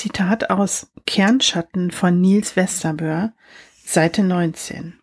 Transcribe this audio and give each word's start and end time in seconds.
Zitat 0.00 0.48
aus 0.48 0.90
Kernschatten 1.04 1.90
von 1.90 2.22
Niels 2.22 2.56
Westerböhr, 2.56 3.34
Seite 3.84 4.22
19. 4.22 4.98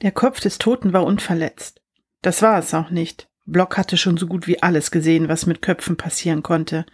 Der 0.00 0.12
Kopf 0.12 0.40
des 0.40 0.56
Toten 0.56 0.94
war 0.94 1.04
unverletzt. 1.04 1.82
Das 2.22 2.40
war 2.40 2.58
es 2.58 2.72
auch 2.72 2.88
nicht. 2.88 3.28
Block 3.44 3.76
hatte 3.76 3.98
schon 3.98 4.16
so 4.16 4.26
gut 4.26 4.46
wie 4.46 4.62
alles 4.62 4.90
gesehen, 4.90 5.28
was 5.28 5.44
mit 5.44 5.60
Köpfen 5.60 5.98
passieren 5.98 6.42
konnte. 6.42 6.86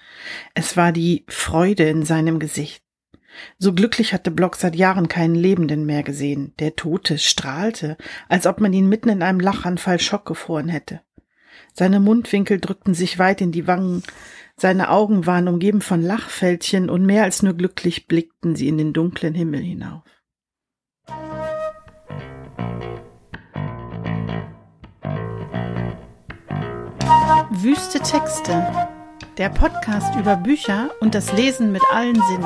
Es 0.54 0.76
war 0.76 0.90
die 0.90 1.24
Freude 1.28 1.88
in 1.88 2.04
seinem 2.04 2.40
Gesicht. 2.40 2.82
So 3.60 3.72
glücklich 3.72 4.12
hatte 4.12 4.32
Block 4.32 4.56
seit 4.56 4.74
Jahren 4.74 5.06
keinen 5.06 5.36
Lebenden 5.36 5.86
mehr 5.86 6.02
gesehen. 6.02 6.52
Der 6.58 6.74
Tote 6.74 7.16
strahlte, 7.16 7.96
als 8.28 8.48
ob 8.48 8.60
man 8.60 8.72
ihn 8.72 8.88
mitten 8.88 9.08
in 9.08 9.22
einem 9.22 9.38
Lachanfall 9.38 10.00
schockgefroren 10.00 10.68
hätte. 10.68 11.02
Seine 11.74 12.00
Mundwinkel 12.00 12.58
drückten 12.58 12.94
sich 12.94 13.20
weit 13.20 13.40
in 13.40 13.52
die 13.52 13.68
Wangen, 13.68 14.02
seine 14.60 14.90
Augen 14.90 15.24
waren 15.24 15.48
umgeben 15.48 15.80
von 15.80 16.02
Lachfältchen 16.02 16.90
und 16.90 17.06
mehr 17.06 17.24
als 17.24 17.42
nur 17.42 17.54
glücklich 17.54 18.06
blickten 18.06 18.56
sie 18.56 18.68
in 18.68 18.76
den 18.76 18.92
dunklen 18.92 19.34
Himmel 19.34 19.62
hinauf. 19.62 20.02
Wüste 27.50 28.00
Texte. 28.00 28.88
Der 29.38 29.48
Podcast 29.48 30.14
über 30.16 30.36
Bücher 30.36 30.90
und 31.00 31.14
das 31.14 31.32
Lesen 31.32 31.72
mit 31.72 31.82
allen 31.90 32.20
Sinnen. 32.28 32.44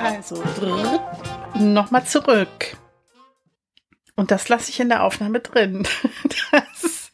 Also, 0.00 0.42
nochmal 1.54 2.04
zurück. 2.04 2.76
Und 4.16 4.30
das 4.30 4.48
lasse 4.48 4.70
ich 4.70 4.80
in 4.80 4.88
der 4.88 5.04
Aufnahme 5.04 5.40
drin. 5.40 5.86
Das, 6.50 7.10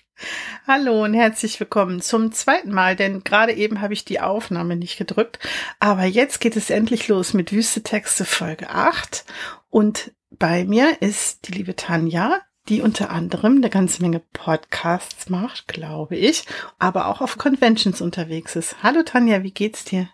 hallo 0.69 1.03
und 1.03 1.14
herzlich 1.14 1.59
willkommen 1.59 2.00
zum 2.00 2.31
zweiten 2.31 2.70
Mal, 2.70 2.94
denn 2.94 3.25
gerade 3.25 3.53
eben 3.53 3.81
habe 3.81 3.92
ich 3.92 4.05
die 4.05 4.20
Aufnahme 4.20 4.77
nicht 4.77 4.97
gedrückt. 4.98 5.41
Aber 5.81 6.05
jetzt 6.05 6.41
geht 6.41 6.55
es 6.56 6.70
endlich 6.70 7.09
los 7.09 7.34
mit 7.34 7.53
Wüste 7.53 7.83
Texte 7.83 8.25
Folge 8.25 8.70
8. 8.70 9.25
Und 9.69 10.12
bei 10.31 10.64
mir 10.64 11.03
ist 11.03 11.48
die 11.48 11.53
liebe 11.53 11.75
Tanja, 11.75 12.41
die 12.69 12.83
unter 12.83 13.11
anderem 13.11 13.56
eine 13.56 13.70
ganze 13.70 14.03
Menge 14.03 14.20
Podcasts 14.33 15.28
macht, 15.28 15.66
glaube 15.66 16.16
ich, 16.16 16.44
aber 16.78 17.06
auch 17.06 17.20
auf 17.20 17.37
Conventions 17.39 18.00
unterwegs 18.00 18.55
ist. 18.55 18.83
Hallo 18.83 19.03
Tanja, 19.03 19.42
wie 19.42 19.53
geht's 19.53 19.84
dir? 19.84 20.09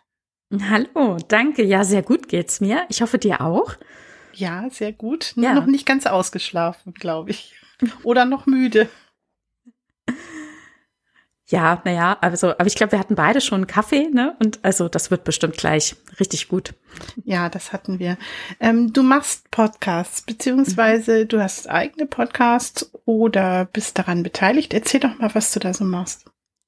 Hallo, 0.71 1.19
danke. 1.29 1.63
Ja, 1.65 1.85
sehr 1.85 2.03
gut 2.03 2.29
geht's 2.29 2.61
mir. 2.61 2.87
Ich 2.89 3.03
hoffe 3.03 3.19
dir 3.19 3.43
auch. 3.43 3.75
Ja, 4.33 4.69
sehr 4.71 4.93
gut. 4.93 5.33
Ja. 5.37 5.55
Noch 5.55 5.67
nicht 5.67 5.87
ganz 5.87 6.07
ausgeschlafen, 6.07 6.95
glaube 6.95 7.31
ich. 7.31 7.55
Oder 8.03 8.25
noch 8.25 8.47
müde. 8.47 8.89
Ja, 11.51 11.81
naja, 11.85 12.19
also, 12.21 12.51
aber 12.51 12.67
ich 12.67 12.75
glaube, 12.75 12.93
wir 12.93 12.99
hatten 12.99 13.15
beide 13.15 13.41
schon 13.41 13.67
Kaffee, 13.67 14.09
ne? 14.13 14.37
Und 14.39 14.59
also 14.63 14.87
das 14.89 15.11
wird 15.11 15.25
bestimmt 15.25 15.57
gleich 15.57 15.97
richtig 16.21 16.49
gut. 16.49 16.75
Ja, 17.25 17.49
das 17.49 17.73
hatten 17.73 17.99
wir. 17.99 18.19
Ähm, 18.61 18.93
du 18.93 19.03
machst 19.03 19.51
Podcasts, 19.51 20.21
beziehungsweise 20.21 21.25
mhm. 21.25 21.29
du 21.29 21.43
hast 21.43 21.71
eigene 21.71 22.05
Podcasts 22.05 22.91
oder 23.07 23.65
bist 23.65 23.99
daran 23.99 24.23
beteiligt. 24.23 24.75
Erzähl 24.75 25.01
doch 25.01 25.19
mal, 25.19 25.35
was 25.35 25.51
du 25.53 25.61
da 25.61 25.73
so 25.73 25.85
machst. 25.85 26.27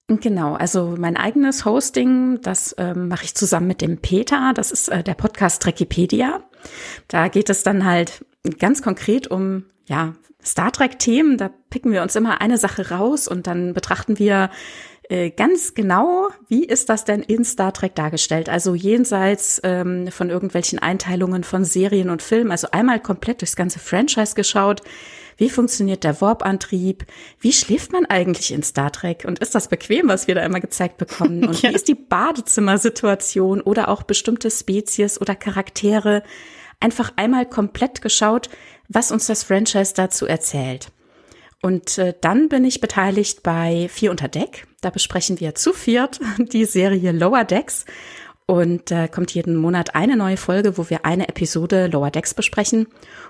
Genau, 0.08 0.54
also 0.54 0.96
mein 0.98 1.16
eigenes 1.16 1.66
Hosting, 1.66 2.40
das 2.40 2.74
ähm, 2.78 3.08
mache 3.08 3.24
ich 3.24 3.34
zusammen 3.34 3.66
mit 3.66 3.82
dem 3.82 3.98
Peter. 3.98 4.52
Das 4.54 4.72
ist 4.72 4.88
äh, 4.88 5.04
der 5.04 5.14
Podcast 5.14 5.62
Trekipedia. 5.62 6.42
Da 7.08 7.28
geht 7.28 7.50
es 7.50 7.62
dann 7.62 7.84
halt 7.84 8.24
ganz 8.58 8.82
konkret 8.82 9.28
um 9.28 9.64
ja 9.86 10.14
Star 10.42 10.72
Trek 10.72 10.98
Themen. 10.98 11.36
Da 11.36 11.50
picken 11.70 11.92
wir 11.92 12.02
uns 12.02 12.16
immer 12.16 12.40
eine 12.40 12.58
Sache 12.58 12.90
raus 12.90 13.28
und 13.28 13.46
dann 13.46 13.74
betrachten 13.74 14.18
wir 14.18 14.50
äh, 15.08 15.30
ganz 15.30 15.74
genau, 15.74 16.28
wie 16.48 16.64
ist 16.64 16.88
das 16.88 17.04
denn 17.04 17.22
in 17.22 17.44
Star 17.44 17.72
Trek 17.72 17.94
dargestellt? 17.94 18.48
Also 18.48 18.74
jenseits 18.74 19.60
ähm, 19.64 20.08
von 20.10 20.30
irgendwelchen 20.30 20.78
Einteilungen 20.78 21.44
von 21.44 21.64
Serien 21.64 22.10
und 22.10 22.22
Filmen. 22.22 22.52
Also 22.52 22.68
einmal 22.70 23.00
komplett 23.00 23.40
durchs 23.42 23.56
ganze 23.56 23.78
Franchise 23.78 24.34
geschaut 24.34 24.82
wie 25.40 25.48
funktioniert 25.48 26.04
der 26.04 26.20
Warp-Antrieb? 26.20 27.06
Wie 27.40 27.54
schläft 27.54 27.92
man 27.92 28.04
eigentlich 28.04 28.52
in 28.52 28.62
Star 28.62 28.92
Trek? 28.92 29.24
Und 29.26 29.38
ist 29.38 29.54
das 29.54 29.68
bequem, 29.68 30.06
was 30.06 30.28
wir 30.28 30.34
da 30.34 30.44
immer 30.44 30.60
gezeigt 30.60 30.98
bekommen? 30.98 31.44
Und 31.46 31.62
ja. 31.62 31.70
wie 31.70 31.74
ist 31.74 31.88
die 31.88 31.94
Badezimmersituation 31.94 33.62
oder 33.62 33.88
auch 33.88 34.02
bestimmte 34.02 34.50
Spezies 34.50 35.18
oder 35.18 35.34
Charaktere? 35.34 36.22
Einfach 36.80 37.12
einmal 37.16 37.46
komplett 37.46 38.02
geschaut, 38.02 38.48
was 38.88 39.12
uns 39.12 39.26
das 39.26 39.44
Franchise 39.44 39.94
dazu 39.94 40.26
erzählt. 40.26 40.90
Und 41.62 41.98
äh, 41.98 42.14
dann 42.20 42.48
bin 42.48 42.64
ich 42.64 42.80
beteiligt 42.80 43.42
bei 43.42 43.88
Vier 43.90 44.10
unter 44.10 44.28
Deck. 44.28 44.66
Da 44.80 44.90
besprechen 44.90 45.40
wir 45.40 45.54
zu 45.54 45.72
viert 45.72 46.20
die 46.38 46.64
Serie 46.64 47.12
Lower 47.12 47.44
Decks. 47.44 47.84
Und 48.46 48.90
äh, 48.90 49.06
kommt 49.06 49.32
jeden 49.32 49.54
Monat 49.54 49.94
eine 49.94 50.16
neue 50.16 50.36
Folge, 50.36 50.76
wo 50.76 50.90
wir 50.90 51.04
eine 51.04 51.28
Episode 51.28 51.86
Lower 51.86 52.10
Decks 52.10 52.34
besprechen. 52.34 52.88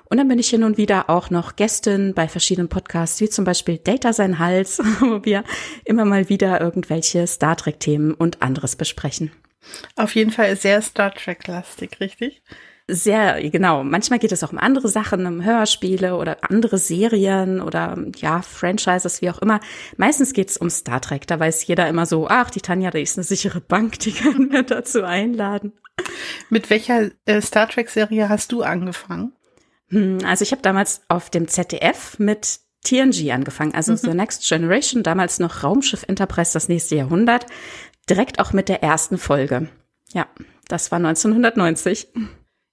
Und 0.09 0.17
dann 0.17 0.29
bin 0.29 0.39
ich 0.39 0.49
hin 0.49 0.65
und 0.65 0.79
wieder 0.79 1.11
auch 1.11 1.29
noch 1.29 1.57
Gästin 1.57 2.15
bei 2.15 2.27
verschiedenen 2.27 2.71
Podcasts, 2.71 3.21
wie 3.21 3.29
zum 3.29 3.45
Beispiel 3.45 3.77
Data 3.77 4.15
sein 4.15 4.39
Hals, 4.39 4.79
wo 5.01 5.23
wir 5.25 5.45
immer 5.85 6.07
mal 6.07 6.31
wieder 6.31 6.61
irgendwelche 6.61 7.27
Star 7.27 7.57
Trek-Themen 7.57 8.15
und 8.15 8.41
anderes 8.41 8.77
besprechen. 8.77 9.31
Auf 9.97 10.15
jeden 10.15 10.31
Fall 10.31 10.57
sehr 10.57 10.81
Star 10.81 11.13
Trek-lastig, 11.13 12.01
richtig? 12.01 12.43
Sehr, 12.95 13.51
genau. 13.51 13.85
Manchmal 13.85 14.19
geht 14.19 14.33
es 14.33 14.43
auch 14.45 14.53
um 14.53 14.59
andere 14.59 14.89
Sachen, 14.89 15.27
um 15.27 15.45
Hörspiele 15.45 16.17
oder 16.17 16.39
andere 16.43 16.79
Serien 16.79 17.61
oder 17.61 17.97
ja, 18.17 18.43
Franchises, 18.43 19.23
wie 19.23 19.31
auch 19.31 19.39
immer. 19.39 19.61
Meistens 19.97 20.33
geht 20.33 20.51
es 20.51 20.57
um 20.57 20.71
Star 20.71 21.01
Trek. 21.01 21.27
Da 21.27 21.39
weiß 21.39 21.67
jeder 21.67 21.89
immer 21.89 22.07
so, 22.07 22.29
ach, 22.29 22.51
die 22.51 22.61
Tanja, 22.61 22.91
die 22.91 23.03
ist 23.03 23.17
eine 23.17 23.25
sichere 23.25 23.61
Bank, 23.61 23.99
die 24.01 24.13
können 24.13 24.53
wir 24.53 24.63
dazu 24.63 25.05
einladen. 25.05 25.73
Mit 26.49 26.71
welcher 26.71 27.11
äh, 27.27 27.41
Star 27.41 27.69
Trek-Serie 27.69 28.29
hast 28.29 28.53
du 28.53 28.63
angefangen? 28.63 29.33
Hm, 29.89 30.19
also 30.25 30.43
ich 30.43 30.53
habe 30.53 30.63
damals 30.63 31.03
auf 31.09 31.31
dem 31.31 31.49
ZDF 31.49 32.19
mit 32.19 32.61
TNG 32.85 33.33
angefangen, 33.33 33.75
also 33.75 33.93
mhm. 33.93 33.97
The 33.99 34.15
Next 34.15 34.49
Generation, 34.49 35.03
damals 35.03 35.39
noch 35.39 35.63
Raumschiff 35.63 36.05
Enterprise, 36.09 36.53
das 36.53 36.69
nächste 36.69 36.97
Jahrhundert, 36.97 37.47
direkt 38.09 38.39
auch 38.39 38.53
mit 38.53 38.69
der 38.69 38.83
ersten 38.83 39.19
Folge. 39.19 39.69
Ja, 40.13 40.27
das 40.69 40.91
war 40.91 40.97
1990. 40.97 42.09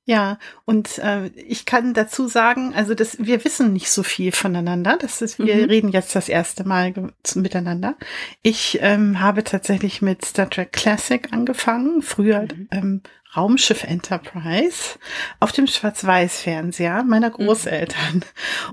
Ja, 0.09 0.39
und 0.63 0.99
äh, 0.99 1.25
ich 1.35 1.65
kann 1.65 1.93
dazu 1.93 2.29
sagen, 2.29 2.73
also 2.73 2.93
das, 2.93 3.17
wir 3.19 3.43
wissen 3.43 3.73
nicht 3.73 3.91
so 3.91 4.03
viel 4.03 4.31
voneinander. 4.31 4.97
Das 4.97 5.21
ist, 5.21 5.37
wir 5.37 5.57
mhm. 5.57 5.63
reden 5.65 5.89
jetzt 5.89 6.15
das 6.15 6.29
erste 6.29 6.65
Mal 6.65 6.93
miteinander. 7.35 7.97
Ich 8.41 8.79
ähm, 8.81 9.19
habe 9.19 9.43
tatsächlich 9.43 10.01
mit 10.01 10.23
Star 10.23 10.49
Trek 10.49 10.71
Classic 10.71 11.27
angefangen, 11.33 12.01
früher 12.01 12.43
mhm. 12.43 12.67
ähm, 12.71 13.01
Raumschiff 13.35 13.83
Enterprise 13.83 14.97
auf 15.41 15.51
dem 15.51 15.67
Schwarz-Weiß-Fernseher 15.67 17.03
meiner 17.03 17.27
mhm. 17.27 17.33
Großeltern. 17.33 18.23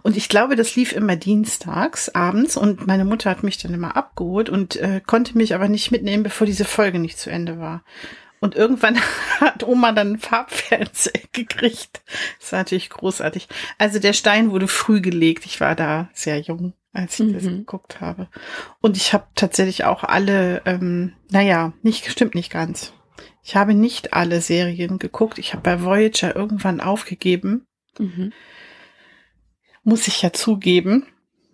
Und 0.04 0.16
ich 0.16 0.28
glaube, 0.28 0.54
das 0.54 0.76
lief 0.76 0.92
immer 0.92 1.16
dienstags 1.16 2.10
abends 2.10 2.56
und 2.56 2.86
meine 2.86 3.04
Mutter 3.04 3.28
hat 3.28 3.42
mich 3.42 3.58
dann 3.58 3.74
immer 3.74 3.96
abgeholt 3.96 4.48
und 4.50 4.76
äh, 4.76 5.00
konnte 5.04 5.36
mich 5.36 5.52
aber 5.52 5.66
nicht 5.66 5.90
mitnehmen, 5.90 6.22
bevor 6.22 6.46
diese 6.46 6.64
Folge 6.64 7.00
nicht 7.00 7.18
zu 7.18 7.28
Ende 7.28 7.58
war. 7.58 7.82
Und 8.40 8.54
irgendwann 8.54 8.98
hat 9.40 9.62
Oma 9.62 9.92
dann 9.92 10.12
ein 10.12 10.18
Farbfernseher 10.18 11.22
gekriegt. 11.32 12.02
Das 12.40 12.52
war 12.52 12.60
natürlich 12.60 12.90
großartig. 12.90 13.48
Also 13.78 13.98
der 13.98 14.12
Stein 14.12 14.50
wurde 14.50 14.68
früh 14.68 15.00
gelegt. 15.00 15.46
Ich 15.46 15.60
war 15.60 15.74
da 15.74 16.08
sehr 16.12 16.40
jung, 16.40 16.74
als 16.92 17.18
ich 17.20 17.26
mhm. 17.26 17.32
das 17.34 17.42
geguckt 17.44 18.00
habe. 18.00 18.28
Und 18.80 18.96
ich 18.96 19.12
habe 19.12 19.26
tatsächlich 19.34 19.84
auch 19.84 20.04
alle, 20.04 20.62
ähm, 20.66 21.14
naja, 21.30 21.72
nicht 21.82 22.10
stimmt 22.10 22.34
nicht 22.34 22.50
ganz. 22.50 22.92
Ich 23.42 23.56
habe 23.56 23.74
nicht 23.74 24.14
alle 24.14 24.40
Serien 24.40 24.98
geguckt. 24.98 25.38
Ich 25.38 25.52
habe 25.52 25.62
bei 25.62 25.82
Voyager 25.82 26.34
irgendwann 26.34 26.80
aufgegeben. 26.80 27.66
Mhm. 27.98 28.32
Muss 29.82 30.08
ich 30.08 30.22
ja 30.22 30.32
zugeben 30.32 31.06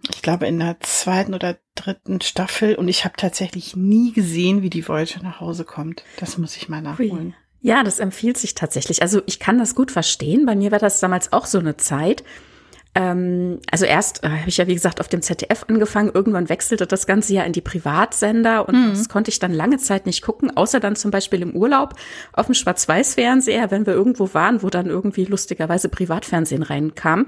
ich 0.08 0.22
glaube, 0.22 0.46
in 0.46 0.58
der 0.58 0.80
zweiten 0.80 1.34
oder 1.34 1.58
dritten 1.74 2.20
Staffel 2.20 2.74
und 2.74 2.88
ich 2.88 3.04
habe 3.04 3.14
tatsächlich 3.16 3.76
nie 3.76 4.12
gesehen, 4.12 4.62
wie 4.62 4.70
die 4.70 4.86
Voyager 4.86 5.22
nach 5.22 5.40
Hause 5.40 5.64
kommt. 5.64 6.04
Das 6.18 6.38
muss 6.38 6.56
ich 6.56 6.68
mal 6.68 6.82
nachholen. 6.82 7.34
Ja, 7.60 7.82
das 7.82 7.98
empfiehlt 7.98 8.38
sich 8.38 8.54
tatsächlich. 8.54 9.02
Also 9.02 9.20
ich 9.26 9.38
kann 9.38 9.58
das 9.58 9.74
gut 9.74 9.90
verstehen. 9.90 10.46
Bei 10.46 10.56
mir 10.56 10.72
war 10.72 10.78
das 10.78 11.00
damals 11.00 11.32
auch 11.32 11.44
so 11.44 11.58
eine 11.58 11.76
Zeit. 11.76 12.24
Ähm, 12.94 13.60
also 13.70 13.84
erst 13.84 14.24
äh, 14.24 14.28
habe 14.28 14.48
ich 14.48 14.56
ja, 14.56 14.66
wie 14.66 14.74
gesagt, 14.74 15.00
auf 15.00 15.08
dem 15.08 15.22
ZDF 15.22 15.64
angefangen. 15.68 16.10
Irgendwann 16.12 16.48
wechselte 16.48 16.86
das 16.86 17.06
Ganze 17.06 17.34
ja 17.34 17.42
in 17.42 17.52
die 17.52 17.60
Privatsender 17.60 18.66
und 18.66 18.74
mhm. 18.74 18.90
das 18.90 19.08
konnte 19.08 19.30
ich 19.30 19.38
dann 19.38 19.52
lange 19.52 19.78
Zeit 19.78 20.06
nicht 20.06 20.22
gucken, 20.22 20.56
außer 20.56 20.80
dann 20.80 20.96
zum 20.96 21.10
Beispiel 21.10 21.42
im 21.42 21.54
Urlaub 21.54 21.94
auf 22.32 22.46
dem 22.46 22.54
Schwarz-Weiß-Fernseher, 22.54 23.70
wenn 23.70 23.86
wir 23.86 23.92
irgendwo 23.92 24.34
waren, 24.34 24.62
wo 24.62 24.70
dann 24.70 24.86
irgendwie 24.86 25.24
lustigerweise 25.24 25.88
Privatfernsehen 25.88 26.62
reinkam. 26.62 27.26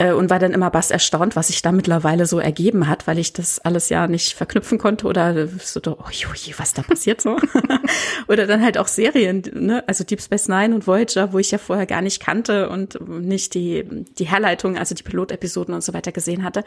Äh, 0.00 0.12
und 0.12 0.30
war 0.30 0.38
dann 0.38 0.54
immer 0.54 0.70
bass 0.70 0.90
erstaunt, 0.90 1.36
was 1.36 1.48
sich 1.48 1.60
da 1.60 1.72
mittlerweile 1.72 2.24
so 2.24 2.40
ergeben 2.40 2.88
hat, 2.88 3.06
weil 3.06 3.18
ich 3.18 3.34
das 3.34 3.58
alles 3.58 3.90
ja 3.90 4.06
nicht 4.06 4.32
verknüpfen 4.32 4.78
konnte 4.78 5.06
oder 5.06 5.46
so, 5.46 5.80
oh, 5.86 6.10
je, 6.10 6.54
was 6.56 6.72
da 6.72 6.80
passiert 6.82 7.20
so. 7.20 7.36
oder 8.28 8.46
dann 8.46 8.62
halt 8.62 8.78
auch 8.78 8.88
Serien, 8.88 9.42
ne? 9.52 9.84
also 9.86 10.02
Deep 10.02 10.22
Space 10.22 10.48
Nine 10.48 10.74
und 10.74 10.86
Voyager, 10.86 11.34
wo 11.34 11.38
ich 11.38 11.50
ja 11.50 11.58
vorher 11.58 11.84
gar 11.84 12.00
nicht 12.00 12.22
kannte 12.22 12.70
und 12.70 12.98
nicht 13.08 13.52
die, 13.52 13.84
die 14.18 14.24
Herleitung, 14.24 14.78
also 14.78 14.94
die 14.94 15.02
Pilotepisoden 15.02 15.74
und 15.74 15.84
so 15.84 15.92
weiter 15.92 16.12
gesehen 16.12 16.44
hatte. 16.44 16.64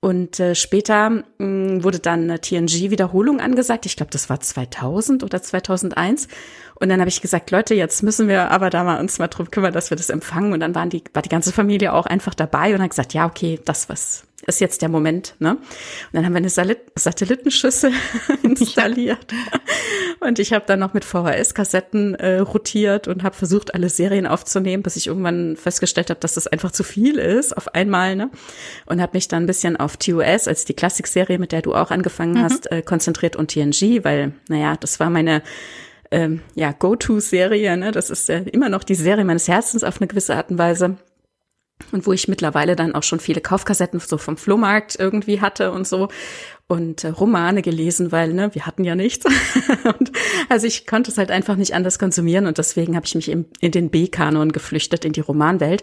Und 0.00 0.40
äh, 0.40 0.54
später 0.54 1.10
mh, 1.10 1.24
mm, 1.38 1.84
wurde 1.84 1.98
dann 1.98 2.24
eine 2.24 2.40
TNG-Wiederholung 2.40 3.40
angesagt. 3.40 3.86
Ich 3.86 3.96
glaube, 3.96 4.10
das 4.10 4.28
war 4.28 4.40
2000 4.40 5.24
oder 5.24 5.42
2001. 5.42 6.28
Und 6.80 6.88
dann 6.88 7.00
habe 7.00 7.10
ich 7.10 7.20
gesagt, 7.20 7.50
Leute, 7.50 7.74
jetzt 7.74 8.02
müssen 8.02 8.26
wir 8.26 8.50
aber 8.50 8.70
da 8.70 8.82
mal 8.84 8.98
uns 9.00 9.18
mal 9.18 9.28
drum 9.28 9.50
kümmern, 9.50 9.72
dass 9.72 9.90
wir 9.90 9.96
das 9.96 10.08
empfangen. 10.08 10.52
Und 10.52 10.60
dann 10.60 10.74
waren 10.74 10.88
die, 10.88 11.04
war 11.12 11.22
die 11.22 11.28
ganze 11.28 11.52
Familie 11.52 11.92
auch 11.92 12.06
einfach 12.06 12.34
dabei 12.34 12.74
und 12.74 12.82
hat 12.82 12.90
gesagt, 12.90 13.12
ja, 13.12 13.26
okay, 13.26 13.60
das 13.64 13.88
was 13.88 14.24
ist 14.46 14.60
jetzt 14.60 14.80
der 14.82 14.88
Moment. 14.88 15.34
Ne? 15.38 15.52
Und 15.52 15.60
dann 16.12 16.24
haben 16.24 16.32
wir 16.32 16.38
eine 16.38 16.48
Satellitenschüssel 16.48 17.92
installiert. 18.42 19.26
Und 20.20 20.38
ich 20.38 20.52
habe 20.52 20.64
dann 20.66 20.80
noch 20.80 20.94
mit 20.94 21.04
VHS-Kassetten 21.04 22.14
äh, 22.14 22.38
rotiert 22.38 23.08
und 23.08 23.22
habe 23.22 23.36
versucht, 23.36 23.74
alle 23.74 23.88
Serien 23.88 24.26
aufzunehmen, 24.26 24.82
bis 24.82 24.96
ich 24.96 25.06
irgendwann 25.06 25.56
festgestellt 25.56 26.10
habe, 26.10 26.20
dass 26.20 26.34
das 26.34 26.46
einfach 26.46 26.72
zu 26.72 26.82
viel 26.82 27.18
ist 27.18 27.56
auf 27.56 27.74
einmal. 27.74 28.16
Ne? 28.16 28.30
Und 28.86 29.02
habe 29.02 29.12
mich 29.14 29.28
dann 29.28 29.44
ein 29.44 29.46
bisschen 29.46 29.76
auf 29.76 29.96
TOS, 29.96 30.48
als 30.48 30.64
die 30.64 30.74
Klassikserie, 30.74 31.38
mit 31.38 31.52
der 31.52 31.62
du 31.62 31.74
auch 31.74 31.90
angefangen 31.90 32.34
mhm. 32.34 32.42
hast, 32.42 32.72
äh, 32.72 32.82
konzentriert 32.82 33.36
und 33.36 33.50
TNG, 33.50 34.04
weil, 34.04 34.32
naja, 34.48 34.76
das 34.76 35.00
war 35.00 35.10
meine 35.10 35.42
ähm, 36.10 36.40
ja, 36.54 36.72
Go-To-Serie. 36.72 37.76
Ne? 37.76 37.92
Das 37.92 38.10
ist 38.10 38.28
ja 38.28 38.38
immer 38.38 38.68
noch 38.68 38.84
die 38.84 38.94
Serie 38.94 39.24
meines 39.24 39.48
Herzens 39.48 39.84
auf 39.84 40.00
eine 40.00 40.08
gewisse 40.08 40.34
Art 40.34 40.50
und 40.50 40.58
Weise. 40.58 40.96
Und 41.92 42.06
wo 42.06 42.12
ich 42.12 42.28
mittlerweile 42.28 42.76
dann 42.76 42.94
auch 42.94 43.02
schon 43.02 43.20
viele 43.20 43.40
Kaufkassetten 43.40 44.00
so 44.00 44.18
vom 44.18 44.36
Flohmarkt 44.36 44.96
irgendwie 44.98 45.40
hatte 45.40 45.72
und 45.72 45.86
so 45.86 46.08
und 46.70 47.02
äh, 47.02 47.08
Romane 47.08 47.62
gelesen, 47.62 48.12
weil 48.12 48.32
ne, 48.32 48.54
wir 48.54 48.64
hatten 48.64 48.84
ja 48.84 48.94
nichts. 48.94 49.26
und, 49.98 50.12
also 50.48 50.68
ich 50.68 50.86
konnte 50.86 51.10
es 51.10 51.18
halt 51.18 51.32
einfach 51.32 51.56
nicht 51.56 51.74
anders 51.74 51.98
konsumieren 51.98 52.46
und 52.46 52.58
deswegen 52.58 52.94
habe 52.94 53.06
ich 53.06 53.14
mich 53.16 53.28
in, 53.28 53.46
in 53.58 53.72
den 53.72 53.90
B-Kanon 53.90 54.52
geflüchtet, 54.52 55.04
in 55.04 55.12
die 55.12 55.20
Romanwelt. 55.20 55.82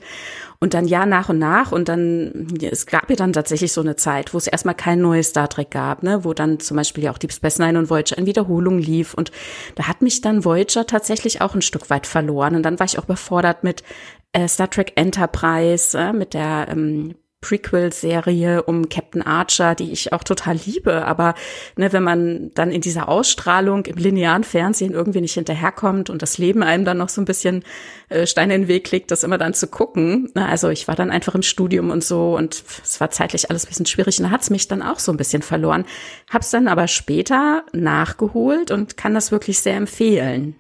Und 0.60 0.74
dann 0.74 0.88
ja 0.88 1.06
nach 1.06 1.28
und 1.28 1.40
nach 1.40 1.74
und 1.74 1.90
dann, 1.90 2.48
es 2.62 2.86
gab 2.86 3.10
ja 3.10 3.18
dann 3.18 3.34
tatsächlich 3.34 3.74
so 3.74 3.82
eine 3.82 3.98
Zeit, 3.98 4.34
wo 4.34 4.38
es 4.38 4.48
erstmal 4.48 4.76
kein 4.76 5.02
neues 5.02 5.28
Star 5.28 5.50
Trek 5.50 5.72
gab, 5.72 6.04
ne, 6.04 6.24
wo 6.24 6.34
dann 6.34 6.62
zum 6.62 6.78
Beispiel 6.78 7.04
ja 7.04 7.12
auch 7.12 7.18
Deep 7.18 7.34
Space 7.34 7.60
Nine 7.60 7.78
und 7.78 7.90
Voyager 7.90 8.18
in 8.18 8.26
Wiederholung 8.26 8.80
lief 8.80 9.14
und 9.14 9.32
da 9.76 9.90
hat 9.90 10.02
mich 10.02 10.22
dann 10.22 10.46
Voyager 10.46 10.88
tatsächlich 10.88 11.42
auch 11.42 11.54
ein 11.54 11.62
Stück 11.62 11.90
weit 11.90 12.08
verloren 12.08 12.56
und 12.56 12.64
dann 12.64 12.80
war 12.80 12.86
ich 12.86 12.98
auch 12.98 13.04
überfordert 13.04 13.66
mit 13.66 13.84
äh, 14.32 14.48
Star 14.48 14.70
Trek 14.70 14.94
Enterprise, 14.96 15.98
äh, 15.98 16.14
mit 16.14 16.34
der 16.34 16.68
ähm, 16.72 17.16
Prequel-Serie 17.42 18.64
um 18.64 18.90
Captain 18.90 19.22
Archer, 19.22 19.76
die 19.76 19.92
ich 19.92 20.12
auch 20.12 20.24
total 20.24 20.56
liebe. 20.56 21.06
Aber 21.06 21.36
ne, 21.76 21.94
wenn 21.94 22.04
man 22.04 22.52
dann 22.56 22.72
in 22.72 22.82
dieser 22.82 23.08
Ausstrahlung 23.08 23.86
im 23.86 23.98
linearen 23.98 24.44
Fernsehen 24.44 24.94
irgendwie 24.94 25.22
nicht 25.22 25.36
hinterherkommt 25.36 26.10
und 26.10 26.22
das 26.22 26.40
Leben 26.40 26.64
einem 26.64 26.84
dann 26.84 26.98
noch 26.98 27.10
so 27.10 27.22
ein 27.22 27.26
bisschen 27.26 27.64
äh, 28.10 28.26
Steine 28.26 28.56
in 28.56 28.62
den 28.64 28.68
Weg 28.68 28.90
legt, 28.92 29.12
das 29.12 29.24
immer 29.24 29.38
dann 29.38 29.54
zu 29.54 29.68
gucken. 29.68 30.32
Na, 30.34 30.48
also 30.48 30.70
ich 30.70 30.88
war 30.88 30.96
dann 30.96 31.12
einfach 31.12 31.36
im 31.36 31.44
Studium 31.44 31.92
und 31.92 32.04
so 32.04 32.36
und 32.36 32.64
es 32.84 33.00
war 33.00 33.12
zeitlich 33.12 33.50
alles 33.50 33.66
ein 33.66 33.70
bisschen 33.70 33.86
schwierig 33.86 34.18
und 34.18 34.26
da 34.26 34.32
hat's 34.32 34.50
mich 34.50 34.68
dann 34.68 34.82
auch 34.82 35.00
so 35.00 35.12
ein 35.12 35.18
bisschen 35.18 35.44
verloren. 35.44 35.86
Hab's 36.32 36.50
dann 36.50 36.68
aber 36.68 36.88
später 36.88 37.64
nachgeholt 37.72 38.72
und 38.72 38.98
kann 38.98 39.14
das 39.14 39.32
wirklich 39.32 39.60
sehr 39.60 39.76
empfehlen. 39.76 40.56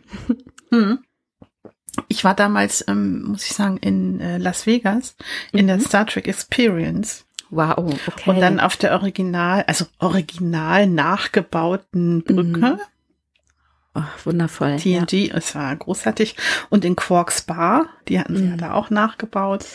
Hm. 0.69 0.99
Ich 2.07 2.23
war 2.23 2.35
damals, 2.35 2.85
ähm, 2.87 3.23
muss 3.23 3.45
ich 3.45 3.53
sagen, 3.53 3.77
in 3.77 4.19
äh, 4.19 4.37
Las 4.37 4.65
Vegas 4.65 5.15
in 5.51 5.65
mhm. 5.65 5.67
der 5.67 5.79
Star 5.79 6.05
Trek 6.05 6.27
Experience. 6.27 7.25
Wow, 7.49 7.77
okay. 8.07 8.29
Und 8.29 8.41
dann 8.41 8.59
auf 8.59 8.75
der 8.75 8.93
Original, 8.93 9.63
also 9.67 9.85
original 9.99 10.87
nachgebauten 10.87 12.23
Brücke. 12.23 12.59
Mhm. 12.59 12.79
Oh, 13.97 14.03
wundervoll. 14.25 14.75
TNG, 14.75 15.29
ja. 15.29 15.35
es 15.35 15.55
war 15.55 15.75
großartig. 15.75 16.35
Und 16.69 16.85
in 16.85 16.95
Quarks 16.95 17.41
Bar, 17.41 17.87
die 18.07 18.19
hatten 18.19 18.35
sie 18.35 18.43
mhm. 18.43 18.51
ja 18.51 18.57
da 18.57 18.73
auch 18.73 18.91
nachgebaut. 18.91 19.65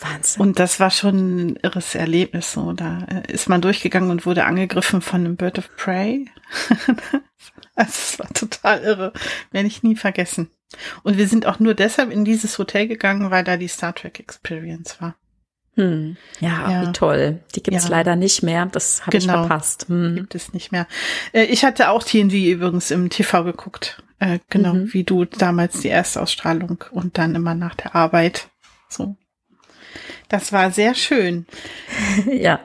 Wahnsinn. 0.00 0.42
Und 0.42 0.58
das 0.58 0.78
war 0.78 0.90
schon 0.90 1.36
ein 1.36 1.56
irres 1.62 1.94
Erlebnis. 1.94 2.52
So, 2.52 2.72
da 2.72 2.98
äh, 3.08 3.32
ist 3.32 3.48
man 3.48 3.62
durchgegangen 3.62 4.10
und 4.10 4.26
wurde 4.26 4.44
angegriffen 4.44 5.00
von 5.00 5.20
einem 5.20 5.36
Bird 5.36 5.58
of 5.58 5.74
Prey. 5.76 6.26
also, 7.74 7.92
es 7.92 8.18
war 8.18 8.28
total 8.34 8.82
irre. 8.82 9.12
Werde 9.52 9.68
ich 9.68 9.82
nie 9.82 9.96
vergessen. 9.96 10.50
Und 11.02 11.18
wir 11.18 11.28
sind 11.28 11.46
auch 11.46 11.58
nur 11.58 11.74
deshalb 11.74 12.10
in 12.10 12.24
dieses 12.24 12.58
Hotel 12.58 12.88
gegangen, 12.88 13.30
weil 13.30 13.44
da 13.44 13.56
die 13.56 13.68
Star 13.68 13.94
Trek 13.94 14.20
Experience 14.20 15.00
war. 15.00 15.16
Hm. 15.74 16.16
Ja, 16.40 16.70
ja, 16.70 16.88
wie 16.88 16.92
toll. 16.92 17.40
Die 17.54 17.62
gibt's 17.62 17.84
ja. 17.84 17.90
leider 17.90 18.14
nicht 18.14 18.42
mehr. 18.42 18.66
Das 18.66 19.06
habe 19.06 19.18
genau. 19.18 19.42
ich 19.42 19.46
verpasst. 19.46 19.86
Hm. 19.88 20.16
Gibt 20.16 20.34
es 20.34 20.52
nicht 20.52 20.70
mehr. 20.70 20.86
Äh, 21.32 21.44
ich 21.44 21.64
hatte 21.64 21.88
auch 21.88 22.02
TNG 22.02 22.50
übrigens 22.50 22.90
im 22.90 23.08
TV 23.08 23.44
geguckt. 23.44 24.02
Äh, 24.18 24.38
genau, 24.50 24.74
mhm. 24.74 24.92
wie 24.92 25.02
du 25.02 25.24
damals 25.24 25.80
die 25.80 25.88
erste 25.88 26.22
Ausstrahlung 26.22 26.84
und 26.92 27.18
dann 27.18 27.34
immer 27.34 27.56
nach 27.56 27.74
der 27.74 27.96
Arbeit. 27.96 28.50
So. 28.88 29.16
Das 30.28 30.52
war 30.52 30.70
sehr 30.70 30.94
schön. 30.94 31.46
ja. 32.30 32.60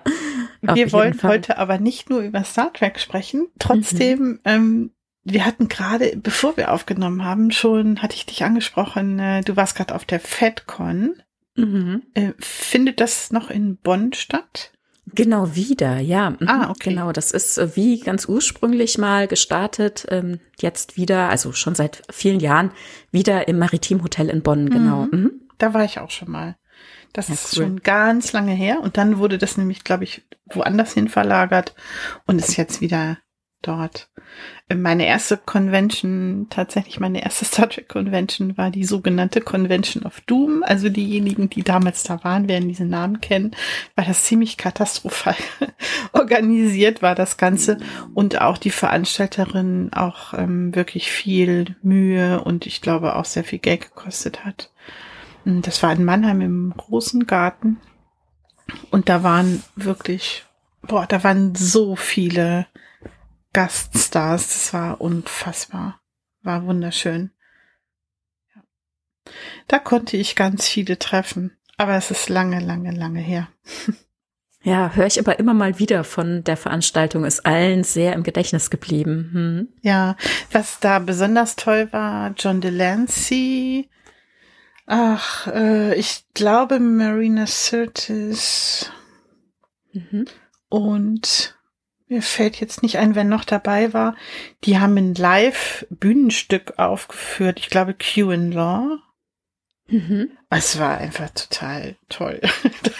Wir 0.62 0.92
wollen 0.92 1.18
heute 1.24 1.57
aber 1.57 1.80
nicht 1.80 2.10
nur 2.10 2.19
über 2.21 2.44
Star 2.44 2.71
Trek 2.74 3.00
sprechen. 3.00 3.48
Trotzdem 3.57 4.19
mhm. 4.19 4.39
ähm, 4.45 4.92
wir 5.29 5.45
hatten 5.45 5.68
gerade, 5.68 6.15
bevor 6.15 6.56
wir 6.57 6.71
aufgenommen 6.71 7.24
haben, 7.24 7.51
schon, 7.51 8.01
hatte 8.01 8.15
ich 8.15 8.25
dich 8.25 8.44
angesprochen, 8.44 9.19
äh, 9.19 9.41
du 9.41 9.56
warst 9.56 9.75
gerade 9.75 9.94
auf 9.94 10.06
der 10.06 10.19
FedCon. 10.19 11.21
Mhm. 11.56 12.03
Äh, 12.13 12.33
findet 12.39 13.01
das 13.01 13.31
noch 13.31 13.50
in 13.50 13.77
Bonn 13.77 14.13
statt? 14.13 14.71
Genau, 15.13 15.56
wieder, 15.56 16.00
ja. 16.00 16.31
Mhm. 16.31 16.47
Ah, 16.47 16.69
okay. 16.69 16.91
Genau, 16.91 17.12
das 17.12 17.31
ist 17.31 17.57
äh, 17.57 17.75
wie 17.75 18.00
ganz 18.00 18.25
ursprünglich 18.25 18.97
mal 18.97 19.27
gestartet, 19.27 20.06
ähm, 20.09 20.39
jetzt 20.59 20.97
wieder, 20.97 21.29
also 21.29 21.51
schon 21.51 21.75
seit 21.75 22.03
vielen 22.09 22.39
Jahren, 22.39 22.71
wieder 23.12 23.47
im 23.47 23.59
Maritimhotel 23.59 24.29
in 24.29 24.44
Bonn, 24.44 24.69
genau. 24.69 25.07
Mhm. 25.12 25.19
Mhm. 25.19 25.31
Da 25.57 25.74
war 25.74 25.83
ich 25.83 26.00
auch 26.00 26.12
schon 26.12 26.31
mal. 26.31 26.56
Das 27.12 27.27
ja, 27.27 27.33
ist 27.33 27.57
cool. 27.57 27.63
schon 27.63 27.79
ganz 27.81 28.31
lange 28.31 28.53
her. 28.53 28.79
Und 28.81 28.97
dann 28.97 29.18
wurde 29.18 29.38
das 29.38 29.57
nämlich, 29.57 29.83
glaube 29.83 30.03
ich, 30.03 30.25
woanders 30.45 30.94
hin 30.94 31.09
verlagert 31.09 31.74
und 32.25 32.39
ist 32.39 32.57
jetzt 32.57 32.79
wieder 32.79 33.18
dort. 33.62 34.09
Meine 34.74 35.06
erste 35.06 35.38
Convention, 35.38 36.48
tatsächlich 36.50 37.00
meine 37.00 37.24
erste 37.24 37.45
Star 37.45 37.69
Trek 37.69 37.88
Convention 37.88 38.57
war 38.57 38.71
die 38.71 38.83
sogenannte 38.83 39.42
Convention 39.42 40.04
of 40.04 40.21
Doom. 40.21 40.63
Also 40.63 40.89
diejenigen, 40.89 41.50
die 41.50 41.63
damals 41.63 42.04
da 42.04 42.24
waren, 42.24 42.48
werden 42.48 42.69
diesen 42.69 42.89
Namen 42.89 43.21
kennen, 43.21 43.51
weil 43.95 44.06
das 44.06 44.25
ziemlich 44.25 44.57
katastrophal 44.57 45.36
organisiert 46.13 47.01
war, 47.01 47.15
das 47.15 47.38
Ganze. 47.38 47.77
Und 48.13 48.42
auch 48.42 48.57
die 48.57 48.71
Veranstalterin 48.71 49.92
auch 49.94 50.33
ähm, 50.33 50.75
wirklich 50.75 51.12
viel 51.12 51.75
Mühe 51.81 52.44
und 52.44 52.65
ich 52.65 52.81
glaube 52.81 53.15
auch 53.15 53.25
sehr 53.25 53.44
viel 53.44 53.60
Geld 53.60 53.81
gekostet 53.81 54.45
hat. 54.45 54.71
Das 55.45 55.81
war 55.81 55.94
in 55.94 56.03
Mannheim 56.03 56.42
im 56.42 56.74
großen 56.75 57.25
Garten. 57.25 57.77
Und 58.92 59.07
da 59.07 59.24
waren 59.24 59.63
wirklich, 59.77 60.44
boah, 60.81 61.05
da 61.08 61.24
waren 61.24 61.55
so 61.55 61.96
viele 61.96 62.67
Gaststars. 63.58 64.50
Das 64.50 64.74
war 64.74 65.02
unfassbar. 65.02 66.00
War 66.44 66.68
wunderschön. 66.68 67.32
Da 69.68 69.80
konnte 69.80 70.16
ich 70.16 70.36
ganz 70.36 70.68
viele 70.68 71.00
treffen. 71.00 71.58
Aber 71.76 71.96
es 71.96 72.12
ist 72.12 72.30
lange, 72.30 72.60
lange, 72.60 72.92
lange 72.92 73.20
her. 73.20 73.48
Ja, 74.64 74.92
höre 74.96 75.06
ich 75.06 75.18
aber 75.18 75.40
immer 75.40 75.54
mal 75.54 75.80
wieder 75.80 76.04
von 76.04 76.44
der 76.44 76.58
Veranstaltung, 76.58 77.24
ist 77.24 77.46
allen 77.46 77.86
sehr 77.86 78.12
im 78.14 78.24
Gedächtnis 78.24 78.70
geblieben. 78.70 79.30
Hm. 79.32 79.68
Ja, 79.82 80.18
was 80.52 80.82
da 80.82 81.00
besonders 81.00 81.56
toll 81.56 81.88
war, 81.94 82.34
John 82.36 82.60
Delancey, 82.60 83.90
ach, 84.86 85.48
äh, 85.48 85.96
ich 85.96 86.26
glaube 86.34 86.82
Marina 86.82 87.48
Sirtis 87.48 88.92
mhm. 89.94 90.26
und 90.68 91.57
mir 92.08 92.22
fällt 92.22 92.60
jetzt 92.60 92.84
nicht 92.84 92.98
ein, 92.98 93.16
wer 93.16 93.24
noch 93.24 93.44
dabei 93.44 93.94
war. 93.94 94.16
Die 94.64 94.80
haben 94.80 94.98
ein 94.98 95.14
Live-Bühnenstück 95.14 96.78
aufgeführt. 96.78 97.60
Ich 97.60 97.70
glaube, 97.70 97.94
Q 97.94 98.32
in 98.32 98.52
Law. 98.52 99.00
Mhm. 99.90 100.32
Es 100.50 100.80
war 100.80 100.98
einfach 100.98 101.30
total 101.32 101.98
toll. 102.10 102.42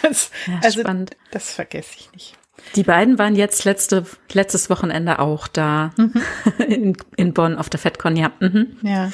Das, 0.04 0.32
ja, 0.46 0.60
also, 0.64 0.82
spannend. 0.82 1.18
Das 1.32 1.52
vergesse 1.52 1.96
ich 1.98 2.12
nicht. 2.14 2.38
Die 2.76 2.84
beiden 2.84 3.18
waren 3.20 3.36
jetzt 3.36 3.66
letzte, 3.66 4.06
letztes 4.32 4.70
Wochenende 4.70 5.20
auch 5.20 5.48
da 5.48 5.92
mhm. 5.98 6.22
in, 6.68 6.98
in 7.16 7.34
Bonn 7.34 7.58
auf 7.58 7.70
der 7.70 7.80
FedCon, 7.80 8.16
ja. 8.16 8.32
Mhm. 8.40 8.78
Ja, 8.84 9.12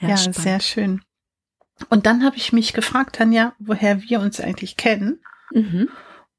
ja, 0.00 0.08
ja 0.08 0.16
sehr 0.16 0.60
schön. 0.60 1.02
Und 1.90 2.06
dann 2.06 2.24
habe 2.24 2.36
ich 2.36 2.52
mich 2.52 2.72
gefragt, 2.72 3.16
Tanja, 3.16 3.54
woher 3.58 4.02
wir 4.02 4.20
uns 4.20 4.40
eigentlich 4.40 4.76
kennen. 4.76 5.20
Mhm. 5.52 5.88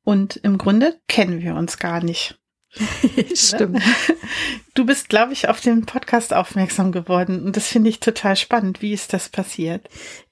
Und 0.04 0.38
im 0.38 0.58
Grunde 0.58 1.00
kennen 1.08 1.42
wir 1.42 1.56
uns 1.56 1.78
gar 1.78 2.04
nicht. 2.04 2.40
Stimmt. 3.36 3.82
Du 4.74 4.86
bist, 4.86 5.10
glaube 5.10 5.34
ich, 5.34 5.48
auf 5.50 5.62
den 5.62 5.86
Podcast 5.86 6.34
aufmerksam 6.34 6.92
geworden 6.92 7.44
und 7.46 7.56
das 7.56 7.68
finde 7.68 7.90
ich 7.90 8.00
total 8.00 8.36
spannend. 8.36 8.82
Wie 8.82 8.94
ist 8.94 9.14
das 9.14 9.30
passiert? 9.30 9.88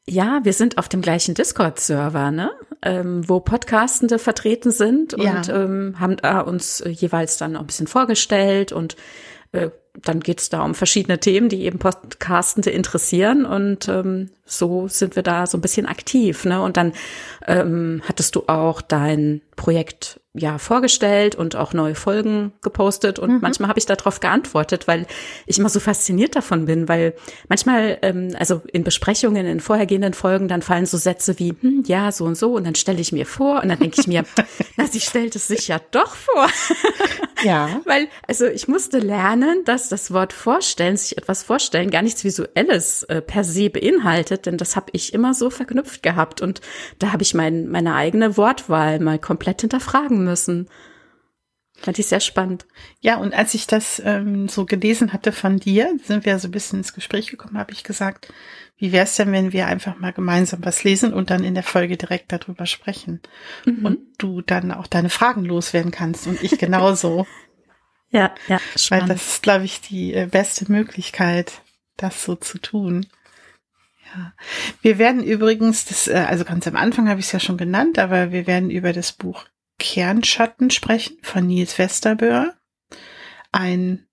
Ja, 0.08 0.40
wir 0.44 0.54
sind 0.54 0.78
auf 0.78 0.90
dem 0.90 1.02
gleichen 1.02 1.36
Discord-Server, 1.36 2.32
ne? 2.32 2.52
ähm, 2.82 3.28
wo 3.30 3.40
Podcastende 3.40 4.18
vertreten 4.18 4.72
sind 4.72 5.14
und 5.14 5.24
Ja. 5.24 5.42
ähm, 5.50 5.98
haben 6.00 6.18
da 6.18 6.40
uns 6.42 6.82
äh, 6.82 6.90
jeweils 6.90 7.38
dann 7.38 7.56
auch 7.56 7.62
ein 7.62 7.68
bisschen 7.68 7.88
vorgestellt 7.88 8.72
und 8.72 8.96
äh, 9.52 9.70
dann 10.02 10.22
geht 10.22 10.40
es 10.40 10.50
da 10.50 10.64
um 10.64 10.74
verschiedene 10.74 11.20
Themen, 11.20 11.50
die 11.50 11.64
eben 11.64 11.78
Podcastende 11.78 12.70
interessieren 12.70 13.46
und 13.46 13.90
ähm, 13.90 14.30
so 14.46 14.88
sind 14.88 15.18
wir 15.18 15.24
da 15.24 15.46
so 15.46 15.58
ein 15.58 15.62
bisschen 15.62 15.86
aktiv. 15.86 16.46
Ne? 16.46 16.62
Und 16.62 16.78
dann 16.78 16.94
ähm, 17.46 18.02
hattest 18.08 18.36
du 18.36 18.46
auch 18.48 18.82
dein 18.82 19.42
Projekt 19.58 20.21
ja 20.34 20.58
vorgestellt 20.58 21.36
und 21.36 21.58
auch 21.58 21.74
neue 21.74 21.96
Folgen 21.96 22.54
gepostet 22.62 23.20
und 23.20 23.42
manchmal 23.42 23.68
habe 23.68 23.80
ich 23.80 23.86
darauf 23.86 24.22
geantwortet, 24.22 24.88
weil 24.88 25.06
ich 25.46 25.60
immer 25.60 25.68
so 25.68 25.82
fasziniert 25.82 26.38
davon 26.38 26.66
bin, 26.66 26.88
weil 26.88 27.16
manchmal, 27.50 27.98
ähm, 28.02 28.34
also 28.40 28.62
in 28.72 28.86
Besprechungen, 28.86 29.46
in 29.46 29.60
vorhergehenden 29.60 30.14
Folgen, 30.14 30.48
dann 30.48 30.62
fallen 30.62 30.86
so 30.86 30.98
Sätze 30.98 31.38
wie, 31.38 31.54
hm, 31.60 31.84
ja, 31.86 32.14
so 32.14 32.24
und 32.24 32.36
so 32.36 32.56
und 32.56 32.64
dann 32.66 32.76
stelle 32.76 33.02
ich 33.02 33.12
mir 33.12 33.26
vor 33.26 33.62
und 33.62 33.68
dann 33.68 33.80
denke 33.80 34.00
ich 34.00 34.08
mir, 34.08 34.24
na, 34.78 34.88
sie 34.88 35.02
stellt 35.02 35.36
es 35.36 35.48
sich 35.48 35.68
ja 35.68 35.80
doch 35.92 36.16
vor. 36.16 36.48
Ja. 37.44 37.82
Weil, 37.86 38.08
also 38.28 38.46
ich 38.46 38.68
musste 38.68 39.00
lernen, 39.00 39.64
dass 39.66 39.90
das 39.90 40.14
Wort 40.14 40.34
vorstellen, 40.34 40.98
sich 40.98 41.18
etwas 41.18 41.44
vorstellen, 41.44 41.90
gar 41.90 42.02
nichts 42.02 42.24
Visuelles 42.24 43.04
äh, 43.04 43.22
per 43.22 43.44
se 43.44 43.70
beinhaltet, 43.70 44.46
denn 44.46 44.58
das 44.58 44.76
habe 44.76 44.92
ich 44.94 45.14
immer 45.14 45.34
so 45.34 45.50
verknüpft 45.50 46.04
gehabt 46.04 46.42
und 46.42 46.62
da 47.00 47.12
habe 47.12 47.24
ich 47.24 47.34
mein, 47.34 47.68
meine 47.68 47.96
eigene 47.96 48.38
Wortwahl 48.38 49.00
mal 49.00 49.20
komplett 49.20 49.62
hinterfragen 49.62 50.21
müssen. 50.26 50.70
Fand 51.78 51.98
ich 51.98 52.06
sehr 52.08 52.20
spannend. 52.20 52.68
Ja, 53.00 53.18
und 53.18 53.34
als 53.34 53.56
ich 53.56 53.66
das 53.66 54.00
ähm, 54.06 54.48
so 54.48 54.66
gelesen 54.66 55.14
hatte 55.14 55.32
von 55.32 55.58
dir, 55.58 55.98
sind 56.04 56.26
wir 56.26 56.38
so 56.38 56.48
ein 56.48 56.52
bisschen 56.52 56.80
ins 56.80 56.94
Gespräch 56.94 57.28
gekommen, 57.28 57.58
habe 57.58 57.72
ich 57.72 57.84
gesagt, 57.84 58.32
wie 58.78 58.92
wäre 58.92 59.06
es 59.06 59.16
denn, 59.16 59.32
wenn 59.32 59.52
wir 59.52 59.66
einfach 59.68 59.98
mal 59.98 60.14
gemeinsam 60.14 60.60
was 60.64 60.84
lesen 60.84 61.12
und 61.14 61.30
dann 61.32 61.44
in 61.44 61.56
der 61.56 61.64
Folge 61.64 61.98
direkt 61.98 62.32
darüber 62.32 62.66
sprechen 62.68 63.22
Mhm. 63.66 63.86
und 63.86 64.00
du 64.20 64.42
dann 64.42 64.72
auch 64.72 64.86
deine 64.86 65.10
Fragen 65.10 65.44
loswerden 65.44 65.92
kannst 65.92 66.28
und 66.28 66.42
ich 66.44 66.58
genauso, 66.60 67.26
Ja, 68.14 68.36
ja, 68.48 68.60
weil 68.74 68.78
spannend. 68.78 69.10
das 69.10 69.26
ist, 69.36 69.44
glaube 69.44 69.64
ich, 69.66 69.80
die 69.82 70.14
äh, 70.14 70.28
beste 70.30 70.70
Möglichkeit, 70.72 71.62
das 71.98 72.24
so 72.26 72.36
zu 72.36 72.58
tun. 72.60 73.08
Ja. 74.14 74.34
Wir 74.82 74.98
werden 74.98 75.24
übrigens, 75.24 75.86
das, 75.86 76.08
äh, 76.10 76.26
also 76.28 76.44
ganz 76.44 76.68
am 76.68 76.76
Anfang 76.76 77.08
habe 77.08 77.22
ich 77.22 77.28
es 77.28 77.32
ja 77.32 77.40
schon 77.40 77.58
genannt, 77.58 77.98
aber 78.00 78.32
wir 78.32 78.46
werden 78.48 78.70
über 78.70 78.92
das 78.94 79.14
Buch 79.14 79.46
Kernschatten 79.82 80.70
sprechen 80.70 81.18
von 81.24 81.48
Nils 81.48 81.80
Westerböhr. 81.80 82.54
Ein, 83.52 84.06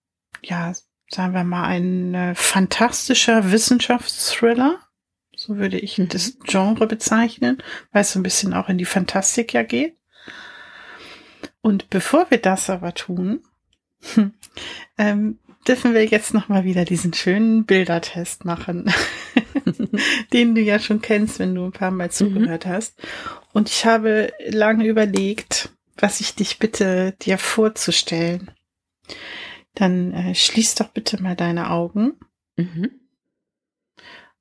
ja, 0.42 0.72
sagen 1.10 1.34
wir 1.34 1.44
mal, 1.44 1.64
ein 1.64 2.14
äh, 2.14 2.34
fantastischer 2.34 3.52
Wissenschaftsthriller. 3.52 4.80
So 5.36 5.58
würde 5.58 5.78
ich 5.78 5.98
Mhm. 5.98 6.08
das 6.08 6.38
Genre 6.42 6.86
bezeichnen, 6.86 7.62
weil 7.92 8.00
es 8.00 8.12
so 8.12 8.18
ein 8.18 8.22
bisschen 8.22 8.54
auch 8.54 8.70
in 8.70 8.78
die 8.78 8.86
Fantastik 8.86 9.52
ja 9.52 9.62
geht. 9.62 9.98
Und 11.60 11.90
bevor 11.90 12.30
wir 12.30 12.38
das 12.38 12.70
aber 12.70 12.94
tun, 12.94 13.42
ähm, 14.98 15.38
dürfen 15.68 15.92
wir 15.92 16.06
jetzt 16.06 16.32
noch 16.32 16.48
mal 16.48 16.64
wieder 16.64 16.86
diesen 16.86 17.12
schönen 17.12 17.66
Bildertest 17.66 18.46
machen, 18.46 18.90
den 20.32 20.54
du 20.54 20.60
ja 20.60 20.78
schon 20.78 21.00
kennst, 21.00 21.38
wenn 21.38 21.54
du 21.54 21.64
ein 21.64 21.72
paar 21.72 21.90
Mal 21.90 22.10
zugehört 22.10 22.66
hast. 22.66 22.98
Und 23.52 23.68
ich 23.68 23.84
habe 23.86 24.32
lange 24.48 24.86
überlegt, 24.86 25.70
was 25.96 26.20
ich 26.20 26.34
dich 26.34 26.58
bitte, 26.58 27.14
dir 27.22 27.38
vorzustellen. 27.38 28.50
Dann 29.74 30.12
äh, 30.12 30.34
schließ 30.34 30.76
doch 30.76 30.88
bitte 30.88 31.22
mal 31.22 31.36
deine 31.36 31.70
Augen 31.70 32.14
Mhm. 32.56 32.90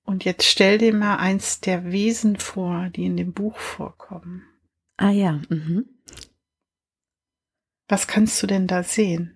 und 0.04 0.26
jetzt 0.26 0.46
stell 0.46 0.80
dir 0.80 0.94
mal 0.94 1.18
eins 1.18 1.62
der 1.62 1.92
Wesen 1.92 2.38
vor, 2.38 2.90
die 2.90 3.06
in 3.06 3.16
dem 3.18 3.34
Buch 3.34 3.58
vorkommen. 3.58 4.44
Ah 4.98 5.12
ja. 5.12 5.40
Mhm. 5.50 5.86
Was 7.88 8.08
kannst 8.08 8.42
du 8.42 8.48
denn 8.48 8.66
da 8.68 8.82
sehen? 8.84 9.34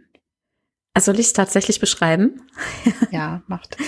Also 0.94 1.12
soll 1.12 1.20
ich 1.20 1.28
es 1.28 1.34
tatsächlich 1.34 1.80
beschreiben? 1.80 2.42
Ja, 3.12 3.44
macht. 3.48 3.78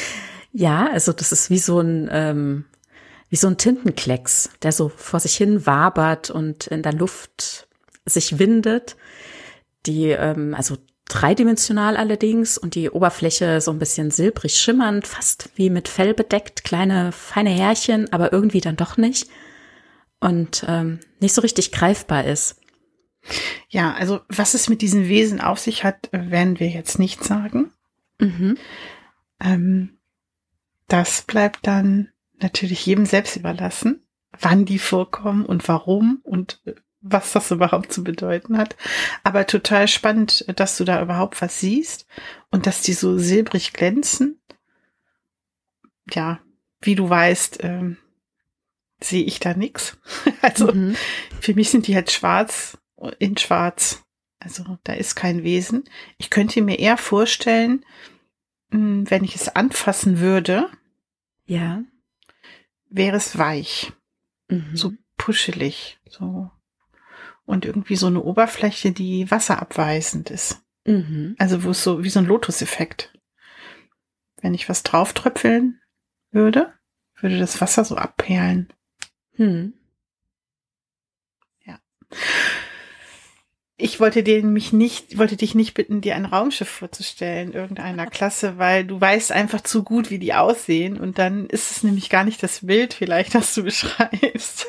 Ja, 0.54 0.88
also 0.88 1.12
das 1.12 1.32
ist 1.32 1.50
wie 1.50 1.58
so 1.58 1.80
ein 1.80 2.08
ähm, 2.12 2.66
wie 3.30 3.36
so 3.36 3.48
ein 3.48 3.58
Tintenklecks, 3.58 4.52
der 4.62 4.72
so 4.72 4.90
vor 4.90 5.20
sich 5.20 5.36
hin 5.36 5.66
wabert 5.66 6.30
und 6.30 6.68
in 6.68 6.84
der 6.84 6.94
Luft 6.94 7.68
sich 8.06 8.38
windet. 8.38 8.96
Die 9.88 10.10
ähm, 10.10 10.54
also 10.54 10.78
dreidimensional 11.10 11.98
allerdings 11.98 12.58
und 12.60 12.76
die 12.76 12.92
Oberfläche 12.92 13.60
so 13.60 13.72
ein 13.72 13.80
bisschen 13.80 14.12
silbrig 14.12 14.60
schimmernd, 14.60 15.08
fast 15.08 15.50
wie 15.56 15.72
mit 15.72 15.88
Fell 15.88 16.14
bedeckt, 16.14 16.64
kleine 16.64 17.12
feine 17.12 17.50
Härchen, 17.50 18.14
aber 18.14 18.32
irgendwie 18.32 18.62
dann 18.62 18.76
doch 18.76 18.98
nicht 18.98 19.28
und 20.20 20.64
ähm, 20.68 21.00
nicht 21.20 21.34
so 21.34 21.42
richtig 21.42 21.72
greifbar 21.72 22.26
ist. 22.26 22.56
Ja, 23.70 23.94
also 23.94 24.22
was 24.30 24.54
es 24.54 24.70
mit 24.70 24.82
diesen 24.82 25.08
Wesen 25.08 25.42
auf 25.42 25.60
sich 25.60 25.84
hat, 25.84 26.10
werden 26.12 26.60
wir 26.60 26.70
jetzt 26.70 27.00
nicht 27.00 27.24
sagen. 27.24 27.72
Mhm. 28.20 28.58
Ähm, 29.40 29.98
das 30.88 31.22
bleibt 31.24 31.66
dann 31.68 32.10
natürlich 32.40 32.86
jedem 32.86 33.06
selbst 33.06 33.36
überlassen, 33.36 34.06
wann 34.40 34.66
die 34.66 34.80
vorkommen 34.80 35.46
und 35.46 35.68
warum 35.68 36.20
und 36.24 36.62
äh, 36.66 36.74
was 37.06 37.34
das 37.34 37.52
überhaupt 37.52 37.92
zu 37.92 38.04
bedeuten 38.04 38.58
hat. 38.58 38.78
Aber 39.24 39.46
total 39.46 39.90
spannend, 39.90 40.46
dass 40.56 40.78
du 40.78 40.86
da 40.86 41.02
überhaupt 41.02 41.42
was 41.42 41.60
siehst 41.60 42.06
und 42.50 42.66
dass 42.66 42.82
die 42.82 42.94
so 42.94 43.18
silbrig 43.18 43.74
glänzen. 43.74 44.40
Ja, 46.12 46.40
wie 46.82 46.96
du 46.96 47.10
weißt, 47.10 47.60
ähm, 47.64 47.98
sehe 49.02 49.24
ich 49.24 49.40
da 49.40 49.54
nix. 49.54 49.98
Also 50.42 50.74
Mhm. 50.74 50.96
für 51.40 51.54
mich 51.56 51.70
sind 51.70 51.88
die 51.88 51.96
halt 51.96 52.12
schwarz 52.12 52.78
in 53.20 53.38
schwarz. 53.38 54.04
Also 54.40 54.78
da 54.84 54.94
ist 54.94 55.16
kein 55.16 55.44
Wesen. 55.44 55.86
Ich 56.18 56.30
könnte 56.30 56.62
mir 56.62 56.80
eher 56.80 56.98
vorstellen, 56.98 57.86
wenn 58.74 59.24
ich 59.24 59.36
es 59.36 59.50
anfassen 59.56 60.20
würde, 60.20 60.70
Ja. 61.46 61.84
wäre 62.90 63.18
es 63.18 63.38
weich, 63.38 63.94
Mhm. 64.50 64.76
so 64.76 64.94
puschelig, 65.18 66.00
so. 66.10 66.50
Und 67.46 67.66
irgendwie 67.66 67.96
so 67.96 68.08
eine 68.08 68.22
Oberfläche, 68.22 68.92
die 68.92 69.30
wasserabweisend 69.30 70.30
ist. 70.30 70.62
Mhm. 70.86 71.36
Also 71.40 71.64
wo 71.64 71.72
es 71.72 71.84
so 71.84 72.04
wie 72.04 72.10
so 72.10 72.20
ein 72.20 72.26
Lotus-Effekt. 72.26 73.14
Wenn 74.42 74.54
ich 74.54 74.68
was 74.70 74.84
drauftröpfeln 74.84 75.80
würde, 76.32 76.74
würde 77.16 77.38
das 77.40 77.62
Wasser 77.62 77.86
so 77.86 77.96
abperlen. 77.96 78.72
Hm. 79.36 79.74
Ich 83.84 84.00
wollte 84.00 84.24
dir 84.24 84.42
mich 84.46 84.72
nicht, 84.72 85.18
wollte 85.18 85.36
dich 85.36 85.56
nicht 85.56 85.74
bitten, 85.74 86.00
dir 86.00 86.16
ein 86.16 86.24
Raumschiff 86.24 86.70
vorzustellen, 86.70 87.52
irgendeiner 87.52 88.08
Klasse, 88.08 88.58
weil 88.58 88.86
du 88.86 89.02
weißt 89.02 89.34
einfach 89.34 89.60
zu 89.60 89.84
gut, 89.84 90.10
wie 90.10 90.20
die 90.20 90.34
aussehen. 90.34 90.98
Und 90.98 91.20
dann 91.20 91.48
ist 91.48 91.70
es 91.70 91.84
nämlich 91.84 92.10
gar 92.10 92.24
nicht 92.24 92.42
das 92.42 92.66
Bild 92.66 92.94
vielleicht, 92.94 93.36
das 93.36 93.54
du 93.54 93.64
beschreibst, 93.66 94.68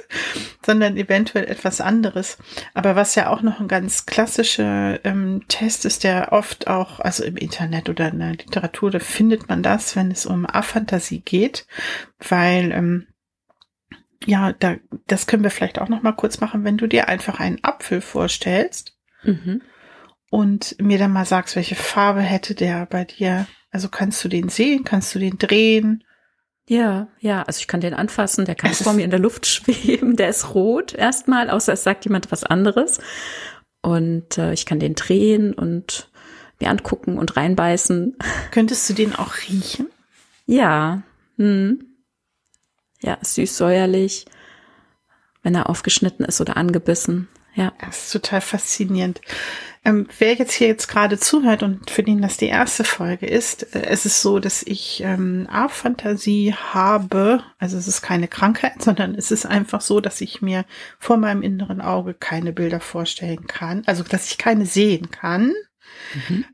sondern 0.67 0.97
eventuell 0.97 1.45
etwas 1.45 1.81
anderes. 1.81 2.39
Aber 2.75 2.97
was 2.97 3.15
ja 3.15 3.31
auch 3.31 3.41
noch 3.41 3.61
ein 3.61 3.69
ganz 3.69 4.05
klassischer 4.05 4.99
ähm, 5.05 5.43
Test 5.47 5.85
ist, 5.85 6.03
der 6.03 6.33
oft 6.33 6.67
auch, 6.67 6.99
also 6.99 7.23
im 7.23 7.37
Internet 7.37 7.89
oder 7.89 8.09
in 8.09 8.19
der 8.19 8.33
Literatur, 8.33 8.91
da 8.91 8.99
findet 8.99 9.49
man 9.49 9.63
das, 9.63 9.95
wenn 9.95 10.11
es 10.11 10.27
um 10.27 10.45
A-Fantasie 10.45 11.21
geht, 11.21 11.69
weil, 12.19 12.73
ähm, 12.73 13.07
ja, 14.27 14.53
da, 14.55 14.75
das 15.07 15.29
können 15.29 15.45
wir 15.45 15.53
vielleicht 15.53 15.79
auch 15.79 15.89
noch 15.89 16.03
mal 16.03 16.11
kurz 16.11 16.41
machen, 16.41 16.65
wenn 16.65 16.79
du 16.79 16.89
dir 16.89 17.09
einfach 17.09 17.39
einen 17.39 17.63
Apfel 17.63 18.01
vorstellst 18.01 18.95
Mhm. 19.25 19.63
und 20.31 20.77
mir 20.81 20.99
dann 20.99 21.13
mal 21.13 21.25
sagst, 21.25 21.57
welche 21.57 21.77
Farbe 21.77 22.21
hätte 22.21 22.55
der 22.55 22.87
bei 22.87 23.05
dir. 23.05 23.47
Also 23.71 23.89
kannst 23.89 24.25
du 24.25 24.29
den 24.29 24.49
sehen, 24.49 24.85
kannst 24.85 25.15
du 25.15 25.19
den 25.19 25.39
drehen? 25.39 26.05
Ja, 26.67 27.09
ja, 27.21 27.43
also 27.43 27.59
ich 27.59 27.67
kann 27.67 27.81
den 27.81 27.93
anfassen, 27.93 28.47
der 28.47 28.55
kann 28.55 28.71
Es 28.71 28.83
vor 28.83 28.95
mir 28.95 29.05
in 29.05 29.11
der 29.11 29.19
Luft 29.19 29.47
schweben, 29.47 30.17
der 30.17 30.29
ist 30.29 30.55
rot 30.55 30.95
erstmal, 30.95 31.51
außer 31.51 31.73
es 31.73 31.85
sagt 31.85 32.05
jemand 32.05 32.33
was 32.33 32.45
anderes. 32.45 33.01
Und 33.83 34.39
äh, 34.39 34.55
ich 34.55 34.65
kann 34.65 34.81
den 34.81 34.95
drehen 34.95 35.53
und 35.53 36.11
mir 36.59 36.71
angucken 36.71 37.19
und 37.19 37.37
reinbeißen. 37.37 38.17
Könntest 38.51 38.89
du 38.89 38.95
den 38.95 39.15
auch 39.15 39.35
riechen? 39.49 39.89
Ja, 40.47 41.03
hm. 41.37 41.97
ja, 43.03 43.15
ist 43.15 43.35
süß 43.35 43.57
säuerlich, 43.57 44.27
wenn 45.43 45.55
er 45.55 45.69
aufgeschnitten 45.69 46.25
ist 46.25 46.41
oder 46.41 46.57
angebissen. 46.57 47.29
Ja, 47.55 47.73
Das 47.81 48.07
ist 48.07 48.13
total 48.13 48.41
faszinierend. 48.41 49.21
Ähm, 49.85 50.09
wer 50.19 50.35
jetzt 50.35 50.55
hier 50.55 50.67
jetzt 50.67 50.89
gerade 50.89 51.19
zuhört 51.19 51.63
und 51.63 51.91
für 51.91 52.03
den 52.03 52.23
das 52.23 52.39
die 52.39 52.47
erste 52.47 52.85
Folge 52.85 53.27
ist, 53.27 53.75
äh, 53.75 53.83
es 53.87 54.07
ist 54.07 54.23
so, 54.23 54.39
dass 54.39 54.63
ich 54.63 55.03
ähm, 55.05 55.47
A-Fantasie 55.51 56.55
habe. 56.55 57.43
Also 57.59 57.77
es 57.77 57.87
ist 57.87 58.01
keine 58.03 58.27
Krankheit, 58.27 58.75
sondern 58.83 59.15
es 59.15 59.31
ist 59.31 59.47
einfach 59.47 59.83
so, 59.83 60.01
dass 60.01 60.21
ich 60.21 60.43
mir 60.43 60.65
vor 60.99 61.17
meinem 61.17 61.43
inneren 61.43 61.81
Auge 61.81 62.15
keine 62.15 62.53
Bilder 62.53 62.81
vorstellen 62.81 63.47
kann. 63.47 63.83
Also 63.87 64.03
dass 64.03 64.31
ich 64.31 64.39
keine 64.39 64.67
sehen 64.67 65.11
kann. 65.11 65.53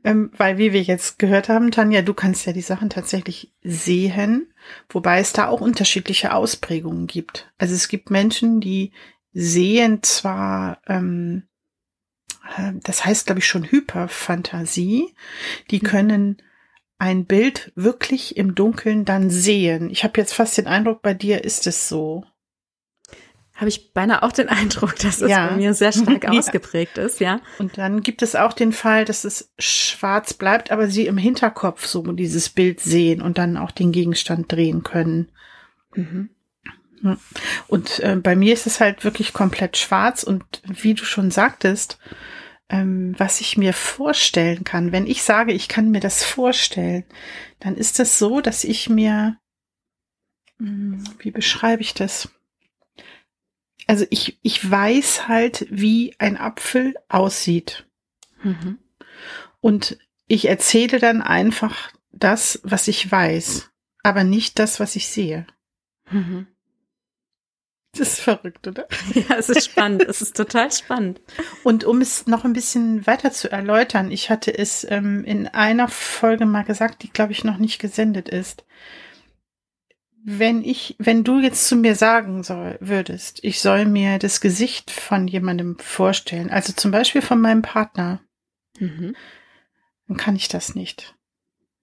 Ähm, 0.03 0.31
weil, 0.37 0.57
wie 0.57 0.73
wir 0.73 0.81
jetzt 0.81 1.17
gehört 1.17 1.49
haben, 1.49 1.71
Tanja, 1.71 2.01
du 2.01 2.13
kannst 2.13 2.45
ja 2.45 2.53
die 2.53 2.61
Sachen 2.61 2.89
tatsächlich 2.89 3.53
sehen, 3.63 4.53
wobei 4.89 5.19
es 5.19 5.33
da 5.33 5.47
auch 5.47 5.61
unterschiedliche 5.61 6.33
Ausprägungen 6.33 7.07
gibt. 7.07 7.51
Also 7.57 7.73
es 7.73 7.87
gibt 7.87 8.11
Menschen, 8.11 8.59
die 8.59 8.91
sehen 9.33 10.03
zwar, 10.03 10.81
ähm, 10.87 11.43
äh, 12.57 12.73
das 12.83 13.05
heißt, 13.05 13.25
glaube 13.25 13.39
ich, 13.39 13.47
schon 13.47 13.69
Hyperfantasie. 13.69 15.13
Die 15.69 15.79
mhm. 15.79 15.83
können 15.83 16.41
ein 16.97 17.25
Bild 17.25 17.71
wirklich 17.75 18.37
im 18.37 18.53
Dunkeln 18.53 19.05
dann 19.05 19.31
sehen. 19.31 19.89
Ich 19.89 20.03
habe 20.03 20.19
jetzt 20.19 20.33
fast 20.33 20.57
den 20.57 20.67
Eindruck, 20.67 21.01
bei 21.01 21.13
dir 21.15 21.43
ist 21.43 21.65
es 21.65 21.89
so. 21.89 22.25
Habe 23.55 23.69
ich 23.69 23.93
beinahe 23.93 24.21
auch 24.21 24.31
den 24.31 24.49
Eindruck, 24.49 24.95
dass 24.97 25.21
es 25.21 25.29
ja. 25.29 25.47
bei 25.47 25.55
mir 25.57 25.73
sehr 25.73 25.91
stark 25.91 26.23
ja. 26.25 26.29
ausgeprägt 26.29 26.97
ist, 26.97 27.19
ja. 27.19 27.41
Und 27.57 27.77
dann 27.77 28.01
gibt 28.01 28.21
es 28.21 28.35
auch 28.35 28.53
den 28.53 28.71
Fall, 28.71 29.05
dass 29.05 29.23
es 29.23 29.51
schwarz 29.57 30.35
bleibt, 30.35 30.71
aber 30.71 30.89
sie 30.89 31.07
im 31.07 31.17
Hinterkopf 31.17 31.85
so 31.85 32.03
dieses 32.11 32.49
Bild 32.49 32.79
sehen 32.79 33.21
und 33.21 33.37
dann 33.37 33.57
auch 33.57 33.71
den 33.71 33.91
Gegenstand 33.91 34.51
drehen 34.51 34.83
können. 34.83 35.31
Mhm. 35.95 36.29
Und 37.67 37.99
äh, 37.99 38.15
bei 38.15 38.35
mir 38.35 38.53
ist 38.53 38.67
es 38.67 38.79
halt 38.79 39.03
wirklich 39.03 39.33
komplett 39.33 39.77
schwarz 39.77 40.23
und 40.23 40.43
wie 40.63 40.93
du 40.93 41.03
schon 41.03 41.31
sagtest, 41.31 41.97
ähm, 42.69 43.15
was 43.17 43.41
ich 43.41 43.57
mir 43.57 43.73
vorstellen 43.73 44.63
kann, 44.63 44.91
wenn 44.91 45.07
ich 45.07 45.23
sage, 45.23 45.51
ich 45.51 45.67
kann 45.67 45.91
mir 45.91 45.99
das 45.99 46.23
vorstellen, 46.23 47.03
dann 47.59 47.75
ist 47.75 47.99
es 47.99 48.17
so, 48.17 48.39
dass 48.39 48.63
ich 48.63 48.89
mir, 48.89 49.37
mh, 50.57 50.67
hm, 50.67 51.03
wie 51.19 51.31
beschreibe 51.31 51.81
ich 51.81 51.93
das? 51.93 52.29
Also 53.87 54.05
ich, 54.09 54.39
ich 54.41 54.69
weiß 54.69 55.27
halt, 55.27 55.67
wie 55.69 56.15
ein 56.17 56.37
Apfel 56.37 56.95
aussieht. 57.09 57.85
Mhm. 58.41 58.79
Und 59.59 59.97
ich 60.27 60.47
erzähle 60.47 60.99
dann 60.99 61.21
einfach 61.21 61.91
das, 62.13 62.61
was 62.63 62.87
ich 62.87 63.11
weiß, 63.11 63.69
aber 64.03 64.23
nicht 64.23 64.59
das, 64.59 64.79
was 64.79 64.95
ich 64.95 65.09
sehe. 65.09 65.45
Mhm. 66.09 66.47
Das 67.97 68.13
ist 68.13 68.19
verrückt, 68.21 68.67
oder? 68.67 68.87
Ja, 69.13 69.35
es 69.37 69.49
ist 69.49 69.65
spannend. 69.65 70.03
es 70.03 70.21
ist 70.21 70.37
total 70.37 70.71
spannend. 70.71 71.19
Und 71.63 71.83
um 71.83 71.99
es 71.99 72.25
noch 72.25 72.45
ein 72.45 72.53
bisschen 72.53 73.05
weiter 73.05 73.31
zu 73.31 73.51
erläutern, 73.51 74.11
ich 74.11 74.29
hatte 74.29 74.57
es 74.57 74.87
ähm, 74.89 75.25
in 75.25 75.47
einer 75.47 75.89
Folge 75.89 76.45
mal 76.45 76.63
gesagt, 76.63 77.03
die, 77.03 77.09
glaube 77.09 77.33
ich, 77.33 77.43
noch 77.43 77.57
nicht 77.57 77.79
gesendet 77.79 78.29
ist. 78.29 78.63
Wenn 80.23 80.63
ich, 80.63 80.95
wenn 80.99 81.23
du 81.23 81.39
jetzt 81.39 81.67
zu 81.67 81.75
mir 81.75 81.95
sagen 81.95 82.43
soll, 82.43 82.77
würdest, 82.79 83.39
ich 83.43 83.59
soll 83.59 83.85
mir 83.85 84.19
das 84.19 84.39
Gesicht 84.39 84.91
von 84.91 85.27
jemandem 85.27 85.77
vorstellen, 85.79 86.49
also 86.49 86.73
zum 86.73 86.91
Beispiel 86.91 87.21
von 87.21 87.41
meinem 87.41 87.63
Partner, 87.63 88.21
mhm. 88.79 89.15
dann 90.07 90.17
kann 90.17 90.35
ich 90.35 90.47
das 90.47 90.75
nicht. 90.75 91.15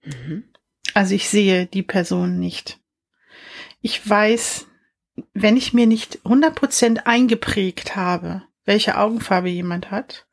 Mhm. 0.05 0.45
Also 0.95 1.15
ich 1.15 1.29
sehe 1.29 1.67
die 1.67 1.83
Person 1.83 2.39
nicht. 2.39 2.81
Ich 3.83 4.09
weiß 4.09 4.68
wenn 5.35 5.57
ich 5.57 5.73
mir 5.73 5.87
nicht 5.87 6.21
100% 6.25 7.05
eingeprägt 7.05 7.97
habe, 7.97 8.43
welche 8.65 8.99
Augenfarbe 8.99 9.49
jemand 9.49 9.91
hat, 9.91 10.27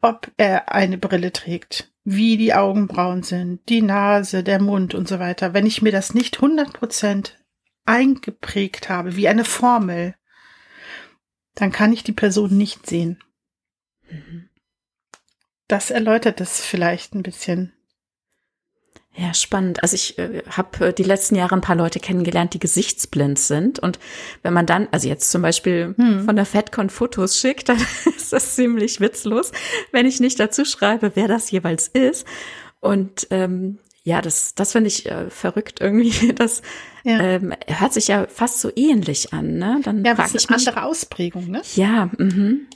ob 0.00 0.30
er 0.36 0.72
eine 0.72 0.98
Brille 0.98 1.32
trägt, 1.32 1.92
wie 2.04 2.36
die 2.36 2.54
Augenbrauen 2.54 3.22
sind, 3.22 3.68
die 3.68 3.82
Nase, 3.82 4.44
der 4.44 4.60
Mund 4.60 4.94
und 4.94 5.08
so 5.08 5.18
weiter, 5.18 5.54
wenn 5.54 5.66
ich 5.66 5.82
mir 5.82 5.92
das 5.92 6.14
nicht 6.14 6.38
100% 6.38 7.32
eingeprägt 7.84 8.88
habe, 8.88 9.16
wie 9.16 9.28
eine 9.28 9.44
Formel, 9.44 10.14
dann 11.54 11.72
kann 11.72 11.92
ich 11.92 12.04
die 12.04 12.12
Person 12.12 12.56
nicht 12.56 12.86
sehen. 12.86 13.22
Mhm. 14.10 14.48
Das 15.68 15.90
erläutert 15.90 16.40
es 16.40 16.64
vielleicht 16.64 17.14
ein 17.14 17.22
bisschen. 17.22 17.75
Ja, 19.18 19.32
spannend. 19.32 19.82
Also 19.82 19.94
ich 19.94 20.18
äh, 20.18 20.42
habe 20.50 20.88
äh, 20.88 20.92
die 20.92 21.02
letzten 21.02 21.36
Jahre 21.36 21.54
ein 21.54 21.62
paar 21.62 21.76
Leute 21.76 22.00
kennengelernt, 22.00 22.52
die 22.52 22.58
gesichtsblind 22.58 23.38
sind. 23.38 23.78
Und 23.78 23.98
wenn 24.42 24.52
man 24.52 24.66
dann, 24.66 24.88
also 24.90 25.08
jetzt 25.08 25.30
zum 25.30 25.40
Beispiel 25.40 25.94
hm. 25.96 26.26
von 26.26 26.36
der 26.36 26.44
FedCon 26.44 26.90
Fotos 26.90 27.38
schickt, 27.38 27.70
dann 27.70 27.78
ist 28.16 28.34
das 28.34 28.54
ziemlich 28.54 29.00
witzlos, 29.00 29.52
wenn 29.90 30.04
ich 30.04 30.20
nicht 30.20 30.38
dazu 30.38 30.66
schreibe, 30.66 31.12
wer 31.14 31.28
das 31.28 31.50
jeweils 31.50 31.88
ist. 31.88 32.26
Und 32.80 33.26
ähm, 33.30 33.78
ja, 34.02 34.20
das, 34.20 34.54
das 34.54 34.72
finde 34.72 34.88
ich 34.88 35.06
äh, 35.06 35.30
verrückt 35.30 35.80
irgendwie. 35.80 36.32
Das 36.34 36.60
ja. 37.02 37.18
ähm, 37.18 37.54
hört 37.66 37.94
sich 37.94 38.08
ja 38.08 38.26
fast 38.28 38.60
so 38.60 38.70
ähnlich 38.76 39.32
an, 39.32 39.56
ne? 39.56 39.80
Dann 39.82 40.04
ja, 40.04 40.14
das 40.14 40.34
ist 40.34 40.48
eine 40.48 40.58
andere 40.58 40.82
Ausprägung, 40.84 41.50
ne? 41.50 41.62
Ja, 41.74 42.10
mhm. 42.18 42.66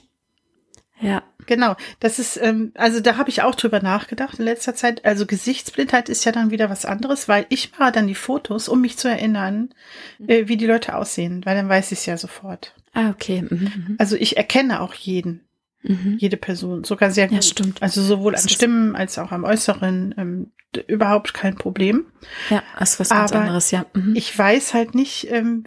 Ja. 1.01 1.23
Genau, 1.47 1.77
das 2.01 2.19
ist, 2.19 2.37
ähm, 2.37 2.73
also 2.75 3.01
da 3.01 3.17
habe 3.17 3.31
ich 3.31 3.43
auch 3.43 3.55
drüber 3.55 3.81
nachgedacht 3.81 4.39
in 4.39 4.45
letzter 4.45 4.75
Zeit. 4.75 5.05
Also 5.05 5.27
Gesichtsblindheit 5.27 6.09
ist 6.09 6.25
ja 6.25 6.33
dann 6.33 6.51
wieder 6.51 6.71
was 6.71 6.85
anderes, 6.85 7.29
weil 7.29 7.47
ich 7.49 7.73
mache 7.79 7.93
dann 7.93 8.07
die 8.07 8.15
Fotos, 8.15 8.69
um 8.69 8.81
mich 8.81 8.97
zu 8.97 9.09
erinnern, 9.09 9.71
äh, 10.27 10.49
wie 10.49 10.57
die 10.57 10.67
Leute 10.67 10.97
aussehen, 10.97 11.45
weil 11.45 11.57
dann 11.57 11.69
weiß 11.69 11.93
ich 11.93 12.01
es 12.01 12.07
ja 12.07 12.17
sofort. 12.17 12.75
Ah, 12.93 13.11
okay. 13.11 13.43
Mhm, 13.43 13.59
mhm. 13.59 13.97
Also 13.99 14.17
ich 14.17 14.37
erkenne 14.37 14.81
auch 14.81 14.95
jeden, 14.95 15.43
mhm. 15.83 16.17
jede 16.19 16.37
Person, 16.37 16.85
sogar 16.85 17.11
sehr 17.11 17.29
gut. 17.29 17.37
Ja, 17.37 17.43
stimmt. 17.43 17.83
Also 17.83 18.03
sowohl 18.03 18.33
das 18.33 18.45
an 18.45 18.49
Stimmen 18.49 18.97
als 18.97 19.19
auch 19.19 19.33
am 19.33 19.45
Äußeren 19.45 20.15
ähm, 20.19 20.53
überhaupt 20.87 21.35
kein 21.35 21.57
Problem. 21.57 22.07
Ja, 22.49 22.63
das 22.79 22.93
ist 22.93 23.01
was 23.01 23.09
ganz 23.11 23.33
Aber 23.33 23.43
anderes, 23.43 23.71
ja. 23.71 23.87
Mhm. 23.95 24.15
Ich 24.15 24.37
weiß 24.37 24.75
halt 24.75 24.95
nicht, 24.95 25.29
ähm, 25.31 25.65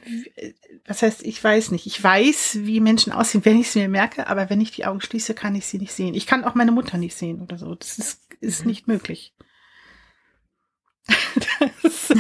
was 0.86 1.02
heißt, 1.02 1.24
ich 1.24 1.41
weiß 1.41 1.72
nicht. 1.72 1.86
Ich 1.86 2.04
weiß, 2.04 2.60
wie 2.62 2.82
Menschen 2.82 3.13
aussehen, 3.13 3.46
wenn 3.46 3.60
ich 3.60 3.69
es 3.69 3.76
mir 3.76 3.88
merke, 3.88 4.28
aber 4.28 4.50
wenn 4.50 4.60
ich 4.60 4.72
die 4.72 4.86
Augen 4.86 5.02
schließe, 5.02 5.34
kann 5.34 5.56
ich 5.56 5.65
sie 5.65 5.78
nicht 5.78 5.93
sehen. 5.93 6.13
Ich 6.13 6.28
kann 6.28 6.43
auch 6.43 6.56
meine 6.56 6.72
Mutter 6.72 6.98
nicht 6.98 7.15
sehen 7.15 7.41
oder 7.41 7.58
so. 7.58 7.74
Das 7.76 7.98
ist, 7.98 8.22
ist 8.41 8.62
mhm. 8.62 8.67
nicht 8.67 8.88
möglich. 8.88 9.34
das, 11.84 12.13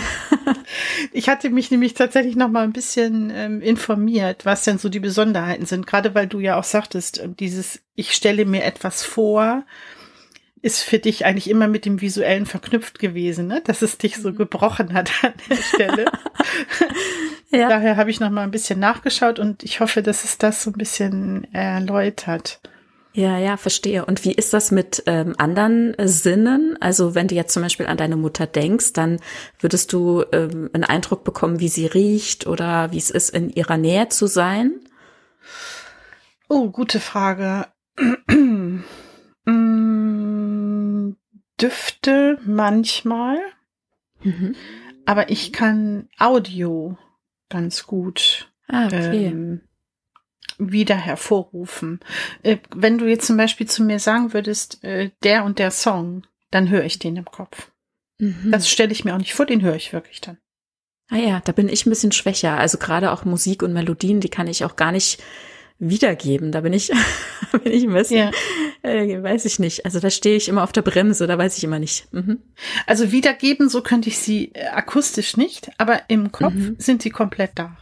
ich 1.11 1.29
hatte 1.29 1.49
mich 1.49 1.71
nämlich 1.71 1.93
tatsächlich 1.93 2.35
noch 2.35 2.49
mal 2.49 2.63
ein 2.63 2.73
bisschen 2.73 3.31
ähm, 3.33 3.61
informiert, 3.61 4.45
was 4.45 4.63
denn 4.63 4.77
so 4.77 4.89
die 4.89 4.99
Besonderheiten 4.99 5.65
sind. 5.65 5.87
Gerade 5.87 6.15
weil 6.15 6.27
du 6.27 6.39
ja 6.39 6.57
auch 6.57 6.63
sagtest, 6.63 7.19
ähm, 7.21 7.35
dieses, 7.35 7.81
ich 7.95 8.13
stelle 8.13 8.45
mir 8.45 8.63
etwas 8.63 9.03
vor, 9.03 9.65
ist 10.63 10.81
für 10.81 10.97
dich 10.97 11.25
eigentlich 11.25 11.49
immer 11.49 11.67
mit 11.67 11.85
dem 11.85 11.99
Visuellen 11.99 12.45
verknüpft 12.45 12.97
gewesen, 12.97 13.47
ne? 13.47 13.61
dass 13.65 13.81
es 13.81 13.97
dich 13.97 14.15
so 14.15 14.29
mhm. 14.29 14.37
gebrochen 14.37 14.93
hat 14.93 15.11
an 15.21 15.33
der 15.49 15.55
Stelle. 15.61 16.05
ja. 17.51 17.67
Daher 17.67 17.97
habe 17.97 18.09
ich 18.09 18.21
noch 18.21 18.29
mal 18.29 18.43
ein 18.43 18.51
bisschen 18.51 18.79
nachgeschaut 18.79 19.39
und 19.39 19.61
ich 19.63 19.81
hoffe, 19.81 20.01
dass 20.01 20.23
es 20.23 20.37
das 20.37 20.63
so 20.63 20.71
ein 20.71 20.77
bisschen 20.77 21.53
erläutert. 21.53 22.61
Ja, 23.11 23.37
ja, 23.37 23.57
verstehe. 23.57 24.05
Und 24.05 24.23
wie 24.23 24.31
ist 24.31 24.53
das 24.53 24.71
mit 24.71 25.03
ähm, 25.05 25.35
anderen 25.37 25.95
Sinnen? 25.99 26.77
Also 26.79 27.13
wenn 27.13 27.27
du 27.27 27.35
jetzt 27.35 27.53
zum 27.53 27.61
Beispiel 27.61 27.85
an 27.85 27.97
deine 27.97 28.15
Mutter 28.15 28.47
denkst, 28.47 28.93
dann 28.93 29.19
würdest 29.59 29.91
du 29.91 30.23
ähm, 30.31 30.69
einen 30.73 30.85
Eindruck 30.85 31.25
bekommen, 31.25 31.59
wie 31.59 31.67
sie 31.67 31.85
riecht 31.85 32.47
oder 32.47 32.91
wie 32.93 32.97
es 32.97 33.11
ist, 33.11 33.31
in 33.31 33.49
ihrer 33.49 33.77
Nähe 33.77 34.07
zu 34.07 34.27
sein? 34.27 34.79
Oh, 36.47 36.69
gute 36.69 37.01
Frage. 37.01 37.67
Mm, 39.45 40.32
Düfte 41.63 42.39
manchmal, 42.45 43.39
mhm. 44.21 44.53
aber 45.05 45.29
ich 45.29 45.53
kann 45.53 46.09
Audio 46.19 46.97
ganz 47.47 47.87
gut 47.87 48.51
ah, 48.67 48.87
okay. 48.87 49.27
ähm, 49.27 49.61
wieder 50.57 50.95
hervorrufen. 50.95 52.01
Äh, 52.41 52.57
wenn 52.75 52.97
du 52.97 53.07
jetzt 53.07 53.27
zum 53.27 53.37
Beispiel 53.37 53.67
zu 53.67 53.81
mir 53.81 53.99
sagen 53.99 54.33
würdest, 54.33 54.83
äh, 54.83 55.11
der 55.23 55.45
und 55.45 55.57
der 55.57 55.71
Song, 55.71 56.23
dann 56.51 56.69
höre 56.69 56.83
ich 56.83 56.99
den 56.99 57.15
im 57.15 57.25
Kopf. 57.25 57.71
Mhm. 58.19 58.51
Das 58.51 58.69
stelle 58.69 58.91
ich 58.91 59.05
mir 59.05 59.13
auch 59.13 59.19
nicht 59.19 59.33
vor, 59.33 59.45
den 59.45 59.61
höre 59.61 59.75
ich 59.75 59.93
wirklich 59.93 60.19
dann. 60.19 60.37
Ah 61.09 61.17
ja, 61.17 61.41
da 61.45 61.53
bin 61.53 61.69
ich 61.69 61.85
ein 61.85 61.91
bisschen 61.91 62.11
schwächer. 62.11 62.57
Also 62.57 62.77
gerade 62.77 63.11
auch 63.11 63.23
Musik 63.23 63.63
und 63.63 63.71
Melodien, 63.71 64.19
die 64.19 64.29
kann 64.29 64.47
ich 64.47 64.65
auch 64.65 64.75
gar 64.75 64.91
nicht 64.91 65.23
wiedergeben. 65.79 66.51
Da 66.51 66.61
bin 66.61 66.73
ich, 66.73 66.91
bin 67.63 67.71
ich 67.71 67.83
ein 67.83 67.93
bisschen, 67.93 68.31
ja. 68.83 68.89
äh, 68.89 69.21
weiß 69.21 69.45
ich 69.45 69.59
nicht. 69.59 69.85
Also 69.85 69.99
da 69.99 70.09
stehe 70.09 70.37
ich 70.37 70.47
immer 70.49 70.63
auf 70.63 70.71
der 70.71 70.81
Bremse, 70.81 71.27
da 71.27 71.37
weiß 71.37 71.57
ich 71.57 71.63
immer 71.63 71.79
nicht. 71.79 72.11
Mhm. 72.13 72.39
Also 72.87 73.11
wiedergeben, 73.11 73.69
so 73.69 73.81
könnte 73.81 74.09
ich 74.09 74.17
sie 74.17 74.51
äh, 74.53 74.67
akustisch 74.67 75.37
nicht, 75.37 75.71
aber 75.77 76.09
im 76.09 76.31
Kopf 76.31 76.53
mhm. 76.53 76.75
sind 76.77 77.01
sie 77.01 77.09
komplett 77.09 77.51
da. 77.55 77.77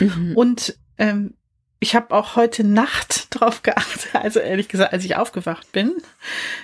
Mhm. 0.00 0.36
Und 0.36 0.78
ähm, 0.98 1.34
ich 1.82 1.96
habe 1.96 2.14
auch 2.14 2.36
heute 2.36 2.64
Nacht 2.64 3.26
drauf 3.30 3.62
geachtet, 3.62 4.14
also 4.14 4.40
ehrlich 4.40 4.68
gesagt, 4.68 4.92
als 4.92 5.04
ich 5.04 5.16
aufgewacht 5.16 5.72
bin. 5.72 5.94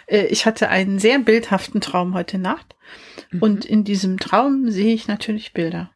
Äh, 0.06 0.26
ich 0.26 0.46
hatte 0.46 0.68
einen 0.68 0.98
sehr 0.98 1.18
bildhaften 1.18 1.80
Traum 1.80 2.14
heute 2.14 2.38
Nacht. 2.38 2.76
Mhm. 3.30 3.42
Und 3.42 3.64
in 3.64 3.84
diesem 3.84 4.18
Traum 4.18 4.70
sehe 4.70 4.94
ich 4.94 5.08
natürlich 5.08 5.52
Bilder. 5.52 5.90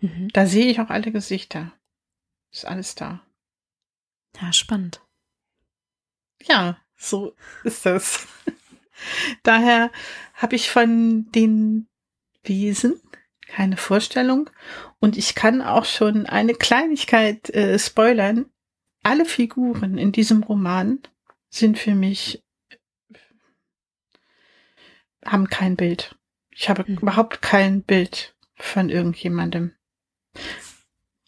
Mhm. 0.00 0.28
Da 0.32 0.46
sehe 0.46 0.66
ich 0.66 0.80
auch 0.80 0.90
alle 0.90 1.10
Gesichter. 1.10 1.72
Ist 2.52 2.66
alles 2.66 2.94
da. 2.94 3.25
Ja, 4.40 4.52
spannend. 4.52 5.00
Ja, 6.42 6.78
so 6.96 7.34
ist 7.64 7.86
das. 7.86 8.26
Daher 9.42 9.90
habe 10.34 10.56
ich 10.56 10.70
von 10.70 11.30
den 11.32 11.88
Wesen 12.42 13.00
keine 13.46 13.76
Vorstellung 13.76 14.50
und 14.98 15.16
ich 15.16 15.34
kann 15.34 15.62
auch 15.62 15.84
schon 15.84 16.26
eine 16.26 16.54
Kleinigkeit 16.54 17.50
äh, 17.50 17.78
spoilern. 17.78 18.46
Alle 19.02 19.24
Figuren 19.24 19.98
in 19.98 20.12
diesem 20.12 20.42
Roman 20.42 21.00
sind 21.48 21.78
für 21.78 21.94
mich 21.94 22.42
haben 25.24 25.48
kein 25.48 25.76
Bild. 25.76 26.16
Ich 26.50 26.68
habe 26.68 26.84
mhm. 26.86 26.98
überhaupt 26.98 27.42
kein 27.42 27.82
Bild 27.82 28.34
von 28.56 28.88
irgendjemandem. 28.88 29.72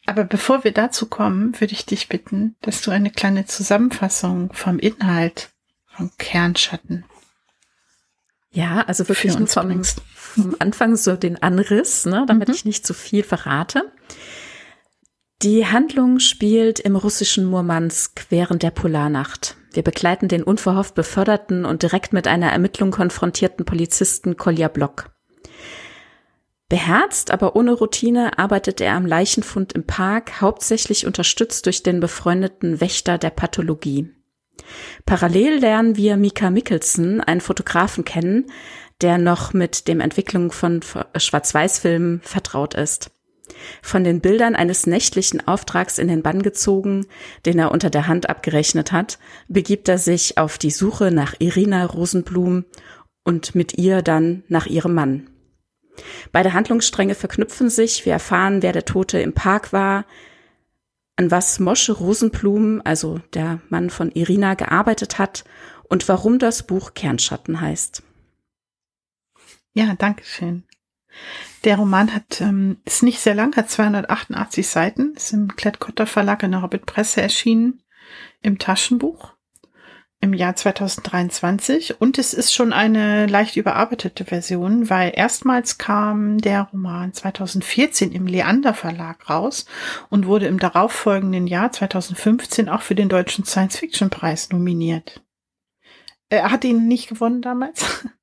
Aber 0.09 0.25
bevor 0.25 0.65
wir 0.65 0.73
dazu 0.73 1.05
kommen, 1.05 1.61
würde 1.61 1.75
ich 1.75 1.85
dich 1.85 2.09
bitten, 2.09 2.57
dass 2.63 2.81
du 2.81 2.91
eine 2.91 3.11
kleine 3.11 3.45
Zusammenfassung 3.45 4.51
vom 4.55 4.79
Inhalt 4.79 5.51
von 5.85 6.11
Kernschatten. 6.17 7.05
Ja, 8.51 8.81
also 8.87 9.07
wirklich 9.07 9.39
nur 9.39 9.47
vom, 9.49 9.85
vom, 9.85 10.57
Anfang 10.61 10.97
so 10.97 11.15
den 11.15 11.43
Anriss, 11.43 12.07
ne, 12.07 12.25
damit 12.27 12.49
mhm. 12.49 12.55
ich 12.55 12.65
nicht 12.65 12.87
zu 12.87 12.95
viel 12.95 13.23
verrate. 13.23 13.93
Die 15.43 15.67
Handlung 15.67 16.21
spielt 16.21 16.81
im 16.81 16.97
russischen 16.97 17.45
Murmansk 17.45 18.25
während 18.31 18.63
der 18.63 18.71
Polarnacht. 18.71 19.57
Wir 19.75 19.83
begleiten 19.83 20.29
den 20.29 20.43
unverhofft 20.43 20.95
beförderten 20.95 21.67
und 21.67 21.83
direkt 21.83 22.15
mit 22.15 22.27
einer 22.27 22.51
Ermittlung 22.51 22.93
konfrontierten 22.93 23.67
Polizisten 23.67 24.39
Kolja 24.39 24.69
Block. 24.69 25.11
Beherzt, 26.69 27.31
aber 27.31 27.57
ohne 27.57 27.73
Routine 27.73 28.39
arbeitet 28.39 28.81
er 28.81 28.95
am 28.95 29.07
Leichenfund 29.07 29.73
im 29.73 29.85
Park, 29.85 30.41
hauptsächlich 30.41 31.07
unterstützt 31.07 31.67
durch 31.67 31.83
den 31.83 32.01
befreundeten 32.01 32.81
Wächter 32.81 33.17
der 33.17 33.31
Pathologie. 33.31 34.11
Parallel 35.07 35.61
lernen 35.61 35.97
wir 35.97 36.17
Mika 36.17 36.51
Mickelson, 36.51 37.21
einen 37.21 37.41
Fotografen, 37.41 38.05
kennen, 38.05 38.47
der 39.01 39.17
noch 39.17 39.55
mit 39.55 39.89
dem 39.89 40.01
Entwicklung 40.01 40.53
von 40.53 40.81
Schwarz-Weiß-Filmen 41.17 42.21
vertraut 42.23 42.75
ist 42.75 43.11
von 43.83 44.05
den 44.05 44.21
Bildern 44.21 44.55
eines 44.55 44.87
nächtlichen 44.87 45.47
Auftrags 45.47 45.99
in 45.99 46.09
den 46.09 46.23
Bann 46.23 46.43
gezogen, 46.43 47.07
den 47.47 47.59
er 47.59 47.73
unter 47.73 47.91
der 47.91 48.07
Hand 48.07 48.29
abgerechnet 48.29 48.93
hat, 48.93 49.19
begibt 49.49 49.89
er 49.89 49.99
sich 49.99 50.39
auf 50.39 50.59
die 50.59 50.71
Suche 50.71 51.11
nach 51.11 51.35
Irina 51.39 51.85
Rosenblum 51.85 52.65
und 53.25 53.55
mit 53.55 53.79
ihr 53.79 54.03
dann 54.03 54.45
nach 54.49 54.67
ihrem 54.67 54.95
Mann. 54.95 55.31
Beide 56.33 56.53
Handlungsstränge 56.53 57.15
verknüpfen 57.15 57.71
sich. 57.71 58.05
Wir 58.07 58.13
erfahren, 58.13 58.63
wer 58.63 58.73
der 58.73 58.85
Tote 58.85 59.21
im 59.21 59.33
Park 59.33 59.73
war, 59.73 60.05
an 61.17 61.31
was 61.31 61.59
Mosche 61.59 61.93
Rosenblum, 61.93 62.81
also 62.85 63.21
der 63.35 63.61
Mann 63.69 63.91
von 63.91 64.11
Irina, 64.13 64.55
gearbeitet 64.55 65.19
hat 65.19 65.45
und 65.89 66.09
warum 66.09 66.39
das 66.39 66.63
Buch 66.65 66.95
Kernschatten 66.95 67.61
heißt. 67.61 68.03
Ja, 69.73 69.95
danke 69.97 70.25
schön. 70.25 70.65
Der 71.65 71.77
Roman 71.77 72.15
hat, 72.15 72.41
ähm, 72.41 72.79
ist 72.85 73.03
nicht 73.03 73.21
sehr 73.21 73.35
lang, 73.35 73.57
hat 73.57 73.71
288 73.71 74.69
Seiten, 74.69 75.15
ist 75.15 75.33
im 75.33 75.57
Klettkotter 75.57 76.07
Verlag 76.07 76.43
in 76.43 76.53
der 76.53 76.63
Hobbit 76.63 76.87
Presse 76.87 77.21
erschienen, 77.21 77.83
im 78.41 78.59
Taschenbuch 78.59 79.35
im 80.21 80.35
Jahr 80.35 80.57
2023 80.57 82.01
und 82.01 82.19
es 82.19 82.35
ist 82.35 82.53
schon 82.53 82.73
eine 82.73 83.27
leicht 83.27 83.57
überarbeitete 83.57 84.25
Version, 84.25 84.91
weil 84.91 85.13
erstmals 85.15 85.79
kam 85.79 86.39
der 86.39 86.63
Roman 86.73 87.13
2014 87.13 88.11
im 88.11 88.27
Leander 88.27 88.75
Verlag 88.75 89.31
raus 89.31 89.67
und 90.11 90.27
wurde 90.27 90.47
im 90.47 90.59
darauffolgenden 90.59 91.47
Jahr 91.47 91.71
2015 91.71 92.69
auch 92.69 92.83
für 92.83 92.97
den 92.97 93.09
Deutschen 93.09 93.45
Science 93.45 93.79
Fiction 93.79 94.11
Preis 94.11 94.51
nominiert. 94.51 95.23
Er 96.31 96.51
hat 96.51 96.65
ihn 96.65 96.89
nicht 96.89 97.09
gewonnen 97.09 97.43
damals. 97.43 98.05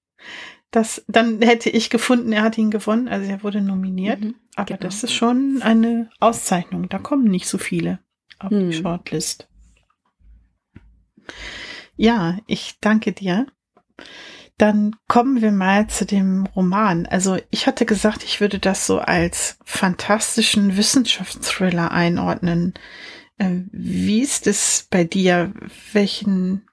Das, 0.71 1.05
dann 1.07 1.41
hätte 1.41 1.69
ich 1.69 1.89
gefunden, 1.89 2.33
er 2.33 2.43
hat 2.43 2.57
ihn 2.57 2.69
gewonnen, 2.69 3.07
also 3.07 3.31
er 3.31 3.43
wurde 3.43 3.61
nominiert. 3.61 4.19
Mhm, 4.19 4.35
aber 4.55 4.65
genau. 4.65 4.79
das 4.81 5.03
ist 5.05 5.13
schon 5.13 5.61
eine 5.61 6.09
Auszeichnung. 6.19 6.89
Da 6.89 6.97
kommen 6.97 7.23
nicht 7.23 7.47
so 7.47 7.57
viele 7.57 7.99
auf 8.39 8.51
mhm. 8.51 8.71
die 8.71 8.73
Shortlist. 8.75 9.47
Ja, 11.95 12.37
ich 12.47 12.79
danke 12.81 13.11
dir. 13.11 13.47
Dann 14.57 14.95
kommen 15.07 15.41
wir 15.41 15.51
mal 15.51 15.87
zu 15.87 16.05
dem 16.05 16.45
Roman. 16.55 17.05
Also 17.05 17.37
ich 17.49 17.67
hatte 17.67 17.85
gesagt, 17.85 18.23
ich 18.23 18.39
würde 18.39 18.59
das 18.59 18.87
so 18.87 18.99
als 18.99 19.57
fantastischen 19.65 20.77
Wissenschaftsthriller 20.77 21.91
einordnen. 21.91 22.73
Äh, 23.37 23.61
wie 23.71 24.21
ist 24.21 24.47
es 24.47 24.87
bei 24.89 25.03
dir? 25.03 25.53
Welchen 25.91 26.65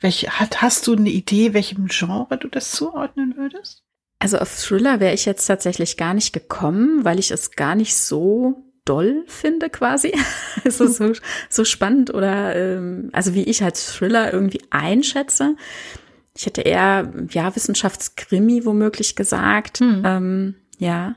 welche, 0.00 0.30
hat, 0.38 0.62
hast 0.62 0.86
du 0.86 0.94
eine 0.94 1.10
Idee, 1.10 1.54
welchem 1.54 1.86
Genre 1.88 2.38
du 2.38 2.48
das 2.48 2.72
zuordnen 2.72 3.36
würdest? 3.36 3.82
Also 4.20 4.38
auf 4.38 4.56
Thriller 4.56 5.00
wäre 5.00 5.14
ich 5.14 5.24
jetzt 5.24 5.46
tatsächlich 5.46 5.96
gar 5.96 6.14
nicht 6.14 6.32
gekommen, 6.32 7.04
weil 7.04 7.18
ich 7.18 7.30
es 7.30 7.52
gar 7.52 7.74
nicht 7.74 7.96
so 7.96 8.64
doll 8.88 9.24
finde 9.26 9.70
quasi. 9.70 10.12
also 10.64 10.86
so, 10.86 11.12
so 11.48 11.64
spannend 11.64 12.12
oder 12.12 12.56
ähm, 12.56 13.10
also 13.12 13.34
wie 13.34 13.44
ich 13.44 13.62
als 13.62 13.92
Thriller 13.92 14.32
irgendwie 14.32 14.62
einschätze. 14.70 15.56
Ich 16.36 16.46
hätte 16.46 16.62
eher 16.62 17.12
ja 17.30 17.54
Wissenschaftskrimi 17.54 18.64
womöglich 18.64 19.16
gesagt. 19.16 19.80
Hm. 19.80 20.02
Ähm, 20.04 20.54
ja 20.78 21.16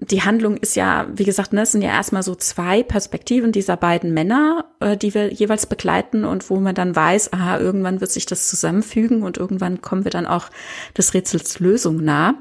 die 0.00 0.22
Handlung 0.22 0.56
ist 0.56 0.76
ja, 0.76 1.06
wie 1.14 1.24
gesagt, 1.24 1.52
ne, 1.52 1.62
es 1.62 1.72
sind 1.72 1.82
ja 1.82 1.90
erstmal 1.90 2.22
so 2.22 2.34
zwei 2.34 2.82
Perspektiven 2.82 3.52
dieser 3.52 3.76
beiden 3.76 4.14
Männer, 4.14 4.64
äh, 4.80 4.96
die 4.96 5.14
wir 5.14 5.32
jeweils 5.32 5.66
begleiten 5.66 6.24
und 6.24 6.48
wo 6.48 6.56
man 6.56 6.74
dann 6.74 6.96
weiß, 6.96 7.32
aha, 7.34 7.58
irgendwann 7.58 8.00
wird 8.00 8.10
sich 8.10 8.24
das 8.24 8.48
zusammenfügen 8.48 9.22
und 9.22 9.36
irgendwann 9.36 9.82
kommen 9.82 10.04
wir 10.04 10.10
dann 10.10 10.26
auch 10.26 10.48
des 10.96 11.12
Rätsels 11.12 11.60
Lösung 11.60 12.02
nah. 12.02 12.34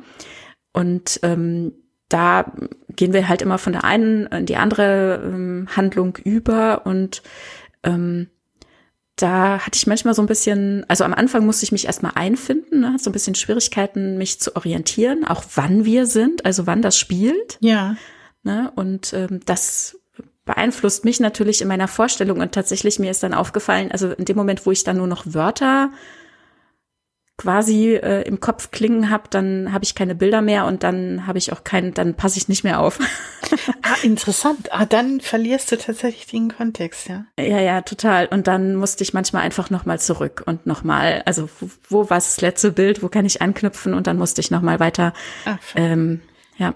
Und 0.72 1.20
ähm, 1.24 1.74
da 2.10 2.52
gehen 2.96 3.14
wir 3.14 3.30
halt 3.30 3.42
immer 3.42 3.58
von 3.58 3.74
der 3.74 3.84
einen 3.84 4.26
in 4.28 4.46
die 4.46 4.58
andere 4.58 5.22
ähm, 5.24 5.68
Handlung 5.76 6.18
über 6.18 6.86
und 6.86 7.22
ähm, 7.84 8.28
da 9.16 9.60
hatte 9.60 9.76
ich 9.76 9.88
manchmal 9.88 10.14
so 10.14 10.22
ein 10.22 10.28
bisschen, 10.28 10.86
also 10.88 11.04
am 11.04 11.14
Anfang 11.14 11.46
musste 11.46 11.66
ich 11.66 11.72
mich 11.72 11.86
erstmal 11.86 12.14
einfinden, 12.16 12.80
ne, 12.80 12.96
so 13.00 13.10
ein 13.10 13.14
bisschen 13.14 13.36
Schwierigkeiten, 13.36 14.18
mich 14.18 14.40
zu 14.40 14.56
orientieren, 14.56 15.26
auch 15.26 15.44
wann 15.56 15.86
wir 15.86 16.06
sind, 16.06 16.46
also 16.46 16.68
wann 16.68 16.82
das 16.82 16.98
spielt. 16.98 17.58
Ja. 17.60 17.96
Ne, 18.44 18.72
und 18.76 19.14
ähm, 19.14 19.42
das 19.46 20.00
beeinflusst 20.46 21.06
mich 21.06 21.20
natürlich 21.20 21.62
in 21.62 21.68
meiner 21.68 21.88
Vorstellung 21.88 22.40
und 22.40 22.54
tatsächlich 22.54 22.98
mir 22.98 23.12
ist 23.12 23.22
dann 23.22 23.34
aufgefallen, 23.34 23.92
also 23.92 24.12
in 24.12 24.26
dem 24.26 24.38
Moment, 24.38 24.66
wo 24.66 24.72
ich 24.72 24.84
dann 24.84 24.98
nur 24.98 25.08
noch 25.08 25.26
Wörter 25.28 25.92
quasi 27.40 27.96
äh, 27.96 28.24
im 28.24 28.42
Kopf 28.42 28.70
klingen 28.70 29.10
habe, 29.10 29.24
dann 29.30 29.72
habe 29.72 29.86
ich 29.86 29.96
keine 29.96 30.14
Bilder 30.14 30.42
mehr 30.42 30.66
und 30.66 30.84
dann 30.84 31.26
habe 31.26 31.38
ich 31.38 31.54
auch 31.54 31.64
keinen, 31.64 31.94
dann 31.94 32.14
passe 32.14 32.38
ich 32.38 32.50
nicht 32.50 32.66
mehr 32.66 32.82
auf. 32.82 33.00
ah, 33.82 33.96
interessant. 34.04 34.74
Ah, 34.74 34.86
dann 34.86 35.22
verlierst 35.22 35.72
du 35.72 35.78
tatsächlich 35.78 36.28
den 36.28 36.54
Kontext, 36.54 37.08
ja. 37.08 37.26
Ja, 37.40 37.62
ja, 37.62 37.82
total. 37.82 38.28
Und 38.28 38.48
dann 38.48 38.76
musste 38.76 39.04
ich 39.04 39.14
manchmal 39.14 39.44
einfach 39.44 39.70
nochmal 39.70 40.02
zurück 40.02 40.44
und 40.46 40.66
nochmal, 40.66 41.24
also 41.26 41.48
wo, 41.62 41.70
wo 41.88 42.10
war 42.10 42.18
das 42.18 42.42
letzte 42.42 42.74
Bild, 42.74 43.02
wo 43.02 43.08
kann 43.08 43.26
ich 43.26 43.42
anknüpfen 43.42 43.94
und 43.94 44.06
dann 44.06 44.18
musste 44.18 44.42
ich 44.42 44.52
nochmal 44.52 44.82
weiter. 44.82 45.14
Ach, 45.46 45.58
ähm, 45.76 46.20
ja. 46.58 46.76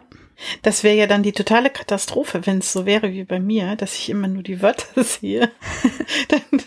Das 0.62 0.84
wäre 0.84 0.96
ja 0.96 1.08
dann 1.08 1.24
die 1.24 1.32
totale 1.32 1.70
Katastrophe, 1.70 2.46
wenn 2.46 2.60
es 2.60 2.74
so 2.74 2.86
wäre 2.86 3.12
wie 3.12 3.24
bei 3.24 3.40
mir, 3.40 3.76
dass 3.76 3.96
ich 3.96 4.10
immer 4.10 4.28
nur 4.28 4.44
die 4.44 4.62
Wörter 4.62 5.04
sehe. 5.04 5.52
dann 6.30 6.62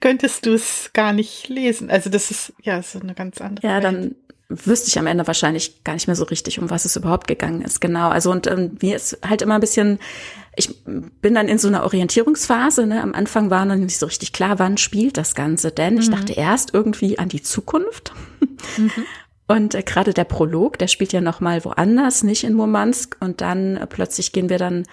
könntest 0.00 0.46
du 0.46 0.54
es 0.54 0.90
gar 0.92 1.12
nicht 1.12 1.48
lesen. 1.48 1.90
Also 1.90 2.10
das 2.10 2.30
ist 2.30 2.52
ja 2.62 2.82
so 2.82 3.00
eine 3.00 3.14
ganz 3.14 3.40
andere. 3.40 3.66
Ja, 3.66 3.74
Welt. 3.74 3.84
dann 3.84 4.14
wüsste 4.50 4.88
ich 4.88 4.98
am 4.98 5.06
Ende 5.06 5.26
wahrscheinlich 5.26 5.84
gar 5.84 5.94
nicht 5.94 6.08
mehr 6.08 6.16
so 6.16 6.24
richtig, 6.24 6.58
um 6.58 6.70
was 6.70 6.84
es 6.84 6.96
überhaupt 6.96 7.28
gegangen 7.28 7.62
ist. 7.62 7.80
Genau. 7.80 8.08
Also 8.08 8.30
und 8.30 8.46
ähm, 8.46 8.76
mir 8.82 8.96
ist 8.96 9.18
halt 9.26 9.42
immer 9.42 9.54
ein 9.54 9.60
bisschen, 9.60 10.00
ich 10.56 10.84
bin 10.84 11.34
dann 11.34 11.48
in 11.48 11.58
so 11.58 11.68
einer 11.68 11.84
Orientierungsphase. 11.84 12.86
Ne? 12.86 13.00
Am 13.00 13.14
Anfang 13.14 13.50
war 13.50 13.64
noch 13.64 13.76
nicht 13.76 13.98
so 13.98 14.06
richtig 14.06 14.32
klar, 14.32 14.58
wann 14.58 14.76
spielt 14.76 15.16
das 15.16 15.34
Ganze 15.34 15.70
denn. 15.70 15.98
Ich 15.98 16.08
mhm. 16.08 16.12
dachte 16.12 16.32
erst 16.32 16.74
irgendwie 16.74 17.18
an 17.18 17.28
die 17.28 17.42
Zukunft. 17.42 18.12
Mhm. 18.76 18.90
Und 19.50 19.74
äh, 19.74 19.82
gerade 19.82 20.14
der 20.14 20.22
Prolog, 20.22 20.78
der 20.78 20.86
spielt 20.86 21.12
ja 21.12 21.20
noch 21.20 21.40
mal 21.40 21.64
woanders, 21.64 22.22
nicht 22.22 22.44
in 22.44 22.54
Murmansk. 22.54 23.16
Und 23.18 23.40
dann 23.40 23.76
äh, 23.76 23.86
plötzlich 23.88 24.30
gehen 24.30 24.48
wir 24.48 24.58
dann 24.58 24.84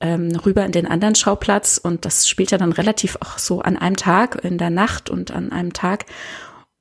ähm, 0.00 0.34
rüber 0.46 0.64
in 0.64 0.72
den 0.72 0.86
anderen 0.86 1.14
Schauplatz 1.14 1.78
und 1.82 2.06
das 2.06 2.26
spielt 2.26 2.50
ja 2.50 2.58
dann 2.58 2.72
relativ 2.72 3.16
auch 3.20 3.36
so 3.36 3.60
an 3.60 3.76
einem 3.76 3.96
Tag, 3.96 4.42
in 4.44 4.56
der 4.56 4.70
Nacht 4.70 5.10
und 5.10 5.30
an 5.30 5.52
einem 5.52 5.74
Tag. 5.74 6.06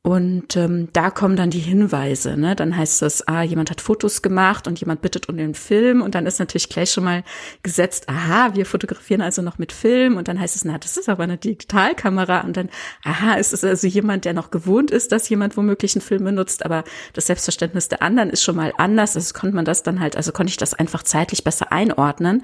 Und 0.05 0.55
ähm, 0.55 0.89
da 0.93 1.09
kommen 1.09 1.35
dann 1.35 1.49
die 1.49 1.57
Hinweise. 1.57 2.37
Ne? 2.37 2.55
Dann 2.55 2.77
heißt 2.77 3.01
es, 3.01 3.27
ah, 3.27 3.41
jemand 3.41 3.71
hat 3.71 3.81
Fotos 3.81 4.21
gemacht 4.21 4.67
und 4.67 4.79
jemand 4.79 5.01
bittet 5.01 5.29
um 5.29 5.35
den 5.35 5.55
Film. 5.55 6.03
Und 6.03 6.13
dann 6.13 6.27
ist 6.27 6.37
natürlich 6.37 6.69
gleich 6.69 6.91
schon 6.91 7.05
mal 7.05 7.23
gesetzt, 7.63 8.07
aha, 8.07 8.53
wir 8.53 8.67
fotografieren 8.67 9.21
also 9.21 9.41
noch 9.41 9.57
mit 9.57 9.71
Film. 9.71 10.15
Und 10.15 10.27
dann 10.27 10.39
heißt 10.39 10.55
es, 10.55 10.63
na, 10.63 10.77
das 10.77 10.97
ist 10.97 11.09
aber 11.09 11.23
eine 11.23 11.37
Digitalkamera. 11.37 12.41
Und 12.41 12.55
dann, 12.55 12.69
aha, 13.03 13.33
ist 13.33 13.51
es 13.51 13.63
also 13.63 13.87
jemand, 13.87 14.25
der 14.25 14.33
noch 14.33 14.51
gewohnt 14.51 14.91
ist, 14.91 15.11
dass 15.11 15.27
jemand 15.27 15.57
womöglich 15.57 15.95
einen 15.95 16.03
Film 16.03 16.23
benutzt. 16.23 16.63
Aber 16.63 16.83
das 17.13 17.25
Selbstverständnis 17.25 17.87
der 17.87 18.03
anderen 18.03 18.29
ist 18.29 18.43
schon 18.43 18.57
mal 18.57 18.73
anders. 18.77 19.15
Also 19.15 19.33
konnte 19.33 19.55
man 19.55 19.65
das 19.65 19.81
dann 19.81 19.99
halt, 19.99 20.15
also 20.15 20.31
konnte 20.31 20.51
ich 20.51 20.57
das 20.57 20.75
einfach 20.75 21.01
zeitlich 21.01 21.43
besser 21.43 21.71
einordnen. 21.71 22.43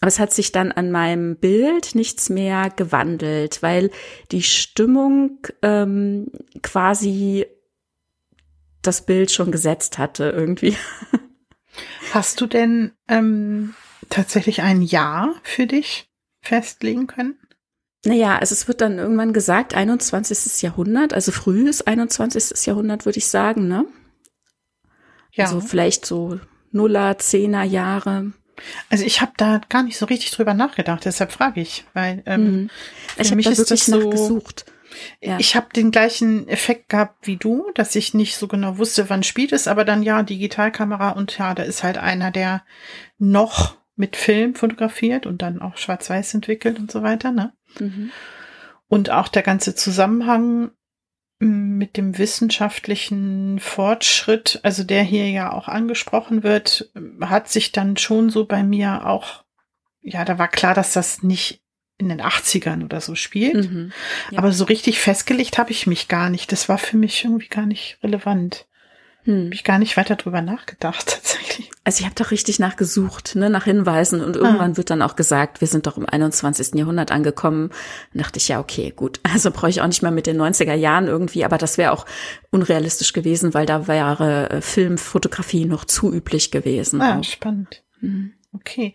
Aber 0.00 0.08
es 0.08 0.18
hat 0.18 0.32
sich 0.32 0.50
dann 0.50 0.72
an 0.72 0.90
meinem 0.90 1.36
Bild 1.36 1.94
nichts 1.94 2.30
mehr 2.30 2.70
gewandelt, 2.74 3.62
weil 3.62 3.90
die 4.32 4.42
Stimmung 4.42 5.46
ähm, 5.62 6.30
quasi 6.62 7.46
das 8.82 9.04
Bild 9.04 9.30
schon 9.30 9.52
gesetzt 9.52 9.98
hatte 9.98 10.30
irgendwie. 10.30 10.76
Hast 12.12 12.40
du 12.40 12.46
denn 12.46 12.92
ähm, 13.08 13.74
tatsächlich 14.08 14.62
ein 14.62 14.82
Jahr 14.82 15.34
für 15.42 15.66
dich 15.66 16.10
festlegen 16.40 17.06
können? 17.06 17.38
Naja, 18.04 18.38
also 18.38 18.54
es 18.54 18.66
wird 18.66 18.80
dann 18.80 18.98
irgendwann 18.98 19.34
gesagt, 19.34 19.74
21. 19.74 20.62
Jahrhundert, 20.62 21.12
also 21.12 21.32
frühes 21.32 21.82
21. 21.82 22.66
Jahrhundert, 22.66 23.04
würde 23.04 23.18
ich 23.18 23.28
sagen, 23.28 23.68
ne? 23.68 23.84
Ja. 25.32 25.44
Also 25.44 25.60
vielleicht 25.60 26.06
so 26.06 26.40
Nuller, 26.72 27.18
Zehner 27.18 27.64
Jahre. 27.64 28.32
Also 28.88 29.04
ich 29.04 29.20
habe 29.20 29.32
da 29.36 29.60
gar 29.68 29.82
nicht 29.82 29.96
so 29.96 30.06
richtig 30.06 30.30
drüber 30.32 30.54
nachgedacht, 30.54 31.04
deshalb 31.04 31.32
frage 31.32 31.60
ich, 31.60 31.84
weil 31.94 32.22
ähm, 32.26 32.44
mhm. 32.44 32.70
ich 33.16 33.30
habe 33.30 33.42
da 33.42 33.56
wirklich 33.56 33.84
so, 33.84 33.98
nachgesucht. 33.98 34.66
Ja. 35.20 35.38
Ich 35.38 35.56
habe 35.56 35.68
den 35.74 35.90
gleichen 35.90 36.48
Effekt 36.48 36.88
gehabt 36.88 37.26
wie 37.26 37.36
du, 37.36 37.70
dass 37.74 37.94
ich 37.94 38.14
nicht 38.14 38.36
so 38.36 38.48
genau 38.48 38.78
wusste, 38.78 39.08
wann 39.08 39.22
spielt 39.22 39.52
es, 39.52 39.68
aber 39.68 39.84
dann 39.84 40.02
ja, 40.02 40.22
Digitalkamera 40.22 41.10
und 41.10 41.36
ja, 41.38 41.54
da 41.54 41.62
ist 41.62 41.82
halt 41.82 41.98
einer, 41.98 42.30
der 42.30 42.64
noch 43.18 43.76
mit 43.96 44.16
Film 44.16 44.54
fotografiert 44.54 45.26
und 45.26 45.42
dann 45.42 45.60
auch 45.60 45.76
schwarz-weiß 45.76 46.34
entwickelt 46.34 46.78
und 46.78 46.90
so 46.90 47.02
weiter, 47.02 47.32
ne? 47.32 47.52
Mhm. 47.78 48.10
Und 48.88 49.10
auch 49.10 49.28
der 49.28 49.42
ganze 49.42 49.74
Zusammenhang 49.74 50.72
mit 51.40 51.96
dem 51.96 52.18
wissenschaftlichen 52.18 53.58
Fortschritt, 53.60 54.60
also 54.62 54.84
der 54.84 55.02
hier 55.02 55.28
ja 55.30 55.52
auch 55.52 55.68
angesprochen 55.68 56.42
wird, 56.42 56.90
hat 57.22 57.48
sich 57.48 57.72
dann 57.72 57.96
schon 57.96 58.28
so 58.28 58.44
bei 58.44 58.62
mir 58.62 59.06
auch, 59.06 59.44
ja, 60.02 60.26
da 60.26 60.38
war 60.38 60.48
klar, 60.48 60.74
dass 60.74 60.92
das 60.92 61.22
nicht 61.22 61.62
in 61.96 62.10
den 62.10 62.20
80ern 62.20 62.84
oder 62.84 63.00
so 63.00 63.14
spielt. 63.14 63.70
Mhm, 63.70 63.92
ja. 64.30 64.38
Aber 64.38 64.52
so 64.52 64.64
richtig 64.64 65.00
festgelegt 65.00 65.58
habe 65.58 65.70
ich 65.70 65.86
mich 65.86 66.08
gar 66.08 66.28
nicht. 66.30 66.52
Das 66.52 66.68
war 66.68 66.78
für 66.78 66.96
mich 66.96 67.24
irgendwie 67.24 67.48
gar 67.48 67.66
nicht 67.66 67.98
relevant. 68.02 68.66
Hm. 69.30 69.44
Habe 69.44 69.54
ich 69.54 69.64
gar 69.64 69.78
nicht 69.78 69.96
weiter 69.96 70.16
drüber 70.16 70.42
nachgedacht, 70.42 71.06
tatsächlich. 71.06 71.70
Also 71.84 72.00
ich 72.00 72.04
habe 72.04 72.16
doch 72.16 72.32
richtig 72.32 72.58
nachgesucht, 72.58 73.36
ne, 73.36 73.48
nach 73.48 73.64
Hinweisen 73.64 74.20
und 74.20 74.36
irgendwann 74.36 74.72
ah. 74.72 74.76
wird 74.76 74.90
dann 74.90 75.02
auch 75.02 75.14
gesagt, 75.14 75.60
wir 75.60 75.68
sind 75.68 75.86
doch 75.86 75.96
im 75.96 76.06
21. 76.06 76.74
Jahrhundert 76.74 77.12
angekommen. 77.12 77.70
Dann 78.12 78.22
dachte 78.22 78.38
ich, 78.38 78.48
ja, 78.48 78.58
okay, 78.58 78.92
gut. 78.94 79.20
Also 79.32 79.52
brauche 79.52 79.70
ich 79.70 79.80
auch 79.80 79.86
nicht 79.86 80.02
mehr 80.02 80.10
mit 80.10 80.26
den 80.26 80.40
90er 80.40 80.74
Jahren 80.74 81.06
irgendwie, 81.06 81.44
aber 81.44 81.56
das 81.56 81.78
wäre 81.78 81.92
auch 81.92 82.04
unrealistisch 82.50 83.12
gewesen, 83.12 83.54
weil 83.54 83.64
da 83.64 83.86
wäre 83.86 84.50
äh, 84.50 84.60
Filmfotografie 84.60 85.64
noch 85.64 85.84
zu 85.84 86.12
üblich 86.12 86.50
gewesen. 86.50 87.00
Ah, 87.00 87.18
auch. 87.18 87.24
spannend. 87.24 87.82
Mhm. 88.00 88.32
Okay. 88.52 88.94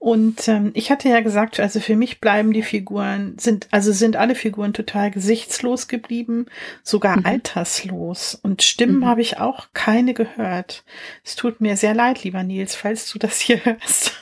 Und 0.00 0.46
ähm, 0.46 0.70
ich 0.74 0.92
hatte 0.92 1.08
ja 1.08 1.20
gesagt, 1.20 1.58
also 1.58 1.80
für 1.80 1.96
mich 1.96 2.20
bleiben 2.20 2.52
die 2.52 2.62
Figuren, 2.62 3.36
sind, 3.36 3.66
also 3.72 3.90
sind 3.92 4.14
alle 4.14 4.36
Figuren 4.36 4.72
total 4.72 5.10
gesichtslos 5.10 5.88
geblieben, 5.88 6.46
sogar 6.84 7.18
mhm. 7.18 7.26
alterslos. 7.26 8.36
Und 8.40 8.62
Stimmen 8.62 9.00
mhm. 9.00 9.06
habe 9.06 9.22
ich 9.22 9.38
auch 9.38 9.68
keine 9.74 10.14
gehört. 10.14 10.84
Es 11.24 11.34
tut 11.34 11.60
mir 11.60 11.76
sehr 11.76 11.94
leid, 11.94 12.22
lieber 12.22 12.44
Nils, 12.44 12.76
falls 12.76 13.10
du 13.10 13.18
das 13.18 13.40
hier 13.40 13.56
hörst. 13.64 14.12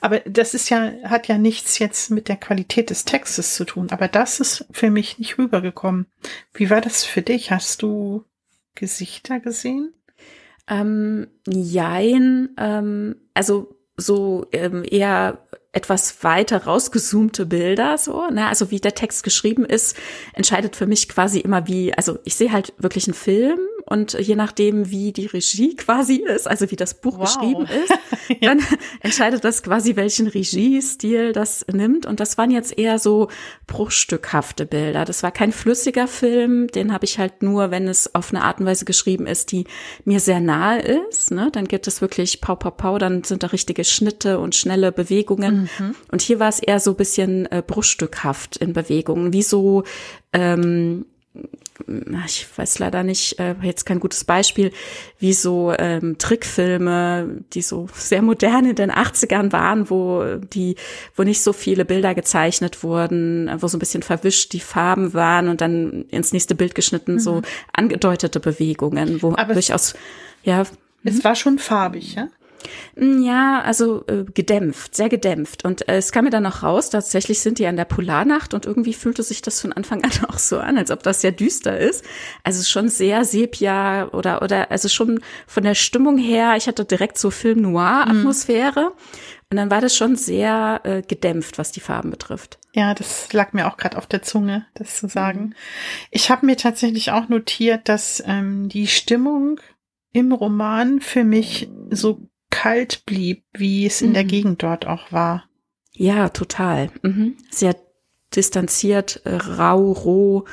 Aber 0.00 0.20
das 0.20 0.54
ist 0.54 0.68
ja, 0.70 0.92
hat 1.04 1.26
ja 1.26 1.36
nichts 1.36 1.80
jetzt 1.80 2.10
mit 2.10 2.28
der 2.28 2.36
Qualität 2.36 2.90
des 2.90 3.04
Textes 3.04 3.56
zu 3.56 3.64
tun. 3.64 3.88
Aber 3.90 4.06
das 4.06 4.38
ist 4.38 4.66
für 4.70 4.90
mich 4.90 5.18
nicht 5.18 5.36
rübergekommen. 5.38 6.06
Wie 6.52 6.70
war 6.70 6.80
das 6.80 7.04
für 7.04 7.22
dich? 7.22 7.50
Hast 7.50 7.82
du 7.82 8.24
Gesichter 8.76 9.40
gesehen? 9.40 9.92
Ähm, 10.68 11.26
jein, 11.46 12.50
ähm, 12.56 13.16
also 13.34 13.74
so 13.96 14.46
ähm, 14.52 14.84
eher 14.88 15.38
etwas 15.72 16.22
weiter 16.22 16.64
rausgezoomte 16.64 17.46
Bilder, 17.46 17.98
so, 17.98 18.28
ne? 18.30 18.46
Also 18.46 18.70
wie 18.70 18.80
der 18.80 18.94
Text 18.94 19.24
geschrieben 19.24 19.64
ist, 19.64 19.96
entscheidet 20.32 20.76
für 20.76 20.86
mich 20.86 21.08
quasi 21.08 21.40
immer 21.40 21.66
wie, 21.66 21.92
also 21.94 22.18
ich 22.24 22.36
sehe 22.36 22.52
halt 22.52 22.72
wirklich 22.78 23.08
einen 23.08 23.14
Film 23.14 23.58
und 23.86 24.14
je 24.14 24.34
nachdem, 24.34 24.90
wie 24.90 25.12
die 25.12 25.26
Regie 25.26 25.76
quasi 25.76 26.16
ist, 26.16 26.48
also 26.48 26.70
wie 26.70 26.76
das 26.76 26.94
Buch 26.94 27.18
wow. 27.18 27.24
geschrieben 27.24 27.66
ist, 27.66 27.92
ja. 28.40 28.54
dann 28.54 28.60
entscheidet 29.00 29.44
das 29.44 29.62
quasi, 29.62 29.94
welchen 29.96 30.26
Regiestil 30.26 31.32
das 31.32 31.66
nimmt. 31.70 32.06
Und 32.06 32.20
das 32.20 32.38
waren 32.38 32.50
jetzt 32.50 32.78
eher 32.78 32.98
so 32.98 33.28
bruchstückhafte 33.66 34.64
Bilder. 34.64 35.04
Das 35.04 35.22
war 35.22 35.32
kein 35.32 35.52
flüssiger 35.52 36.08
Film, 36.08 36.68
den 36.68 36.92
habe 36.92 37.04
ich 37.04 37.18
halt 37.18 37.42
nur, 37.42 37.70
wenn 37.70 37.86
es 37.86 38.14
auf 38.14 38.32
eine 38.32 38.42
Art 38.42 38.58
und 38.60 38.66
Weise 38.66 38.86
geschrieben 38.86 39.26
ist, 39.26 39.52
die 39.52 39.64
mir 40.04 40.20
sehr 40.20 40.40
nahe 40.40 40.80
ist. 40.80 41.30
Ne? 41.30 41.50
Dann 41.52 41.68
gibt 41.68 41.86
es 41.86 42.00
wirklich 42.00 42.40
Pau, 42.40 42.56
Pau, 42.56 42.70
Pau, 42.70 42.96
dann 42.96 43.22
sind 43.22 43.42
da 43.42 43.48
richtige 43.48 43.84
Schnitte 43.84 44.38
und 44.38 44.54
schnelle 44.54 44.92
Bewegungen. 44.92 45.68
Mhm. 45.78 45.94
Und 46.10 46.22
hier 46.22 46.40
war 46.40 46.48
es 46.48 46.60
eher 46.60 46.80
so 46.80 46.94
bisschen 46.94 47.46
äh, 47.52 47.62
bruchstückhaft 47.66 48.56
in 48.56 48.72
Bewegungen, 48.72 49.34
wie 49.34 49.42
so 49.42 49.84
ähm, 50.32 51.04
ich 52.26 52.46
weiß 52.56 52.78
leider 52.78 53.02
nicht, 53.02 53.38
äh, 53.38 53.54
jetzt 53.62 53.84
kein 53.84 54.00
gutes 54.00 54.24
Beispiel, 54.24 54.72
wie 55.18 55.32
so 55.32 55.72
ähm, 55.76 56.16
Trickfilme, 56.18 57.42
die 57.52 57.62
so 57.62 57.88
sehr 57.94 58.22
modern 58.22 58.66
in 58.66 58.76
den 58.76 58.92
80ern 58.92 59.52
waren, 59.52 59.90
wo 59.90 60.36
die, 60.36 60.76
wo 61.16 61.24
nicht 61.24 61.42
so 61.42 61.52
viele 61.52 61.84
Bilder 61.84 62.14
gezeichnet 62.14 62.82
wurden, 62.82 63.50
wo 63.58 63.66
so 63.66 63.76
ein 63.76 63.80
bisschen 63.80 64.02
verwischt 64.02 64.52
die 64.52 64.60
Farben 64.60 65.14
waren 65.14 65.48
und 65.48 65.60
dann 65.60 66.04
ins 66.10 66.32
nächste 66.32 66.54
Bild 66.54 66.74
geschnitten, 66.74 67.14
mhm. 67.14 67.20
so 67.20 67.42
angedeutete 67.72 68.40
Bewegungen, 68.40 69.22
wo 69.22 69.34
Aber 69.36 69.54
durchaus, 69.54 69.94
ja. 70.44 70.64
Es 71.02 71.24
war 71.24 71.34
schon 71.34 71.58
farbig, 71.58 72.14
ja? 72.14 72.28
Mm, 72.96 73.22
ja, 73.22 73.60
also 73.62 74.04
äh, 74.06 74.24
gedämpft, 74.24 74.94
sehr 74.94 75.08
gedämpft. 75.08 75.64
Und 75.64 75.88
äh, 75.88 75.96
es 75.96 76.12
kam 76.12 76.24
mir 76.24 76.30
dann 76.30 76.42
noch 76.42 76.62
raus, 76.62 76.90
tatsächlich 76.90 77.40
sind 77.40 77.58
die 77.58 77.66
an 77.66 77.76
der 77.76 77.84
Polarnacht 77.84 78.54
und 78.54 78.66
irgendwie 78.66 78.94
fühlte 78.94 79.22
sich 79.22 79.42
das 79.42 79.60
von 79.60 79.72
Anfang 79.72 80.04
an 80.04 80.10
auch 80.28 80.38
so 80.38 80.58
an, 80.58 80.78
als 80.78 80.90
ob 80.90 81.02
das 81.02 81.20
sehr 81.20 81.32
düster 81.32 81.78
ist. 81.78 82.04
Also 82.42 82.62
schon 82.62 82.88
sehr 82.88 83.24
Sepia 83.24 84.08
oder, 84.08 84.42
oder, 84.42 84.70
also 84.70 84.88
schon 84.88 85.20
von 85.46 85.64
der 85.64 85.74
Stimmung 85.74 86.18
her, 86.18 86.54
ich 86.56 86.66
hatte 86.66 86.84
direkt 86.84 87.18
so 87.18 87.30
Film-Noir-Atmosphäre. 87.30 88.80
Mhm. 88.80 89.24
Und 89.50 89.58
dann 89.58 89.70
war 89.70 89.80
das 89.80 89.94
schon 89.94 90.16
sehr 90.16 90.80
äh, 90.82 91.02
gedämpft, 91.02 91.58
was 91.58 91.70
die 91.70 91.80
Farben 91.80 92.10
betrifft. 92.10 92.58
Ja, 92.74 92.92
das 92.92 93.32
lag 93.32 93.52
mir 93.52 93.68
auch 93.68 93.76
gerade 93.76 93.96
auf 93.98 94.06
der 94.06 94.22
Zunge, 94.22 94.66
das 94.74 94.96
zu 94.96 95.06
sagen. 95.06 95.40
Mhm. 95.40 95.54
Ich 96.10 96.28
habe 96.28 96.44
mir 96.44 96.56
tatsächlich 96.56 97.12
auch 97.12 97.28
notiert, 97.28 97.88
dass 97.88 98.22
ähm, 98.26 98.68
die 98.68 98.88
Stimmung 98.88 99.60
im 100.12 100.32
Roman 100.32 101.00
für 101.00 101.24
mich 101.24 101.68
so 101.90 102.28
kalt 102.54 103.04
blieb, 103.04 103.44
wie 103.52 103.84
es 103.84 104.00
in 104.00 104.10
mhm. 104.10 104.14
der 104.14 104.24
Gegend 104.24 104.62
dort 104.62 104.86
auch 104.86 105.10
war. 105.10 105.48
Ja, 105.92 106.28
total. 106.28 106.90
Mhm. 107.02 107.36
Sehr 107.50 107.76
distanziert, 108.34 109.22
äh, 109.24 109.34
rau, 109.34 109.90
roh, 109.90 110.44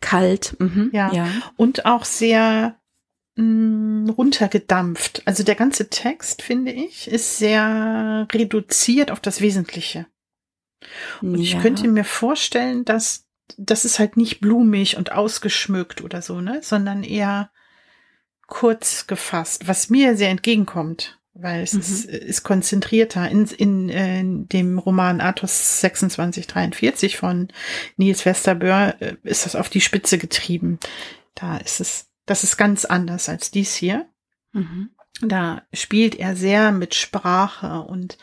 kalt. 0.00 0.56
Mhm. 0.60 0.90
Ja. 0.92 1.12
ja. 1.12 1.28
Und 1.56 1.86
auch 1.86 2.04
sehr 2.04 2.76
mh, 3.34 3.44
mm, 3.44 4.10
runtergedampft. 4.10 5.22
Also 5.26 5.42
der 5.42 5.56
ganze 5.56 5.90
Text, 5.90 6.42
finde 6.42 6.70
ich, 6.70 7.08
ist 7.10 7.38
sehr 7.38 8.28
reduziert 8.32 9.10
auf 9.10 9.18
das 9.18 9.40
Wesentliche. 9.40 10.06
Und 11.20 11.34
ja. 11.34 11.42
ich 11.42 11.60
könnte 11.60 11.88
mir 11.88 12.04
vorstellen, 12.04 12.84
dass 12.84 13.26
das 13.58 13.84
ist 13.84 13.98
halt 13.98 14.16
nicht 14.16 14.40
blumig 14.40 14.96
und 14.96 15.10
ausgeschmückt 15.10 16.00
oder 16.02 16.22
so, 16.22 16.40
ne, 16.40 16.60
sondern 16.62 17.02
eher 17.02 17.50
kurz 18.46 19.08
gefasst, 19.08 19.66
was 19.66 19.90
mir 19.90 20.16
sehr 20.16 20.30
entgegenkommt 20.30 21.19
weil 21.34 21.62
es 21.62 21.74
mhm. 21.74 21.80
ist, 21.80 22.04
ist, 22.06 22.42
konzentrierter. 22.42 23.28
In, 23.28 23.46
in, 23.46 23.88
in 23.88 24.48
dem 24.48 24.78
Roman 24.78 25.20
Athos 25.20 25.80
2643 25.80 27.16
von 27.16 27.48
Nils 27.96 28.24
Westerböhr 28.26 28.96
äh, 29.00 29.16
ist 29.22 29.46
das 29.46 29.56
auf 29.56 29.68
die 29.68 29.80
Spitze 29.80 30.18
getrieben. 30.18 30.78
Da 31.34 31.56
ist 31.58 31.80
es, 31.80 32.08
das 32.26 32.44
ist 32.44 32.56
ganz 32.56 32.84
anders 32.84 33.28
als 33.28 33.50
dies 33.50 33.74
hier. 33.74 34.06
Mhm. 34.52 34.90
Da 35.22 35.62
spielt 35.72 36.16
er 36.16 36.34
sehr 36.34 36.72
mit 36.72 36.94
Sprache 36.94 37.82
und 37.82 38.16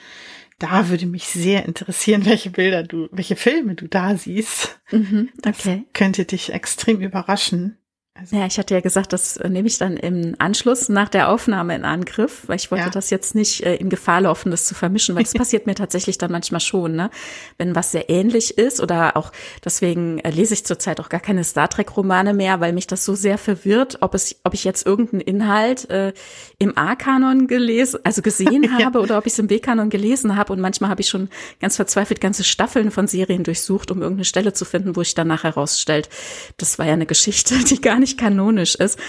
da 0.60 0.90
würde 0.90 1.06
mich 1.06 1.28
sehr 1.28 1.66
interessieren, 1.66 2.26
welche 2.26 2.50
Bilder 2.50 2.84
du, 2.84 3.08
welche 3.12 3.36
Filme 3.36 3.76
du 3.76 3.88
da 3.88 4.18
siehst. 4.18 4.80
Mhm, 4.92 5.30
okay. 5.46 5.84
Das 5.86 5.94
könnte 5.94 6.26
dich 6.26 6.52
extrem 6.52 7.02
überraschen. 7.02 7.77
Also 8.20 8.36
ja, 8.36 8.48
ich 8.48 8.58
hatte 8.58 8.74
ja 8.74 8.82
gesagt, 8.82 9.14
das 9.14 9.38
äh, 9.38 9.48
nehme 9.48 9.68
ich 9.68 9.78
dann 9.78 9.96
im 9.96 10.36
Anschluss 10.40 10.90
nach 10.90 11.08
der 11.08 11.30
Aufnahme 11.30 11.76
in 11.76 11.86
Angriff, 11.86 12.44
weil 12.48 12.56
ich 12.56 12.72
wollte 12.72 12.86
ja. 12.86 12.90
das 12.90 13.12
jetzt 13.12 13.36
nicht 13.36 13.64
äh, 13.64 13.76
in 13.76 13.90
Gefahr 13.90 14.22
laufen, 14.22 14.50
das 14.50 14.66
zu 14.66 14.74
vermischen, 14.74 15.16
weil 15.16 15.24
das 15.24 15.34
passiert 15.36 15.68
mir 15.68 15.76
tatsächlich 15.76 16.18
dann 16.18 16.32
manchmal 16.32 16.60
schon, 16.60 16.96
ne? 16.96 17.12
Wenn 17.60 17.76
was 17.76 17.92
sehr 17.92 18.10
ähnlich 18.10 18.58
ist 18.58 18.82
oder 18.82 19.18
auch 19.18 19.32
deswegen 19.64 20.18
äh, 20.20 20.32
lese 20.32 20.56
ich 20.56 20.66
zurzeit 20.66 21.00
auch 21.00 21.10
gar 21.10 21.20
keine 21.20 21.44
Star 21.44 21.70
Trek 21.70 21.96
Romane 21.96 22.34
mehr, 22.34 22.60
weil 22.60 22.74
mich 22.74 22.88
das 22.88 23.06
so 23.06 23.14
sehr 23.14 23.38
verwirrt, 23.38 24.00
ob 24.02 24.16
es, 24.16 24.36
ob 24.44 24.56
ich 24.56 24.64
jetzt 24.64 24.88
irgendeinen 24.88 25.22
Inhalt 25.22 25.88
äh, 25.92 26.14
im 26.58 26.76
A-Kanon 26.76 27.48
gelesen, 27.48 28.00
also 28.04 28.24
gesehen 28.24 28.64
ja. 28.80 28.86
habe 28.86 29.00
oder 29.00 29.20
ob 29.20 29.28
ich 29.28 29.34
es 29.34 29.40
im 29.40 29.48
B-Kanon 29.48 29.92
gelesen 29.92 30.36
habe 30.36 30.54
und 30.54 30.60
manchmal 30.60 30.90
habe 30.90 31.02
ich 31.02 31.10
schon 31.10 31.30
ganz 31.60 31.76
verzweifelt 31.76 32.20
ganze 32.20 32.44
Staffeln 32.44 32.90
von 32.90 33.06
Serien 33.08 33.44
durchsucht, 33.44 33.92
um 33.92 34.02
irgendeine 34.02 34.26
Stelle 34.26 34.54
zu 34.54 34.66
finden, 34.66 34.96
wo 34.96 35.02
ich 35.02 35.14
dann 35.14 35.28
nachher 35.28 35.54
rausstellt, 35.54 36.10
das 36.58 36.80
war 36.80 36.88
ja 36.88 36.94
eine 36.94 37.06
Geschichte, 37.06 37.56
die 37.70 37.80
gar 37.80 38.00
nicht 38.00 38.07
nicht 38.08 38.20
kanonisch 38.20 38.76
ist. 38.76 39.00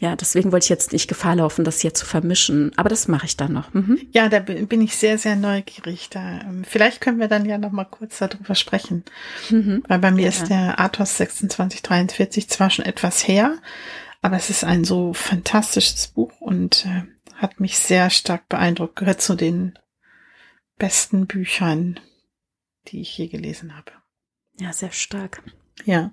Ja, 0.00 0.14
deswegen 0.14 0.52
wollte 0.52 0.64
ich 0.64 0.70
jetzt 0.70 0.92
nicht 0.92 1.08
Gefahr 1.08 1.34
laufen, 1.34 1.64
das 1.64 1.80
hier 1.80 1.92
zu 1.92 2.06
vermischen. 2.06 2.70
Aber 2.76 2.88
das 2.88 3.08
mache 3.08 3.26
ich 3.26 3.36
dann 3.36 3.52
noch. 3.52 3.74
Mhm. 3.74 3.98
Ja, 4.12 4.28
da 4.28 4.38
bin 4.38 4.80
ich 4.80 4.94
sehr, 4.94 5.18
sehr 5.18 5.34
neugierig. 5.34 6.08
Da, 6.08 6.40
ähm, 6.42 6.62
vielleicht 6.64 7.00
können 7.00 7.18
wir 7.18 7.26
dann 7.26 7.44
ja 7.44 7.58
noch 7.58 7.72
mal 7.72 7.84
kurz 7.84 8.18
darüber 8.18 8.54
sprechen. 8.54 9.04
Mhm. 9.50 9.82
Weil 9.88 9.98
bei 9.98 10.12
mir 10.12 10.22
ja. 10.22 10.28
ist 10.28 10.48
der 10.48 10.78
Athos 10.78 11.16
2643 11.16 12.48
zwar 12.48 12.70
schon 12.70 12.84
etwas 12.84 13.26
her, 13.26 13.58
aber 14.22 14.36
es 14.36 14.50
ist 14.50 14.62
ein 14.62 14.84
so 14.84 15.14
fantastisches 15.14 16.08
Buch 16.08 16.40
und 16.40 16.86
äh, 16.86 17.02
hat 17.34 17.58
mich 17.58 17.78
sehr 17.78 18.10
stark 18.10 18.48
beeindruckt. 18.48 18.96
Gehört 18.96 19.20
zu 19.20 19.34
den 19.34 19.76
besten 20.76 21.26
Büchern, 21.26 21.98
die 22.86 23.00
ich 23.00 23.18
je 23.18 23.26
gelesen 23.26 23.76
habe. 23.76 23.90
Ja, 24.60 24.72
sehr 24.72 24.92
stark. 24.92 25.42
Ja. 25.84 26.12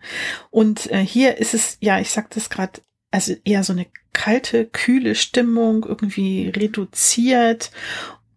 Und 0.52 0.92
äh, 0.92 1.06
hier 1.06 1.38
ist 1.38 1.54
es, 1.54 1.78
ja, 1.82 2.00
ich 2.00 2.12
sagte 2.12 2.40
es 2.40 2.50
gerade, 2.50 2.82
also 3.12 3.34
eher 3.44 3.64
so 3.64 3.74
eine 3.74 3.88
kalte, 4.14 4.66
kühle 4.66 5.16
Stimmung, 5.16 5.86
irgendwie 5.86 6.50
reduziert. 6.50 7.72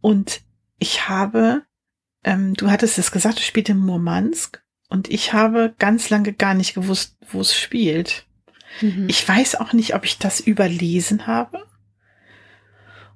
Und 0.01 0.43
ich 0.79 1.09
habe, 1.09 1.63
ähm, 2.25 2.55
du 2.55 2.71
hattest 2.71 2.99
es 2.99 3.11
gesagt, 3.11 3.39
es 3.39 3.47
spielt 3.47 3.69
in 3.69 3.79
Murmansk 3.79 4.63
und 4.89 5.09
ich 5.09 5.33
habe 5.33 5.75
ganz 5.79 6.11
lange 6.11 6.33
gar 6.33 6.55
nicht 6.55 6.75
gewusst, 6.75 7.17
wo 7.31 7.41
es 7.41 7.57
spielt. 7.57 8.27
Mhm. 8.81 9.07
Ich 9.09 9.27
weiß 9.27 9.57
auch 9.57 9.73
nicht, 9.73 9.95
ob 9.95 10.05
ich 10.05 10.19
das 10.19 10.41
überlesen 10.41 11.27
habe 11.27 11.65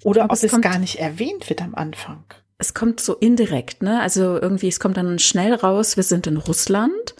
oder 0.02 0.24
ob 0.24 0.32
es, 0.32 0.42
es 0.42 0.60
gar 0.60 0.78
nicht 0.78 0.96
erwähnt 0.96 1.48
wird 1.48 1.62
am 1.62 1.74
Anfang. 1.74 2.24
Es 2.58 2.74
kommt 2.74 3.00
so 3.00 3.14
indirekt, 3.14 3.82
ne? 3.82 4.00
Also 4.00 4.40
irgendwie, 4.40 4.68
es 4.68 4.78
kommt 4.78 4.96
dann 4.96 5.18
schnell 5.18 5.54
raus, 5.54 5.96
wir 5.96 6.04
sind 6.04 6.26
in 6.26 6.36
Russland 6.36 7.14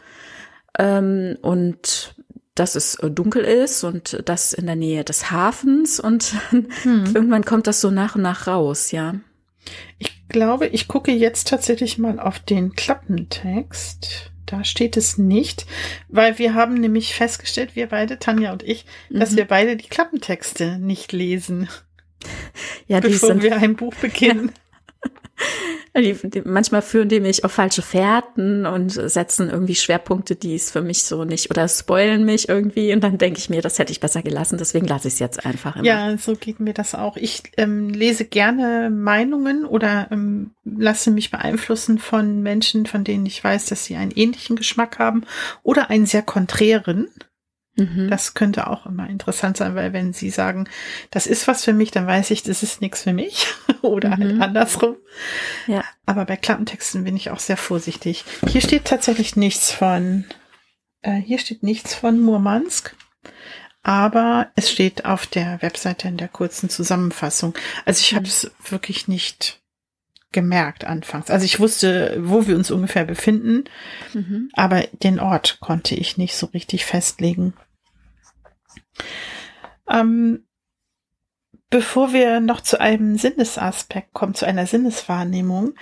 ähm, 0.78 1.36
und 1.42 2.14
dass 2.54 2.74
es 2.74 2.96
äh, 2.96 3.10
dunkel 3.10 3.44
ist 3.44 3.82
und 3.84 4.22
das 4.26 4.52
in 4.52 4.66
der 4.66 4.76
Nähe 4.76 5.04
des 5.04 5.30
Hafens 5.30 6.00
und 6.00 6.34
hm. 6.50 7.06
irgendwann 7.14 7.44
kommt 7.44 7.66
das 7.66 7.80
so 7.80 7.90
nach 7.90 8.16
und 8.16 8.22
nach 8.22 8.46
raus, 8.46 8.90
ja. 8.90 9.14
Ich 9.98 10.28
glaube, 10.28 10.66
ich 10.66 10.88
gucke 10.88 11.12
jetzt 11.12 11.48
tatsächlich 11.48 11.98
mal 11.98 12.18
auf 12.18 12.40
den 12.40 12.72
Klappentext. 12.74 14.32
Da 14.44 14.64
steht 14.64 14.96
es 14.96 15.16
nicht, 15.16 15.66
weil 16.08 16.38
wir 16.38 16.54
haben 16.54 16.74
nämlich 16.74 17.14
festgestellt, 17.14 17.74
wir 17.74 17.88
beide, 17.88 18.18
Tanja 18.18 18.52
und 18.52 18.62
ich, 18.62 18.84
dass 19.08 19.30
mhm. 19.30 19.36
wir 19.36 19.44
beide 19.46 19.76
die 19.76 19.88
Klappentexte 19.88 20.78
nicht 20.78 21.12
lesen. 21.12 21.68
Ja, 22.86 23.00
bevor 23.00 23.40
wir 23.40 23.56
ein 23.56 23.76
Buch 23.76 23.94
beginnen. 23.94 24.52
Manchmal 26.44 26.80
führen 26.80 27.10
die 27.10 27.20
mich 27.20 27.44
auf 27.44 27.52
falsche 27.52 27.82
Fährten 27.82 28.64
und 28.64 28.90
setzen 28.90 29.50
irgendwie 29.50 29.74
Schwerpunkte, 29.74 30.36
die 30.36 30.54
es 30.54 30.70
für 30.70 30.80
mich 30.80 31.04
so 31.04 31.24
nicht 31.24 31.50
oder 31.50 31.68
spoilen 31.68 32.24
mich 32.24 32.48
irgendwie 32.48 32.94
und 32.94 33.04
dann 33.04 33.18
denke 33.18 33.38
ich 33.38 33.50
mir, 33.50 33.60
das 33.60 33.78
hätte 33.78 33.92
ich 33.92 34.00
besser 34.00 34.22
gelassen, 34.22 34.56
deswegen 34.56 34.86
lasse 34.86 35.08
ich 35.08 35.14
es 35.14 35.20
jetzt 35.20 35.44
einfach 35.44 35.76
immer. 35.76 35.84
Ja, 35.84 36.16
so 36.16 36.34
geht 36.34 36.60
mir 36.60 36.72
das 36.72 36.94
auch. 36.94 37.18
Ich 37.18 37.42
ähm, 37.58 37.90
lese 37.90 38.24
gerne 38.24 38.88
Meinungen 38.88 39.66
oder 39.66 40.08
ähm, 40.10 40.52
lasse 40.64 41.10
mich 41.10 41.30
beeinflussen 41.30 41.98
von 41.98 42.42
Menschen, 42.42 42.86
von 42.86 43.04
denen 43.04 43.26
ich 43.26 43.44
weiß, 43.44 43.66
dass 43.66 43.84
sie 43.84 43.96
einen 43.96 44.12
ähnlichen 44.12 44.56
Geschmack 44.56 44.98
haben 44.98 45.24
oder 45.62 45.90
einen 45.90 46.06
sehr 46.06 46.22
konträren. 46.22 47.08
Mhm. 47.76 48.10
Das 48.10 48.34
könnte 48.34 48.66
auch 48.66 48.84
immer 48.86 49.08
interessant 49.08 49.56
sein, 49.56 49.74
weil 49.74 49.92
wenn 49.92 50.12
Sie 50.12 50.30
sagen, 50.30 50.68
das 51.10 51.26
ist 51.26 51.48
was 51.48 51.64
für 51.64 51.72
mich, 51.72 51.90
dann 51.90 52.06
weiß 52.06 52.30
ich, 52.30 52.42
das 52.42 52.62
ist 52.62 52.80
nichts 52.82 53.02
für 53.02 53.14
mich 53.14 53.46
oder 53.82 54.10
halt 54.10 54.20
mhm. 54.20 54.32
halt 54.32 54.42
andersrum. 54.42 54.96
Ja. 55.66 55.82
Aber 56.04 56.26
bei 56.26 56.36
Klappentexten 56.36 57.04
bin 57.04 57.16
ich 57.16 57.30
auch 57.30 57.38
sehr 57.38 57.56
vorsichtig. 57.56 58.24
Hier 58.46 58.60
steht 58.60 58.84
tatsächlich 58.84 59.36
nichts 59.36 59.72
von, 59.72 60.24
äh, 61.00 61.14
hier 61.14 61.38
steht 61.38 61.62
nichts 61.62 61.94
von 61.94 62.20
Murmansk, 62.20 62.94
aber 63.82 64.52
es 64.54 64.70
steht 64.70 65.06
auf 65.06 65.26
der 65.26 65.62
Webseite 65.62 66.08
in 66.08 66.18
der 66.18 66.28
kurzen 66.28 66.68
Zusammenfassung. 66.68 67.54
Also 67.86 68.00
ich 68.00 68.12
mhm. 68.12 68.16
habe 68.16 68.26
es 68.26 68.50
wirklich 68.68 69.08
nicht 69.08 69.61
gemerkt 70.32 70.84
anfangs. 70.84 71.30
Also 71.30 71.44
ich 71.44 71.60
wusste, 71.60 72.18
wo 72.20 72.46
wir 72.46 72.56
uns 72.56 72.70
ungefähr 72.70 73.04
befinden, 73.04 73.64
mhm. 74.12 74.50
aber 74.54 74.82
den 75.02 75.20
Ort 75.20 75.58
konnte 75.60 75.94
ich 75.94 76.16
nicht 76.16 76.34
so 76.34 76.46
richtig 76.46 76.84
festlegen. 76.84 77.54
Ähm, 79.88 80.44
bevor 81.70 82.12
wir 82.12 82.40
noch 82.40 82.60
zu 82.60 82.80
einem 82.80 83.18
Sinnesaspekt 83.18 84.12
kommen, 84.12 84.34
zu 84.34 84.46
einer 84.46 84.66
Sinneswahrnehmung, 84.66 85.74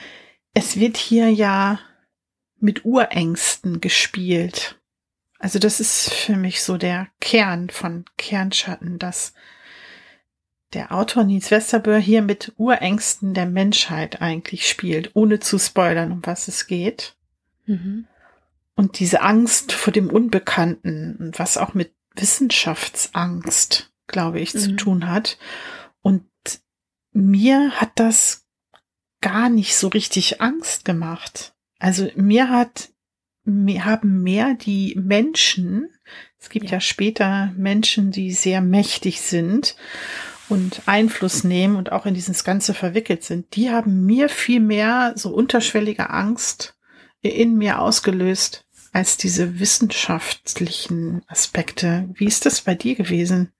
es 0.54 0.78
wird 0.78 0.96
hier 0.96 1.28
ja 1.28 1.78
mit 2.58 2.84
Urängsten 2.84 3.80
gespielt. 3.80 4.78
Also 5.38 5.58
das 5.58 5.80
ist 5.80 6.12
für 6.12 6.36
mich 6.36 6.62
so 6.62 6.76
der 6.76 7.08
Kern 7.20 7.70
von 7.70 8.04
Kernschatten, 8.18 8.98
dass 8.98 9.32
der 10.72 10.92
Autor 10.92 11.24
Nils 11.24 11.50
Westerböhr 11.50 11.98
hier 11.98 12.22
mit 12.22 12.52
Urängsten 12.56 13.34
der 13.34 13.46
Menschheit 13.46 14.22
eigentlich 14.22 14.68
spielt, 14.68 15.10
ohne 15.14 15.40
zu 15.40 15.58
spoilern, 15.58 16.12
um 16.12 16.20
was 16.24 16.48
es 16.48 16.66
geht. 16.66 17.16
Mhm. 17.66 18.06
Und 18.76 18.98
diese 18.98 19.20
Angst 19.22 19.72
vor 19.72 19.92
dem 19.92 20.08
Unbekannten, 20.08 21.32
was 21.36 21.58
auch 21.58 21.74
mit 21.74 21.92
Wissenschaftsangst, 22.14 23.90
glaube 24.06 24.40
ich, 24.40 24.54
mhm. 24.54 24.58
zu 24.58 24.76
tun 24.76 25.08
hat. 25.08 25.38
Und 26.02 26.24
mir 27.12 27.72
hat 27.72 27.90
das 27.96 28.46
gar 29.20 29.48
nicht 29.48 29.76
so 29.76 29.88
richtig 29.88 30.40
Angst 30.40 30.84
gemacht. 30.84 31.52
Also 31.78 32.08
mir 32.14 32.48
hat, 32.48 32.90
mir 33.44 33.84
haben 33.84 34.22
mehr 34.22 34.54
die 34.54 34.96
Menschen, 35.02 35.90
es 36.38 36.48
gibt 36.48 36.66
ja. 36.66 36.72
ja 36.72 36.80
später 36.80 37.52
Menschen, 37.56 38.12
die 38.12 38.32
sehr 38.32 38.60
mächtig 38.60 39.20
sind 39.20 39.76
und 40.50 40.82
Einfluss 40.86 41.44
nehmen 41.44 41.76
und 41.76 41.92
auch 41.92 42.06
in 42.06 42.14
dieses 42.14 42.44
Ganze 42.44 42.74
verwickelt 42.74 43.24
sind, 43.24 43.54
die 43.56 43.70
haben 43.70 44.04
mir 44.04 44.28
viel 44.28 44.60
mehr 44.60 45.12
so 45.16 45.30
unterschwellige 45.30 46.10
Angst 46.10 46.76
in 47.22 47.56
mir 47.56 47.80
ausgelöst 47.80 48.66
als 48.92 49.16
diese 49.16 49.60
wissenschaftlichen 49.60 51.22
Aspekte. 51.28 52.08
Wie 52.14 52.26
ist 52.26 52.46
das 52.46 52.62
bei 52.62 52.74
dir 52.74 52.96
gewesen? 52.96 53.52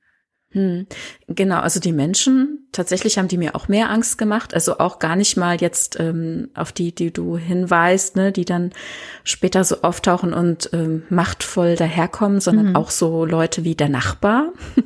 Hm, 0.52 0.88
genau, 1.28 1.60
also 1.60 1.78
die 1.78 1.92
Menschen, 1.92 2.66
tatsächlich 2.72 3.18
haben 3.18 3.28
die 3.28 3.38
mir 3.38 3.54
auch 3.54 3.68
mehr 3.68 3.88
Angst 3.88 4.18
gemacht. 4.18 4.52
Also 4.52 4.78
auch 4.78 4.98
gar 4.98 5.14
nicht 5.14 5.36
mal 5.36 5.60
jetzt 5.60 6.00
ähm, 6.00 6.48
auf 6.54 6.72
die, 6.72 6.92
die 6.92 7.12
du 7.12 7.36
hinweist, 7.36 8.16
ne, 8.16 8.32
die 8.32 8.44
dann 8.44 8.72
später 9.22 9.62
so 9.62 9.82
auftauchen 9.82 10.34
und 10.34 10.70
ähm, 10.72 11.04
machtvoll 11.08 11.76
daherkommen, 11.76 12.40
sondern 12.40 12.70
mhm. 12.70 12.76
auch 12.76 12.90
so 12.90 13.24
Leute 13.24 13.62
wie 13.62 13.76
der 13.76 13.88
Nachbar. 13.88 14.52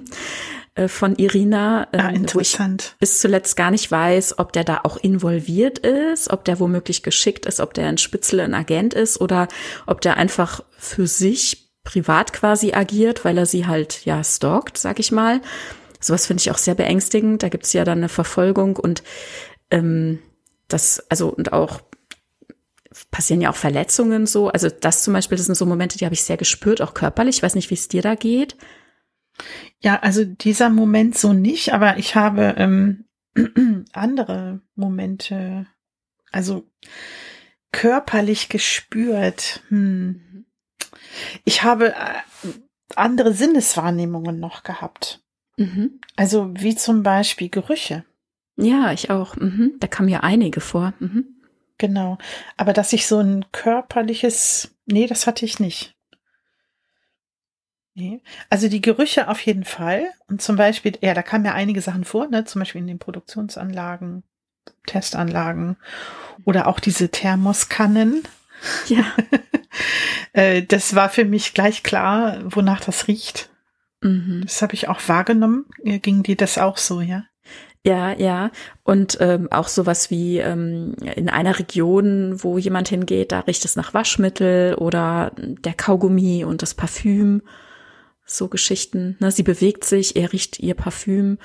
Äh, 0.77 0.89
von 0.89 1.15
Irina, 1.17 1.87
ah, 1.93 2.09
ähm, 2.09 2.17
interessant. 2.17 2.83
wo 2.83 2.95
ich 2.95 2.99
bis 2.99 3.21
zuletzt 3.21 3.57
gar 3.57 3.71
nicht 3.71 3.91
weiß, 3.91 4.39
ob 4.39 4.53
der 4.53 4.65
da 4.65 4.81
auch 4.83 4.97
involviert 4.97 5.79
ist, 5.79 6.31
ob 6.31 6.45
der 6.45 6.59
womöglich 6.59 7.03
geschickt 7.05 7.47
ist, 7.47 7.61
ob 7.61 7.75
der 7.75 7.89
ein 7.89 7.99
Spitzel, 7.99 8.41
ein 8.41 8.55
Agent 8.55 8.93
ist 8.93 9.21
oder 9.21 9.47
ob 9.87 10.01
der 10.01 10.17
einfach 10.17 10.65
für 10.77 11.07
sich 11.07 11.71
privat 11.85 12.33
quasi 12.33 12.73
agiert, 12.73 13.25
weil 13.25 13.39
er 13.39 13.47
sie 13.47 13.67
halt 13.67 14.05
ja 14.05 14.25
stalkt, 14.25 14.77
sag 14.79 14.99
ich 14.99 15.13
mal. 15.13 15.41
Sowas 16.01 16.27
finde 16.27 16.41
ich 16.41 16.51
auch 16.51 16.59
sehr 16.59 16.75
beängstigend. 16.75 17.43
Da 17.43 17.51
gibt's 17.51 17.73
ja 17.73 17.85
dann 17.85 17.99
eine 17.99 18.09
Verfolgung 18.09 18.77
und 18.77 19.05
ähm, 19.71 20.19
das, 20.67 21.05
also 21.09 21.29
und 21.29 21.53
auch 21.53 21.83
passieren 23.13 23.41
ja 23.41 23.51
auch 23.51 23.57
Verletzungen 23.57 24.27
so. 24.27 24.49
Also 24.49 24.69
das 24.71 25.05
zum 25.05 25.15
Beispiel, 25.15 25.39
das 25.39 25.47
sind 25.47 25.55
so 25.55 25.67
Momente, 25.67 25.99
die 25.99 26.05
habe 26.05 26.15
ich 26.15 26.25
sehr 26.25 26.37
gespürt, 26.37 26.83
auch 26.83 26.95
körperlich. 26.95 27.37
Ich 27.37 27.43
weiß 27.45 27.55
nicht, 27.55 27.71
wie 27.71 27.75
es 27.75 27.87
dir 27.87 28.03
da 28.03 28.17
geht. 28.17 28.57
Ja, 29.81 30.01
also 30.01 30.25
dieser 30.25 30.71
Moment 30.71 31.17
so 31.17 31.33
nicht, 31.33 31.73
aber 31.73 31.99
ich 31.99 32.15
habe 32.15 32.55
ähm, 32.57 33.05
andere 33.93 34.61
Momente, 34.75 35.67
also 36.31 36.69
körperlich 37.73 38.49
gespürt. 38.49 39.63
Hm. 39.69 40.47
Ich 41.45 41.63
habe 41.63 41.95
äh, 41.95 42.49
andere 42.97 43.35
Sinneswahrnehmungen 43.35 44.39
noch 44.39 44.63
gehabt. 44.63 45.23
Mhm. 45.57 46.01
Also 46.17 46.51
wie 46.55 46.75
zum 46.75 47.03
Beispiel 47.03 47.49
Gerüche. 47.49 48.05
Ja, 48.57 48.93
ich 48.93 49.11
auch. 49.11 49.37
Mhm. 49.37 49.75
Da 49.81 49.87
kamen 49.87 50.09
ja 50.09 50.21
einige 50.21 50.61
vor. 50.61 50.95
Mhm. 51.01 51.27
Genau. 51.79 52.19
Aber 52.57 52.73
dass 52.73 52.93
ich 52.93 53.07
so 53.07 53.19
ein 53.19 53.45
körperliches, 53.53 54.77
nee, 54.87 55.07
das 55.07 55.27
hatte 55.27 55.45
ich 55.45 55.59
nicht. 55.59 55.94
Nee. 57.95 58.21
Also 58.51 58.69
die 58.69 58.81
Gerüche 58.81 59.29
auf 59.29 59.41
jeden 59.41 59.65
Fall. 59.65 60.09
Und 60.29 60.43
zum 60.43 60.57
Beispiel, 60.57 60.99
ja, 61.01 61.15
da 61.15 61.23
kamen 61.23 61.45
ja 61.45 61.55
einige 61.55 61.81
Sachen 61.81 62.05
vor, 62.05 62.27
ne? 62.27 62.45
zum 62.45 62.61
Beispiel 62.61 62.81
in 62.81 62.89
den 62.89 62.99
Produktionsanlagen, 62.99 64.25
Testanlagen 64.87 65.77
oder 66.45 66.67
auch 66.67 66.81
diese 66.81 67.11
Thermoskannen. 67.11 68.23
Ja. 68.89 69.05
Äh, 70.33 70.63
das 70.63 70.95
war 70.97 71.11
für 71.11 71.25
mich 71.25 71.55
gleich 71.55 71.83
klar, 71.83 72.39
wonach 72.45 72.81
das 72.81 73.07
riecht. 73.07 73.51
Mhm. 74.03 74.43
Das 74.45 74.63
habe 74.63 74.75
ich 74.75 74.89
auch 74.89 75.01
wahrgenommen. 75.09 75.67
Ging 75.83 76.23
dir 76.23 76.37
das 76.37 76.59
auch 76.59 76.77
so, 76.77 77.01
ja? 77.01 77.25
Ja, 77.87 78.13
ja. 78.13 78.51
Und 78.83 79.19
ähm, 79.21 79.49
auch 79.51 79.69
sowas 79.69 80.11
wie 80.11 80.39
ähm, 80.39 80.95
in 81.17 81.29
einer 81.29 81.59
Region, 81.59 82.43
wo 82.43 82.57
jemand 82.57 82.89
hingeht, 82.89 83.33
da 83.33 83.41
riecht 83.41 83.65
es 83.65 83.77
nach 83.77 83.95
Waschmittel 83.95 84.75
oder 84.75 85.33
der 85.37 85.75
Kaugummi 85.75 86.45
und 86.45 86.63
das 86.63 86.75
Parfüm 86.75 87.43
so 88.37 88.49
Geschichten. 88.49 89.17
Ne? 89.21 89.31
Sie 89.31 89.43
bewegt 89.43 89.85
sich, 89.85 90.17
er 90.17 90.33
riecht 90.33 90.61
ihr 90.61 90.75
Parfüm, 90.75 91.39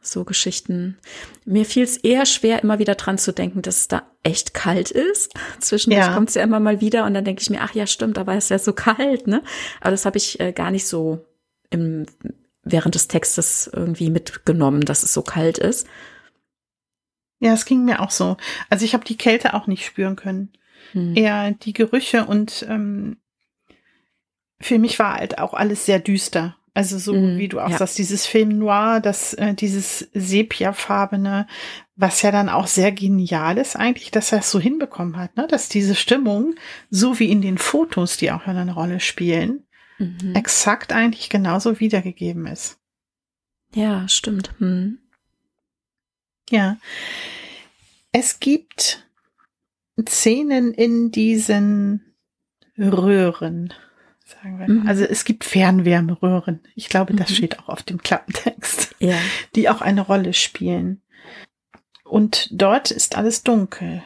so 0.00 0.24
Geschichten. 0.24 0.98
Mir 1.44 1.64
fiel 1.64 1.84
es 1.84 1.96
eher 1.96 2.26
schwer, 2.26 2.62
immer 2.62 2.78
wieder 2.78 2.96
dran 2.96 3.18
zu 3.18 3.32
denken, 3.32 3.62
dass 3.62 3.78
es 3.78 3.88
da 3.88 4.02
echt 4.22 4.52
kalt 4.52 4.90
ist. 4.90 5.32
Zwischendurch 5.60 6.06
ja. 6.06 6.14
kommt 6.14 6.30
es 6.30 6.34
ja 6.34 6.42
immer 6.42 6.60
mal 6.60 6.80
wieder 6.80 7.04
und 7.04 7.14
dann 7.14 7.24
denke 7.24 7.42
ich 7.42 7.50
mir, 7.50 7.60
ach 7.60 7.74
ja, 7.74 7.86
stimmt, 7.86 8.18
aber 8.18 8.34
es 8.34 8.44
ist 8.44 8.50
ja 8.50 8.58
so 8.58 8.72
kalt, 8.74 9.26
ne? 9.26 9.42
Aber 9.80 9.92
das 9.92 10.04
habe 10.04 10.18
ich 10.18 10.40
äh, 10.40 10.52
gar 10.52 10.70
nicht 10.70 10.86
so 10.86 11.24
im, 11.70 12.06
während 12.62 12.94
des 12.94 13.08
Textes 13.08 13.70
irgendwie 13.72 14.10
mitgenommen, 14.10 14.82
dass 14.82 15.02
es 15.02 15.14
so 15.14 15.22
kalt 15.22 15.58
ist. 15.58 15.86
Ja, 17.38 17.54
es 17.54 17.64
ging 17.64 17.84
mir 17.84 18.00
auch 18.00 18.10
so. 18.10 18.36
Also 18.70 18.84
ich 18.84 18.94
habe 18.94 19.04
die 19.04 19.16
Kälte 19.16 19.54
auch 19.54 19.66
nicht 19.66 19.84
spüren 19.84 20.16
können. 20.16 20.52
Hm. 20.92 21.16
Eher 21.16 21.52
die 21.52 21.72
Gerüche 21.72 22.24
und 22.24 22.64
ähm, 22.68 23.16
für 24.62 24.78
mich 24.78 24.98
war 24.98 25.14
halt 25.14 25.38
auch 25.38 25.54
alles 25.54 25.86
sehr 25.86 25.98
düster. 25.98 26.56
Also 26.74 26.98
so 26.98 27.12
mm, 27.12 27.36
wie 27.36 27.48
du 27.48 27.60
auch 27.60 27.68
ja. 27.68 27.76
sagst, 27.76 27.98
dieses 27.98 28.24
Film 28.24 28.58
Noir, 28.58 29.00
das, 29.00 29.34
äh, 29.34 29.54
dieses 29.54 30.08
Sepia-farbene, 30.14 31.46
was 31.96 32.22
ja 32.22 32.30
dann 32.30 32.48
auch 32.48 32.66
sehr 32.66 32.92
genial 32.92 33.58
ist 33.58 33.76
eigentlich, 33.76 34.10
dass 34.10 34.32
er 34.32 34.38
es 34.38 34.50
so 34.50 34.58
hinbekommen 34.58 35.18
hat, 35.18 35.36
ne? 35.36 35.46
dass 35.46 35.68
diese 35.68 35.94
Stimmung, 35.94 36.54
so 36.88 37.18
wie 37.18 37.30
in 37.30 37.42
den 37.42 37.58
Fotos, 37.58 38.16
die 38.16 38.32
auch 38.32 38.46
eine 38.46 38.72
Rolle 38.72 39.00
spielen, 39.00 39.66
mhm. 39.98 40.34
exakt 40.34 40.94
eigentlich 40.94 41.28
genauso 41.28 41.78
wiedergegeben 41.78 42.46
ist. 42.46 42.78
Ja, 43.74 44.08
stimmt. 44.08 44.52
Hm. 44.58 44.98
Ja. 46.50 46.78
Es 48.12 48.40
gibt 48.40 49.06
Szenen 50.08 50.72
in 50.74 51.10
diesen 51.10 52.14
Röhren, 52.78 53.72
sagen 54.32 54.58
wir. 54.58 54.68
Mhm. 54.68 54.86
Also 54.86 55.04
es 55.04 55.24
gibt 55.24 55.44
Fernwärmeröhren. 55.44 56.60
Ich 56.74 56.88
glaube, 56.88 57.14
das 57.14 57.30
mhm. 57.30 57.34
steht 57.34 57.58
auch 57.58 57.68
auf 57.68 57.82
dem 57.82 57.98
Klappentext, 57.98 58.94
ja. 58.98 59.16
die 59.54 59.68
auch 59.68 59.80
eine 59.80 60.02
Rolle 60.02 60.32
spielen. 60.32 61.02
Und 62.04 62.48
dort 62.52 62.90
ist 62.90 63.16
alles 63.16 63.42
dunkel 63.42 64.02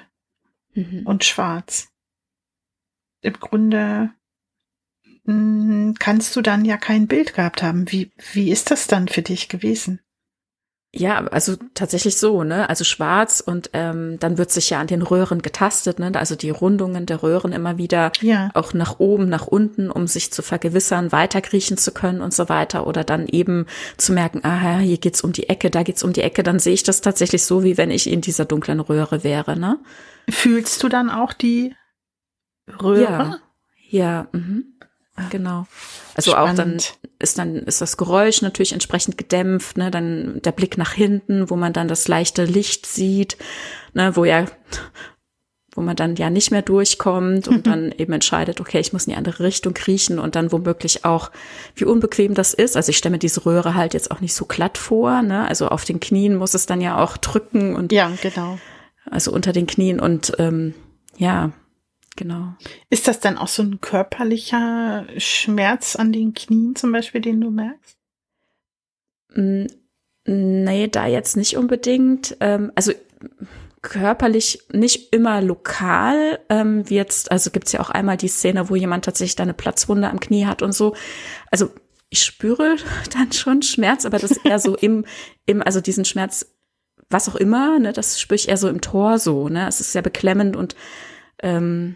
mhm. 0.74 1.03
und 1.05 1.24
schwarz. 1.24 1.89
Im 3.20 3.35
Grunde 3.35 4.11
hm, 5.24 5.95
kannst 5.99 6.37
du 6.37 6.43
dann 6.43 6.64
ja 6.64 6.77
kein 6.77 7.09
Bild 7.09 7.35
gehabt 7.35 7.62
haben. 7.62 7.91
Wie, 7.91 8.12
wie 8.33 8.51
ist 8.51 8.70
das 8.70 8.87
dann 8.87 9.09
für 9.09 9.22
dich 9.22 9.49
gewesen? 9.49 10.01
Ja, 10.99 11.26
also 11.26 11.57
tatsächlich 11.74 12.16
so, 12.16 12.42
ne? 12.42 12.68
Also 12.68 12.84
schwarz 12.84 13.40
und 13.40 13.70
ähm, 13.74 14.18
dann 14.18 14.38
wird 14.38 14.51
sich 14.51 14.70
ja 14.70 14.80
an 14.80 14.86
den 14.86 15.03
Röhren 15.03 15.42
getastet, 15.42 15.99
ne? 15.99 16.11
Also 16.14 16.36
die 16.36 16.51
Rundungen 16.51 17.05
der 17.05 17.22
Röhren 17.22 17.53
immer 17.53 17.76
wieder 17.76 18.12
ja. 18.22 18.51
auch 18.55 18.72
nach 18.72 18.99
oben, 18.99 19.28
nach 19.28 19.47
unten, 19.47 19.90
um 19.90 20.07
sich 20.07 20.32
zu 20.32 20.42
vergewissern, 20.42 21.12
weiterkriechen 21.12 21.76
zu 21.76 21.92
können 21.92 22.22
und 22.22 22.32
so 22.32 22.49
weiter. 22.49 22.86
Oder 22.86 23.05
dann 23.05 23.26
eben 23.26 23.66
zu 23.99 24.12
merken, 24.12 24.40
aha, 24.42 24.78
hier 24.78 24.97
geht's 24.97 25.20
um 25.20 25.32
die 25.32 25.49
Ecke, 25.51 25.70
da 25.70 25.82
geht's 25.82 26.03
um 26.03 26.14
die 26.14 26.22
Ecke, 26.22 26.42
dann 26.42 26.59
sehe 26.59 26.74
ich 26.74 26.82
das 26.82 27.03
tatsächlich 27.03 27.44
so, 27.44 27.62
wie 27.62 27.76
wenn 27.76 27.90
ich 27.90 28.11
in 28.11 28.22
dieser 28.22 28.47
dunklen 28.47 28.80
Röhre 28.80 29.22
wäre, 29.22 29.59
ne? 29.59 29.78
Fühlst 30.30 30.82
du 30.82 30.88
dann 30.88 31.11
auch 31.11 31.34
die 31.34 31.74
Röhre? 32.82 33.03
Ja, 33.03 33.38
ja, 33.88 34.26
mhm. 34.32 34.76
Genau. 35.30 35.66
Also 36.17 36.31
Spannend. 36.31 36.61
auch 36.61 36.64
dann 36.64 36.79
ist 37.19 37.39
dann 37.39 37.57
ist 37.57 37.83
das 37.83 37.99
Geräusch 37.99 38.41
natürlich 38.41 38.73
entsprechend 38.73 39.19
gedämpft, 39.19 39.77
ne, 39.77 39.91
dann 39.91 40.41
der 40.43 40.53
Blick 40.53 40.79
nach 40.79 40.93
hinten, 40.93 41.51
wo 41.51 41.57
man 41.57 41.75
dann 41.75 41.89
das 41.89 42.09
leichte 42.09 42.45
Licht 42.45 42.87
sieht, 42.87 43.37
ne, 43.93 44.17
wo 44.17 44.25
ja 44.25 44.47
wo 45.75 45.83
man 45.83 45.95
dann 45.95 46.17
ja 46.17 46.31
nicht 46.31 46.51
mehr 46.51 46.62
durchkommt 46.62 47.49
und 47.49 47.59
mhm. 47.59 47.62
dann 47.62 47.93
eben 47.93 48.14
entscheidet, 48.14 48.62
okay, 48.62 48.81
ich 48.81 48.95
muss 48.95 49.05
in 49.05 49.11
die 49.11 49.19
andere 49.19 49.45
Richtung 49.45 49.75
kriechen 49.75 50.19
und 50.19 50.35
dann 50.35 50.51
womöglich 50.51 51.05
auch, 51.05 51.31
wie 51.75 51.85
unbequem 51.85 52.33
das 52.33 52.55
ist. 52.55 52.77
Also 52.77 52.89
ich 52.89 52.97
stelle 52.97 53.12
mir 53.12 53.19
diese 53.19 53.45
Röhre 53.45 53.75
halt 53.75 53.93
jetzt 53.93 54.11
auch 54.11 54.21
nicht 54.21 54.35
so 54.35 54.47
glatt 54.47 54.79
vor, 54.79 55.21
ne? 55.21 55.47
Also 55.47 55.69
auf 55.69 55.85
den 55.85 56.01
Knien 56.01 56.37
muss 56.37 56.55
es 56.55 56.64
dann 56.64 56.81
ja 56.81 56.97
auch 56.97 57.19
drücken 57.19 57.77
und 57.77 57.93
ja, 57.93 58.11
genau. 58.23 58.59
Also 59.05 59.33
unter 59.33 59.53
den 59.53 59.67
Knien 59.67 60.01
und 60.01 60.33
ähm, 60.39 60.73
ja, 61.19 61.53
Genau. 62.17 62.55
Ist 62.89 63.09
das 63.09 63.21
dann 63.21 63.37
auch 63.37 63.49
so 63.49 63.62
ein 63.62 63.81
körperlicher 63.81 65.07
Schmerz 65.19 65.97
an 65.97 66.12
den 66.12 66.33
Knien 66.35 66.75
zum 66.75 66.93
Beispiel, 66.93 67.21
den 67.21 67.41
du 67.41 67.51
merkst? 67.51 67.99
Nee, 70.27 70.89
da 70.89 71.07
jetzt 71.07 71.37
nicht 71.37 71.57
unbedingt. 71.57 72.37
Ähm, 72.41 72.73
also 72.75 72.93
körperlich 73.83 74.62
nicht 74.73 75.12
immer 75.12 75.41
lokal. 75.41 76.41
Ähm, 76.49 76.89
wie 76.89 76.97
jetzt, 76.97 77.31
also 77.31 77.51
gibt's 77.51 77.73
ja 77.73 77.81
auch 77.81 77.91
einmal 77.91 78.17
die 78.17 78.29
Szene, 78.29 78.69
wo 78.69 78.77
jemand 78.77 79.05
tatsächlich 79.05 79.37
da 79.37 79.45
eine 79.45 79.55
Platzwunde 79.55 80.11
am 80.11 80.21
Knie 80.21 80.47
hat 80.47 80.62
und 80.62 80.73
so. 80.73 80.97
Also 81.51 81.71
ich 82.09 82.25
spüre 82.25 82.77
dann 83.12 83.33
schon 83.33 83.62
Schmerz, 83.62 84.05
aber 84.05 84.19
das 84.19 84.31
ist 84.31 84.45
eher 84.45 84.59
so 84.59 84.75
im, 84.81 85.05
im, 85.45 85.62
also 85.62 85.81
diesen 85.81 86.05
Schmerz, 86.05 86.47
was 87.11 87.29
auch 87.29 87.37
immer, 87.37 87.79
ne, 87.79 87.93
das 87.93 88.21
spüre 88.21 88.35
ich 88.37 88.49
eher 88.49 88.57
so 88.57 88.69
im 88.69 88.81
Torso, 88.81 89.49
ne. 89.49 89.69
Es 89.69 89.81
ist 89.81 89.93
sehr 89.93 90.03
beklemmend 90.03 90.57
und 90.57 90.75
ähm, 91.41 91.95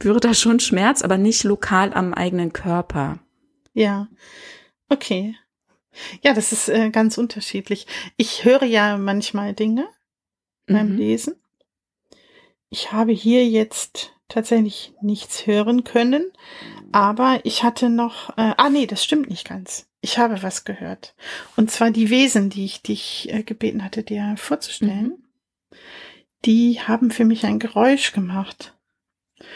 spüre 0.00 0.18
da 0.18 0.32
schon 0.32 0.60
Schmerz, 0.60 1.02
aber 1.02 1.18
nicht 1.18 1.44
lokal 1.44 1.92
am 1.92 2.14
eigenen 2.14 2.54
Körper. 2.54 3.18
Ja, 3.74 4.08
okay. 4.88 5.36
Ja, 6.22 6.32
das 6.32 6.52
ist 6.52 6.70
äh, 6.70 6.88
ganz 6.88 7.18
unterschiedlich. 7.18 7.86
Ich 8.16 8.46
höre 8.46 8.64
ja 8.64 8.96
manchmal 8.96 9.52
Dinge 9.52 9.86
mhm. 10.66 10.72
beim 10.72 10.96
Lesen. 10.96 11.34
Ich 12.70 12.92
habe 12.92 13.12
hier 13.12 13.46
jetzt 13.46 14.12
tatsächlich 14.28 14.94
nichts 15.02 15.46
hören 15.46 15.84
können, 15.84 16.32
aber 16.92 17.40
ich 17.42 17.62
hatte 17.62 17.90
noch, 17.90 18.30
äh, 18.38 18.54
ah 18.56 18.70
nee, 18.70 18.86
das 18.86 19.04
stimmt 19.04 19.28
nicht 19.28 19.46
ganz. 19.46 19.86
Ich 20.00 20.16
habe 20.16 20.42
was 20.42 20.64
gehört. 20.64 21.14
Und 21.56 21.70
zwar 21.70 21.90
die 21.90 22.08
Wesen, 22.08 22.48
die 22.48 22.64
ich 22.64 22.80
dich 22.80 23.28
äh, 23.30 23.42
gebeten 23.42 23.84
hatte, 23.84 24.02
dir 24.02 24.34
vorzustellen. 24.38 25.18
Mhm. 25.70 25.78
Die 26.46 26.80
haben 26.80 27.10
für 27.10 27.26
mich 27.26 27.44
ein 27.44 27.58
Geräusch 27.58 28.12
gemacht. 28.12 28.79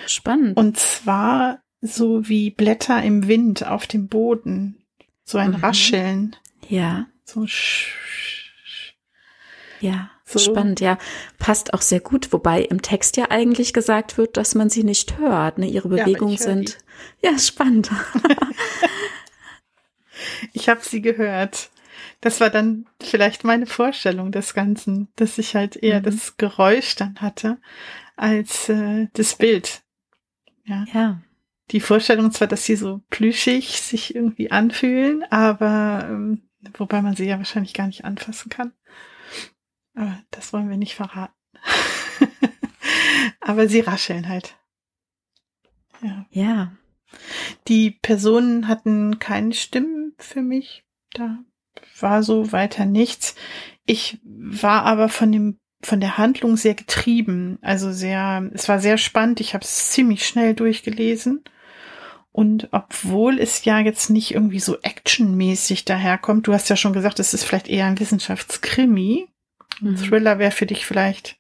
Spannend. 0.07 0.57
Und 0.57 0.79
zwar 0.79 1.61
so 1.81 2.29
wie 2.29 2.51
Blätter 2.51 3.03
im 3.03 3.29
Wind 3.29 3.67
auf 3.67 3.87
dem 3.87 4.09
Boden. 4.09 4.83
So 5.25 5.39
ein 5.39 5.51
mhm. 5.51 5.57
Rascheln. 5.57 6.37
Ja. 6.69 7.07
So. 7.25 7.47
Ja, 9.81 10.11
so. 10.25 10.39
spannend, 10.39 10.81
ja. 10.81 10.99
Passt 11.39 11.75
auch 11.75 11.83
sehr 11.83 12.01
gut, 12.01 12.33
wobei 12.33 12.63
im 12.63 12.81
Text 12.81 13.17
ja 13.17 13.31
eigentlich 13.31 13.73
gesagt 13.73 14.17
wird, 14.17 14.37
dass 14.37 14.55
man 14.55 14.71
sie 14.71 14.85
nicht 14.85 15.19
hört. 15.19 15.59
Ne? 15.59 15.67
Ihre 15.67 15.89
Bewegungen 15.89 16.37
ja, 16.37 16.43
sind. 16.43 16.79
Die. 17.21 17.27
Ja, 17.27 17.39
spannend. 17.39 17.91
ich 20.53 20.69
habe 20.69 20.81
sie 20.83 21.03
gehört. 21.03 21.71
Das 22.21 22.41
war 22.41 22.49
dann 22.49 22.87
vielleicht 23.03 23.45
meine 23.45 23.67
Vorstellung 23.67 24.33
des 24.33 24.55
Ganzen, 24.55 25.09
dass 25.17 25.37
ich 25.37 25.55
halt 25.55 25.77
eher 25.77 26.01
mhm. 26.01 26.05
das 26.05 26.37
Geräusch 26.39 26.97
dann 26.97 27.17
hatte 27.21 27.59
als 28.17 28.69
äh, 28.69 29.09
das 29.13 29.37
Bild. 29.37 29.83
Ja. 30.65 30.85
ja. 30.93 31.23
Die 31.71 31.81
Vorstellung 31.81 32.31
zwar, 32.31 32.49
dass 32.49 32.65
sie 32.65 32.77
so 32.77 33.03
plüschig 33.11 33.81
sich 33.81 34.15
irgendwie 34.15 34.51
anfühlen, 34.51 35.25
aber 35.31 36.07
ähm, 36.09 36.43
wobei 36.77 37.03
man 37.03 37.17
sie 37.17 37.27
ja 37.27 37.39
wahrscheinlich 37.39 37.75
gar 37.75 37.87
nicht 37.87 38.05
anfassen 38.05 38.51
kann. 38.51 38.73
Aber 39.95 40.23
das 40.31 40.53
wollen 40.53 40.69
wir 40.69 40.77
nicht 40.77 40.95
verraten. 40.95 41.35
aber 43.41 43.69
sie 43.69 43.81
rascheln 43.81 44.29
halt. 44.29 44.57
Ja. 46.03 46.27
Ja. 46.31 46.73
Die 47.69 47.93
Personen 47.93 48.69
hatten 48.69 49.19
keine 49.19 49.55
Stimmen 49.55 50.15
für 50.19 50.43
mich. 50.43 50.85
Da 51.13 51.39
war 52.01 52.23
so 52.23 52.53
weiter 52.53 52.85
nichts. 52.85 53.37
Ich 53.87 54.19
war 54.25 54.85
aber 54.85 55.09
von 55.09 55.31
dem 55.33 55.59
von 55.85 56.01
der 56.01 56.19
Handlung 56.19 56.57
sehr 56.57 56.75
getrieben. 56.75 57.59
Also 57.63 57.93
sehr, 57.93 58.51
es 58.55 58.69
war 58.69 58.81
sehr 58.81 58.99
spannend. 58.99 59.41
Ich 59.41 59.55
habe 59.55 59.65
es 59.65 59.91
ziemlich 59.91 60.27
schnell 60.27 60.55
durchgelesen. 60.55 61.45
Und 62.33 62.69
obwohl 62.73 63.39
es 63.39 63.65
ja 63.65 63.79
jetzt 63.79 64.11
nicht 64.11 64.35
irgendwie 64.35 64.59
so 64.59 64.81
actionmäßig 64.81 65.85
daherkommt, 65.85 66.49
du 66.49 66.53
hast 66.53 66.69
ja 66.69 66.77
schon 66.77 66.93
gesagt, 66.93 67.21
es 67.21 67.33
ist 67.33 67.45
vielleicht 67.45 67.69
eher 67.69 67.87
ein 67.87 68.01
Wissenschaftskrimi. 68.01 69.29
Ein 69.81 69.93
mhm. 69.93 69.97
Thriller 69.97 70.39
wäre 70.41 70.51
für 70.51 70.67
dich 70.67 70.85
vielleicht 70.85 71.39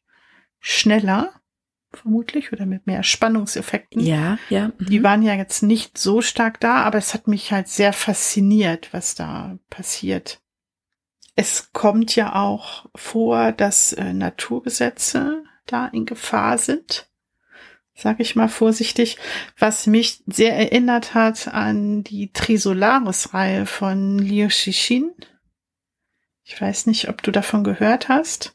schneller, 0.61 1.33
vermutlich, 1.93 2.53
oder 2.53 2.65
mit 2.65 2.87
mehr 2.87 3.03
Spannungseffekten. 3.03 4.03
Ja, 4.03 4.39
ja. 4.51 4.69
Mhm. 4.79 4.87
Die 4.87 5.03
waren 5.03 5.23
ja 5.23 5.35
jetzt 5.35 5.63
nicht 5.63 5.99
so 5.99 6.23
stark 6.23 6.61
da, 6.61 6.83
aber 6.83 6.99
es 6.99 7.13
hat 7.13 7.27
mich 7.27 7.51
halt 7.51 7.67
sehr 7.67 7.93
fasziniert, 7.93 8.93
was 8.93 9.17
da 9.17 9.59
passiert. 9.71 10.44
Es 11.37 11.73
kommt 11.73 12.15
ja 12.15 12.35
auch 12.35 12.87
vor, 12.95 13.53
dass 13.53 13.93
äh, 13.93 14.13
Naturgesetze 14.13 15.45
da 15.67 15.87
in 15.89 16.07
Gefahr 16.07 16.59
sind, 16.59 17.09
sage 17.95 18.23
ich 18.23 18.37
mal 18.37 18.49
vorsichtig, 18.49 19.19
was 19.59 19.87
mich 19.87 20.23
sehr 20.27 20.55
erinnert 20.57 21.15
hat 21.15 21.49
an 21.49 22.05
die 22.05 22.33
Trisolaris-Reihe 22.33 23.67
von 23.67 24.19
Liu 24.19 24.49
Shixin. 24.51 25.13
Ich 26.45 26.61
weiß 26.61 26.87
nicht, 26.87 27.09
ob 27.09 27.23
du 27.23 27.33
davon 27.33 27.65
gehört 27.65 28.09
hast. 28.09 28.55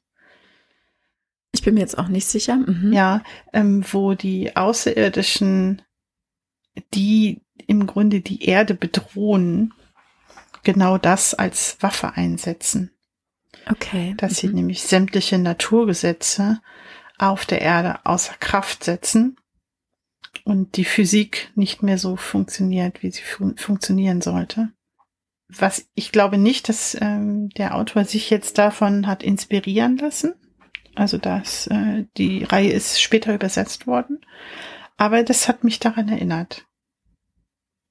Ich 1.52 1.64
bin 1.64 1.74
mir 1.74 1.80
jetzt 1.82 1.98
auch 1.98 2.08
nicht 2.08 2.28
sicher. 2.28 2.58
Mhm. 2.58 2.94
Ja, 2.94 3.24
ähm, 3.52 3.84
wo 3.92 4.14
die 4.14 4.56
Außerirdischen, 4.56 5.82
die 6.94 7.42
im 7.68 7.88
Grunde 7.88 8.22
die 8.22 8.46
Erde 8.46 8.76
bedrohen, 8.76 9.74
genau 10.64 10.98
das 10.98 11.34
als 11.34 11.78
Waffe 11.82 12.14
einsetzen. 12.14 12.92
Okay. 13.70 14.14
Dass 14.18 14.32
mhm. 14.32 14.36
sie 14.36 14.48
nämlich 14.54 14.84
sämtliche 14.84 15.38
Naturgesetze 15.38 16.62
auf 17.18 17.46
der 17.46 17.62
Erde 17.62 18.00
außer 18.06 18.34
Kraft 18.40 18.84
setzen 18.84 19.38
und 20.44 20.78
die 20.78 20.86
Physik 20.86 21.52
nicht 21.56 21.84
mehr 21.84 21.98
so 21.98 22.16
funktioniert, 22.16 23.04
wie 23.04 23.12
sie 23.12 23.22
fun 23.22 23.58
funktionieren 23.58 24.22
sollte. 24.22 24.70
Was 25.50 25.88
ich 25.96 26.12
glaube 26.12 26.38
nicht, 26.38 26.70
dass 26.70 26.96
ähm, 27.00 27.50
der 27.50 27.76
Autor 27.76 28.06
sich 28.06 28.30
jetzt 28.30 28.58
davon 28.58 29.08
hat 29.08 29.24
inspirieren 29.24 29.98
lassen. 29.98 30.36
Also 30.96 31.18
dass 31.18 31.68
äh, 31.68 32.06
die 32.18 32.44
Reihe 32.44 32.72
ist 32.72 33.02
später 33.02 33.34
übersetzt 33.34 33.88
worden. 33.88 34.20
Aber 34.98 35.24
das 35.24 35.48
hat 35.48 35.64
mich 35.64 35.80
daran 35.80 36.10
erinnert. 36.10 36.68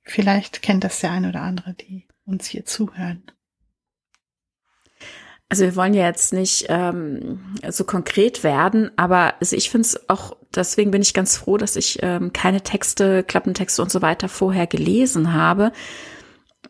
Vielleicht 0.02 0.62
kennt 0.62 0.84
das 0.84 1.00
der 1.00 1.10
eine 1.10 1.28
oder 1.28 1.42
andere, 1.42 1.74
die 1.74 2.06
uns 2.28 2.46
hier 2.46 2.64
zuhören. 2.64 3.22
Also 5.50 5.64
wir 5.64 5.76
wollen 5.76 5.94
ja 5.94 6.06
jetzt 6.06 6.34
nicht 6.34 6.66
ähm, 6.68 7.54
so 7.70 7.84
konkret 7.84 8.44
werden, 8.44 8.90
aber 8.96 9.34
also 9.40 9.56
ich 9.56 9.70
finde 9.70 9.86
es 9.86 10.08
auch, 10.10 10.36
deswegen 10.54 10.90
bin 10.90 11.00
ich 11.00 11.14
ganz 11.14 11.38
froh, 11.38 11.56
dass 11.56 11.74
ich 11.74 12.00
ähm, 12.02 12.34
keine 12.34 12.60
Texte, 12.60 13.24
Klappentexte 13.24 13.80
und 13.80 13.90
so 13.90 14.02
weiter 14.02 14.28
vorher 14.28 14.66
gelesen 14.66 15.32
habe, 15.32 15.72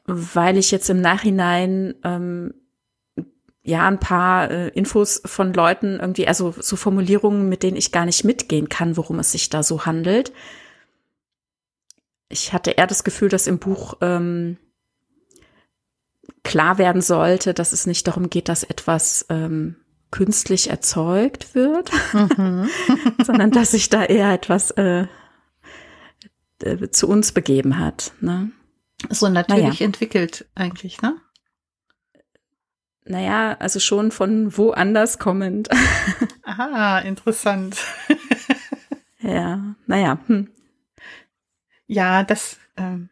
weil 0.06 0.56
ich 0.56 0.70
jetzt 0.70 0.88
im 0.90 1.00
Nachhinein 1.00 1.96
ähm, 2.04 2.54
ja 3.62 3.88
ein 3.88 3.98
paar 3.98 4.48
äh, 4.48 4.68
Infos 4.68 5.20
von 5.24 5.52
Leuten 5.52 5.98
irgendwie, 5.98 6.28
also 6.28 6.54
so 6.56 6.76
Formulierungen, 6.76 7.48
mit 7.48 7.64
denen 7.64 7.76
ich 7.76 7.90
gar 7.90 8.04
nicht 8.04 8.24
mitgehen 8.24 8.68
kann, 8.68 8.96
worum 8.96 9.18
es 9.18 9.32
sich 9.32 9.50
da 9.50 9.64
so 9.64 9.86
handelt. 9.86 10.32
Ich 12.28 12.52
hatte 12.52 12.70
eher 12.70 12.86
das 12.86 13.02
Gefühl, 13.02 13.28
dass 13.28 13.48
im 13.48 13.59
Buch 13.59 13.94
ähm, 14.02 14.56
klar 16.45 16.78
werden 16.78 17.03
sollte, 17.03 17.55
dass 17.55 17.72
es 17.72 17.86
nicht 17.86 18.07
darum 18.07 18.30
geht, 18.30 18.49
dass 18.49 18.62
etwas 18.62 19.26
ähm, 19.28 19.76
künstlich 20.11 20.70
erzeugt 20.70 21.55
wird, 21.55 21.91
mhm. 22.12 22.68
sondern 23.24 23.51
dass 23.51 23.72
sich 23.72 23.89
da 23.89 24.05
eher 24.05 24.32
etwas 24.32 24.70
äh, 24.72 25.07
äh, 26.62 26.91
zu 26.91 27.09
uns 27.09 27.32
begeben 27.32 27.78
hat. 27.78 28.12
Ne? 28.20 28.51
So 29.11 29.28
natürlich 29.28 29.64
naja. 29.64 29.84
entwickelt 29.84 30.47
eigentlich, 30.55 31.03
ne? 31.03 31.16
Naja, 33.05 33.57
also 33.59 33.80
schon 33.80 34.11
von 34.11 34.57
woanders 34.57 35.18
kommend. 35.18 35.70
Aha, 36.43 36.99
interessant. 36.99 37.78
ja, 39.20 39.76
naja. 39.86 40.18
Hm. 40.26 40.51
Ja, 41.86 42.22
das, 42.22 42.59
ähm, 42.76 43.09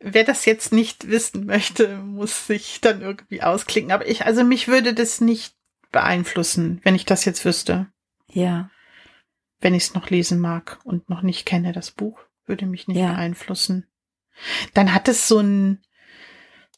wer 0.00 0.24
das 0.24 0.44
jetzt 0.44 0.72
nicht 0.72 1.08
wissen 1.08 1.46
möchte, 1.46 1.96
muss 1.98 2.46
sich 2.46 2.80
dann 2.80 3.02
irgendwie 3.02 3.42
ausklicken. 3.42 3.92
Aber 3.92 4.06
ich, 4.08 4.24
also 4.26 4.44
mich 4.44 4.68
würde 4.68 4.94
das 4.94 5.20
nicht 5.20 5.54
beeinflussen, 5.90 6.80
wenn 6.84 6.94
ich 6.94 7.04
das 7.04 7.24
jetzt 7.24 7.44
wüsste. 7.44 7.86
Ja. 8.28 8.70
Wenn 9.60 9.74
ich 9.74 9.84
es 9.84 9.94
noch 9.94 10.10
lesen 10.10 10.38
mag 10.38 10.78
und 10.84 11.08
noch 11.08 11.22
nicht 11.22 11.46
kenne, 11.46 11.72
das 11.72 11.90
Buch, 11.90 12.20
würde 12.46 12.66
mich 12.66 12.86
nicht 12.86 12.98
ja. 12.98 13.12
beeinflussen. 13.12 13.86
Dann 14.74 14.94
hat 14.94 15.08
es 15.08 15.26
so 15.26 15.38
einen 15.38 15.82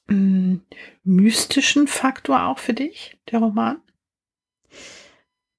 mh, 0.06 0.16
mm, 0.16 0.66
mystischen 1.04 1.88
Faktor 1.88 2.46
auch 2.46 2.58
für 2.58 2.72
dich, 2.72 3.18
der 3.30 3.40
Roman? 3.40 3.82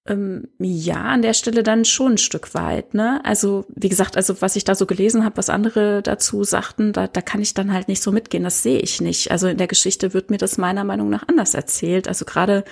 Ähm, 0.08 0.48
ja, 0.58 1.04
an 1.04 1.22
der 1.22 1.34
Stelle 1.36 1.62
dann 1.62 1.86
schon 1.86 2.14
ein 2.14 2.18
Stück 2.18 2.56
weit, 2.56 2.96
ne? 2.96 3.22
Also, 3.24 3.66
wie 3.70 3.90
gesagt, 3.90 4.18
also 4.18 4.42
was 4.42 4.56
ich 4.56 4.64
da 4.64 4.74
so 4.74 4.88
gelesen 4.88 5.24
habe, 5.24 5.38
was 5.38 5.50
andere 5.50 6.02
dazu 6.02 6.44
sagten, 6.44 6.92
da, 6.92 7.08
da 7.08 7.22
kann 7.22 7.40
ich 7.40 7.54
dann 7.54 7.72
halt 7.72 7.88
nicht 7.88 8.02
so 8.02 8.12
mitgehen, 8.12 8.44
das 8.44 8.64
sehe 8.64 8.80
ich 8.80 9.00
nicht. 9.00 9.30
Also 9.30 9.48
in 9.48 9.58
der 9.58 9.68
Geschichte 9.68 10.14
wird 10.16 10.32
mir 10.32 10.40
das 10.40 10.58
meiner 10.58 10.84
Meinung 10.84 11.10
nach 11.10 11.28
anders 11.28 11.54
erzählt. 11.54 12.08
Also 12.08 12.26
gerade 12.26 12.64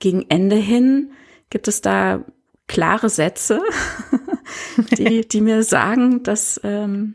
gegen 0.00 0.26
Ende 0.28 0.56
hin 0.56 1.12
gibt 1.50 1.68
es 1.68 1.82
da 1.82 2.24
klare 2.66 3.10
Sätze, 3.10 3.62
die, 4.98 5.20
die 5.28 5.40
mir 5.40 5.62
sagen, 5.62 6.24
dass, 6.24 6.60
ähm, 6.64 7.14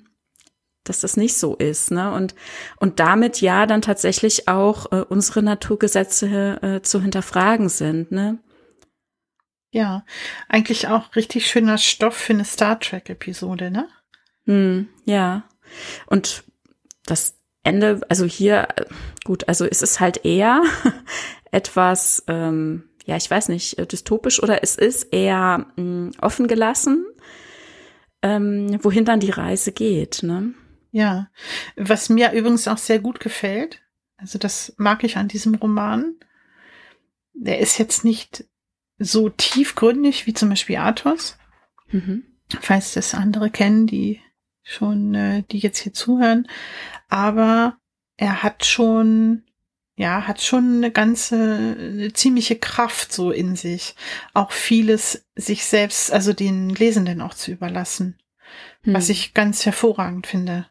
dass 0.86 1.02
das 1.02 1.18
nicht 1.18 1.36
so 1.36 1.56
ist, 1.56 1.92
ne? 1.92 2.14
Und, 2.14 2.36
und 2.78 3.00
damit 3.02 3.42
ja 3.42 3.66
dann 3.66 3.82
tatsächlich 3.82 4.48
auch 4.48 4.92
äh, 4.94 5.04
unsere 5.08 5.44
Naturgesetze 5.44 6.62
äh, 6.62 6.82
zu 6.82 7.02
hinterfragen 7.02 7.68
sind, 7.68 8.12
ne? 8.12 8.40
Ja, 9.72 10.06
eigentlich 10.50 10.90
auch 10.90 11.16
richtig 11.16 11.48
schöner 11.48 11.78
Stoff 11.78 12.16
für 12.16 12.34
eine 12.34 12.46
Star 12.46 12.80
Trek-Episode, 12.80 13.72
ne? 13.72 13.88
Hm, 14.46 14.90
ja. 15.06 15.44
Und 16.08 16.44
das 17.06 17.38
Ende, 17.64 18.02
also 18.10 18.26
hier, 18.26 18.68
gut, 19.24 19.48
also 19.48 19.66
ist 19.66 19.82
es 19.82 20.02
halt 20.02 20.26
eher 20.26 20.62
etwas, 21.52 22.24
ähm, 22.28 22.90
ja, 23.06 23.16
ich 23.16 23.32
weiß 23.32 23.48
nicht, 23.48 23.78
äh, 23.78 23.88
dystopisch 23.88 24.44
oder 24.44 24.62
es 24.62 24.76
ist 24.76 25.14
eher 25.14 25.60
mh, 25.60 25.74
hm, 25.78 26.12
offen 26.20 26.48
gelassen, 26.48 27.06
ähm, 28.22 28.78
wohin 28.84 29.06
dann 29.06 29.22
die 29.22 29.32
Reise 29.32 29.72
geht, 29.72 30.22
ne? 30.22 30.54
Ja, 30.92 31.30
was 31.78 32.10
mir 32.10 32.34
übrigens 32.34 32.68
auch 32.68 32.78
sehr 32.78 33.00
gut 33.00 33.22
gefällt, 33.22 33.82
also 34.18 34.38
das 34.38 34.74
mag 34.78 35.06
ich 35.06 35.16
an 35.16 35.30
diesem 35.30 35.56
Roman, 35.56 36.16
der 37.34 37.60
ist 37.60 37.78
jetzt 37.78 38.04
nicht 38.04 38.46
so 39.02 39.30
tiefgründig 39.30 40.28
wie 40.28 40.34
zum 40.34 40.50
Beispiel 40.50 40.78
Athos. 40.78 41.38
Mhm. 41.92 42.24
Falls 42.62 42.94
das 42.94 43.14
andere 43.14 43.50
kennen, 43.50 43.88
die 43.88 44.22
schon, 44.64 45.16
äh, 45.16 45.44
die 45.52 45.60
jetzt 45.60 45.80
hier 45.80 45.94
zuhören. 45.94 46.48
Aber 47.10 47.78
er 48.18 48.44
hat 48.44 48.66
schon, 48.66 49.44
ja, 49.96 50.28
hat 50.28 50.42
schon 50.42 50.78
eine 50.78 50.92
ganze, 50.92 51.78
eine 51.80 52.14
ziemliche 52.14 52.58
Kraft 52.58 53.12
so 53.12 53.32
in 53.32 53.56
sich. 53.56 53.96
Auch 54.34 54.52
vieles 54.52 55.26
sich 55.36 55.66
selbst, 55.66 56.12
also 56.12 56.34
den 56.34 56.70
Lesenden 56.70 57.22
auch 57.22 57.34
zu 57.34 57.52
überlassen. 57.52 58.20
Mhm. 58.84 58.94
Was 58.94 59.10
ich 59.10 59.34
ganz 59.34 59.66
hervorragend 59.66 60.28
finde. 60.28 60.68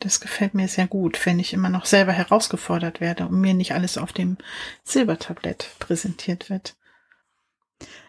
Das 0.00 0.20
gefällt 0.20 0.54
mir 0.54 0.68
sehr 0.68 0.86
gut, 0.86 1.24
wenn 1.26 1.40
ich 1.40 1.52
immer 1.52 1.70
noch 1.70 1.84
selber 1.84 2.12
herausgefordert 2.12 3.00
werde 3.00 3.26
und 3.26 3.40
mir 3.40 3.54
nicht 3.54 3.72
alles 3.72 3.98
auf 3.98 4.12
dem 4.12 4.36
Silbertablett 4.84 5.70
präsentiert 5.80 6.50
wird. 6.50 6.76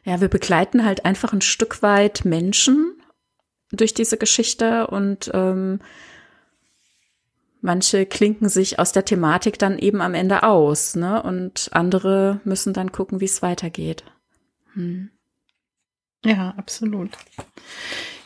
Ja, 0.04 0.22
wir 0.22 0.28
begleiten 0.28 0.86
halt 0.86 1.06
einfach 1.06 1.34
ein 1.34 1.42
Stück 1.42 1.82
weit 1.82 2.26
Menschen 2.26 3.02
durch 3.72 3.94
diese 3.94 4.18
Geschichte 4.18 4.88
und 4.88 5.32
ähm, 5.34 5.80
manche 7.62 8.06
klinken 8.06 8.50
sich 8.50 8.80
aus 8.80 8.92
der 8.92 9.06
Thematik 9.06 9.60
dann 9.60 9.78
eben 9.78 10.02
am 10.02 10.14
Ende 10.14 10.44
aus, 10.44 10.96
ne? 10.96 11.22
Und 11.22 11.70
andere 11.74 12.40
müssen 12.44 12.74
dann 12.74 12.92
gucken, 12.92 13.20
wie 13.20 13.26
es 13.26 13.42
weitergeht. 13.42 14.04
Hm. 14.74 15.10
Ja, 16.24 16.54
absolut. 16.58 17.12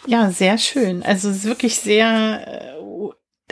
Ja, 0.05 0.32
sehr 0.32 0.57
schön. 0.57 1.03
Also 1.03 1.30
es 1.30 1.38
ist 1.38 1.45
wirklich 1.45 1.80
sehr 1.80 2.47
äh, 2.47 2.82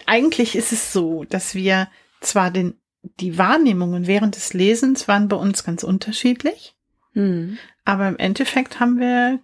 eigentlich 0.06 0.56
ist 0.56 0.72
es 0.72 0.93
so, 0.93 1.24
dass 1.26 1.56
wir 1.56 1.88
zwar 2.20 2.52
den, 2.52 2.76
die 3.20 3.38
Wahrnehmungen 3.38 4.08
während 4.08 4.36
des 4.36 4.54
Lesens 4.54 5.08
waren 5.08 5.28
bei 5.28 5.36
uns 5.38 5.64
ganz 5.64 5.84
unterschiedlich, 5.84 6.76
mhm. 7.14 7.58
aber 7.86 8.08
im 8.08 8.18
Endeffekt 8.18 8.80
haben 8.80 8.99
wir, 8.99 9.39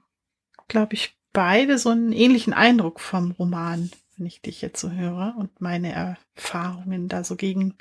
glaube 0.67 0.93
ich, 0.93 1.15
beide 1.33 1.77
so 1.77 1.89
einen 1.89 2.13
ähnlichen 2.13 2.53
Eindruck 2.53 2.99
vom 2.99 3.31
Roman, 3.31 3.91
wenn 4.17 4.25
ich 4.25 4.41
dich 4.41 4.61
jetzt 4.61 4.81
so 4.81 4.91
höre 4.91 5.35
und 5.37 5.61
meine 5.61 6.17
Erfahrungen 6.35 7.07
da 7.07 7.23
so 7.23 7.35
gegen, 7.35 7.75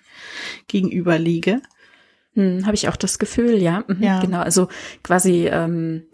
gegenüber 0.69 1.19
liege. 1.19 1.63
Hm, 2.35 2.67
Habe 2.67 2.75
ich 2.75 2.89
auch 2.89 2.97
das 2.97 3.19
Gefühl, 3.19 3.63
ja. 3.63 3.85
Mhm, 3.87 4.03
ja. 4.03 4.21
Genau, 4.21 4.41
also 4.41 4.69
quasi 5.03 5.47
ähm, 5.47 6.05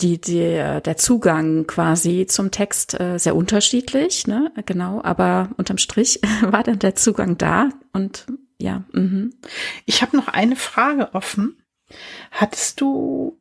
die, 0.00 0.20
die, 0.20 0.40
der 0.40 0.96
Zugang 0.96 1.66
quasi 1.66 2.26
zum 2.26 2.50
Text 2.50 2.98
äh, 2.98 3.18
sehr 3.18 3.36
unterschiedlich, 3.36 4.26
ne? 4.26 4.52
Genau, 4.66 5.00
aber 5.02 5.50
unterm 5.56 5.78
Strich 5.78 6.20
war 6.42 6.62
dann 6.62 6.78
der 6.78 6.94
Zugang 6.94 7.38
da 7.38 7.70
und 7.92 8.26
ja. 8.58 8.84
Mhm. 8.92 9.34
Ich 9.86 10.02
habe 10.02 10.16
noch 10.16 10.28
eine 10.28 10.56
Frage 10.56 11.14
offen. 11.14 11.62
Hattest 12.30 12.80
du 12.80 13.38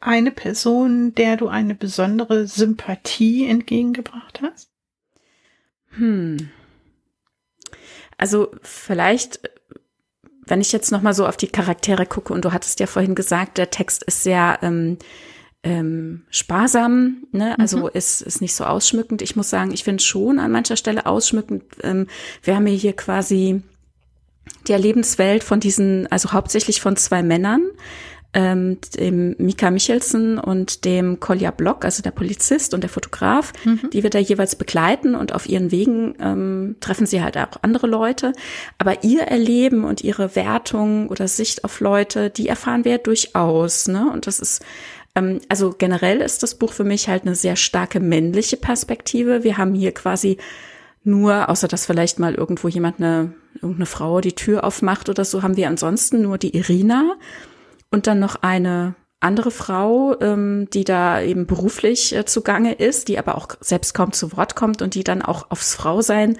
eine 0.00 0.30
Person, 0.30 1.14
der 1.14 1.36
du 1.36 1.48
eine 1.48 1.74
besondere 1.74 2.46
Sympathie 2.46 3.46
entgegengebracht 3.46 4.40
hast? 4.42 4.70
Hm. 5.90 6.50
Also 8.16 8.50
vielleicht, 8.62 9.40
wenn 10.46 10.60
ich 10.60 10.72
jetzt 10.72 10.92
noch 10.92 11.02
mal 11.02 11.14
so 11.14 11.26
auf 11.26 11.36
die 11.36 11.48
Charaktere 11.48 12.06
gucke 12.06 12.32
und 12.32 12.44
du 12.44 12.52
hattest 12.52 12.80
ja 12.80 12.86
vorhin 12.86 13.14
gesagt, 13.14 13.58
der 13.58 13.70
Text 13.70 14.02
ist 14.02 14.22
sehr 14.22 14.58
ähm, 14.62 14.98
ähm, 15.62 16.22
sparsam, 16.30 17.24
ne? 17.32 17.58
also 17.58 17.78
mhm. 17.78 17.90
ist, 17.92 18.22
ist 18.22 18.40
nicht 18.40 18.54
so 18.54 18.64
ausschmückend. 18.64 19.20
Ich 19.22 19.36
muss 19.36 19.50
sagen, 19.50 19.72
ich 19.72 19.84
finde 19.84 20.02
schon 20.02 20.38
an 20.38 20.52
mancher 20.52 20.76
Stelle 20.76 21.06
ausschmückend. 21.06 21.64
Ähm, 21.82 22.06
wir 22.42 22.56
haben 22.56 22.66
hier 22.66 22.94
quasi 22.94 23.62
die 24.68 24.72
Lebenswelt 24.72 25.44
von 25.44 25.60
diesen, 25.60 26.06
also 26.10 26.32
hauptsächlich 26.32 26.80
von 26.80 26.96
zwei 26.96 27.22
Männern, 27.22 27.62
ähm, 28.32 28.78
dem 28.96 29.34
Mika 29.38 29.70
Michelsen 29.70 30.38
und 30.38 30.84
dem 30.84 31.18
Kolja 31.18 31.50
Block, 31.50 31.84
also 31.84 32.02
der 32.02 32.12
Polizist 32.12 32.74
und 32.74 32.82
der 32.82 32.90
Fotograf, 32.90 33.52
mhm. 33.64 33.90
die 33.92 34.02
wir 34.02 34.10
da 34.10 34.20
jeweils 34.20 34.54
begleiten 34.54 35.14
und 35.16 35.34
auf 35.34 35.48
ihren 35.48 35.72
Wegen 35.72 36.14
ähm, 36.20 36.76
treffen 36.80 37.06
sie 37.06 37.22
halt 37.22 37.36
auch 37.36 37.58
andere 37.62 37.88
Leute. 37.88 38.32
Aber 38.78 39.02
ihr 39.02 39.22
Erleben 39.22 39.84
und 39.84 40.02
ihre 40.02 40.36
Wertung 40.36 41.08
oder 41.08 41.26
Sicht 41.26 41.64
auf 41.64 41.80
Leute, 41.80 42.30
die 42.30 42.48
erfahren 42.48 42.84
wir 42.84 42.98
durchaus. 42.98 43.88
Ne? 43.88 44.08
Und 44.12 44.28
das 44.28 44.38
ist 44.38 44.62
also 45.14 45.74
generell 45.76 46.20
ist 46.20 46.42
das 46.42 46.54
Buch 46.54 46.72
für 46.72 46.84
mich 46.84 47.08
halt 47.08 47.22
eine 47.22 47.34
sehr 47.34 47.56
starke 47.56 48.00
männliche 48.00 48.56
Perspektive. 48.56 49.42
Wir 49.42 49.58
haben 49.58 49.74
hier 49.74 49.92
quasi 49.92 50.38
nur, 51.02 51.48
außer 51.48 51.68
dass 51.68 51.86
vielleicht 51.86 52.18
mal 52.18 52.34
irgendwo 52.34 52.68
jemand 52.68 52.98
eine, 52.98 53.32
irgendeine 53.54 53.86
Frau 53.86 54.20
die 54.20 54.34
Tür 54.34 54.64
aufmacht 54.64 55.08
oder 55.08 55.24
so, 55.24 55.42
haben 55.42 55.56
wir 55.56 55.68
ansonsten 55.68 56.22
nur 56.22 56.38
die 56.38 56.56
Irina 56.56 57.16
und 57.90 58.06
dann 58.06 58.18
noch 58.18 58.36
eine 58.42 58.94
andere 59.20 59.50
Frau, 59.50 60.18
ähm, 60.20 60.68
die 60.72 60.84
da 60.84 61.20
eben 61.20 61.46
beruflich 61.46 62.14
äh, 62.14 62.24
zugange 62.24 62.72
ist, 62.72 63.08
die 63.08 63.18
aber 63.18 63.36
auch 63.36 63.48
selbst 63.60 63.92
kaum 63.94 64.12
zu 64.12 64.36
Wort 64.36 64.56
kommt 64.56 64.80
und 64.80 64.94
die 64.94 65.04
dann 65.04 65.22
auch 65.22 65.50
aufs 65.50 65.74
Frausein 65.74 66.38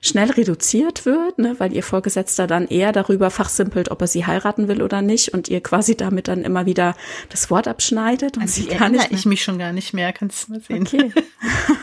schnell 0.00 0.30
reduziert 0.30 1.04
wird, 1.04 1.38
ne, 1.38 1.56
weil 1.58 1.74
ihr 1.74 1.82
Vorgesetzter 1.82 2.46
dann 2.46 2.66
eher 2.66 2.92
darüber 2.92 3.30
fachsimpelt, 3.30 3.90
ob 3.90 4.00
er 4.00 4.06
sie 4.06 4.24
heiraten 4.24 4.66
will 4.66 4.82
oder 4.82 5.02
nicht 5.02 5.34
und 5.34 5.48
ihr 5.48 5.62
quasi 5.62 5.94
damit 5.94 6.28
dann 6.28 6.42
immer 6.42 6.64
wieder 6.64 6.96
das 7.28 7.50
Wort 7.50 7.68
abschneidet 7.68 8.36
und 8.36 8.44
also 8.44 8.62
sie 8.62 8.68
gar 8.68 8.88
nicht. 8.88 9.10
ich 9.10 9.26
mich 9.26 9.44
schon 9.44 9.58
gar 9.58 9.72
nicht 9.72 9.92
mehr, 9.92 10.12
kannst 10.12 10.48
du 10.48 10.52
mal 10.52 10.60
sehen. 10.60 10.82
Okay. 10.82 11.12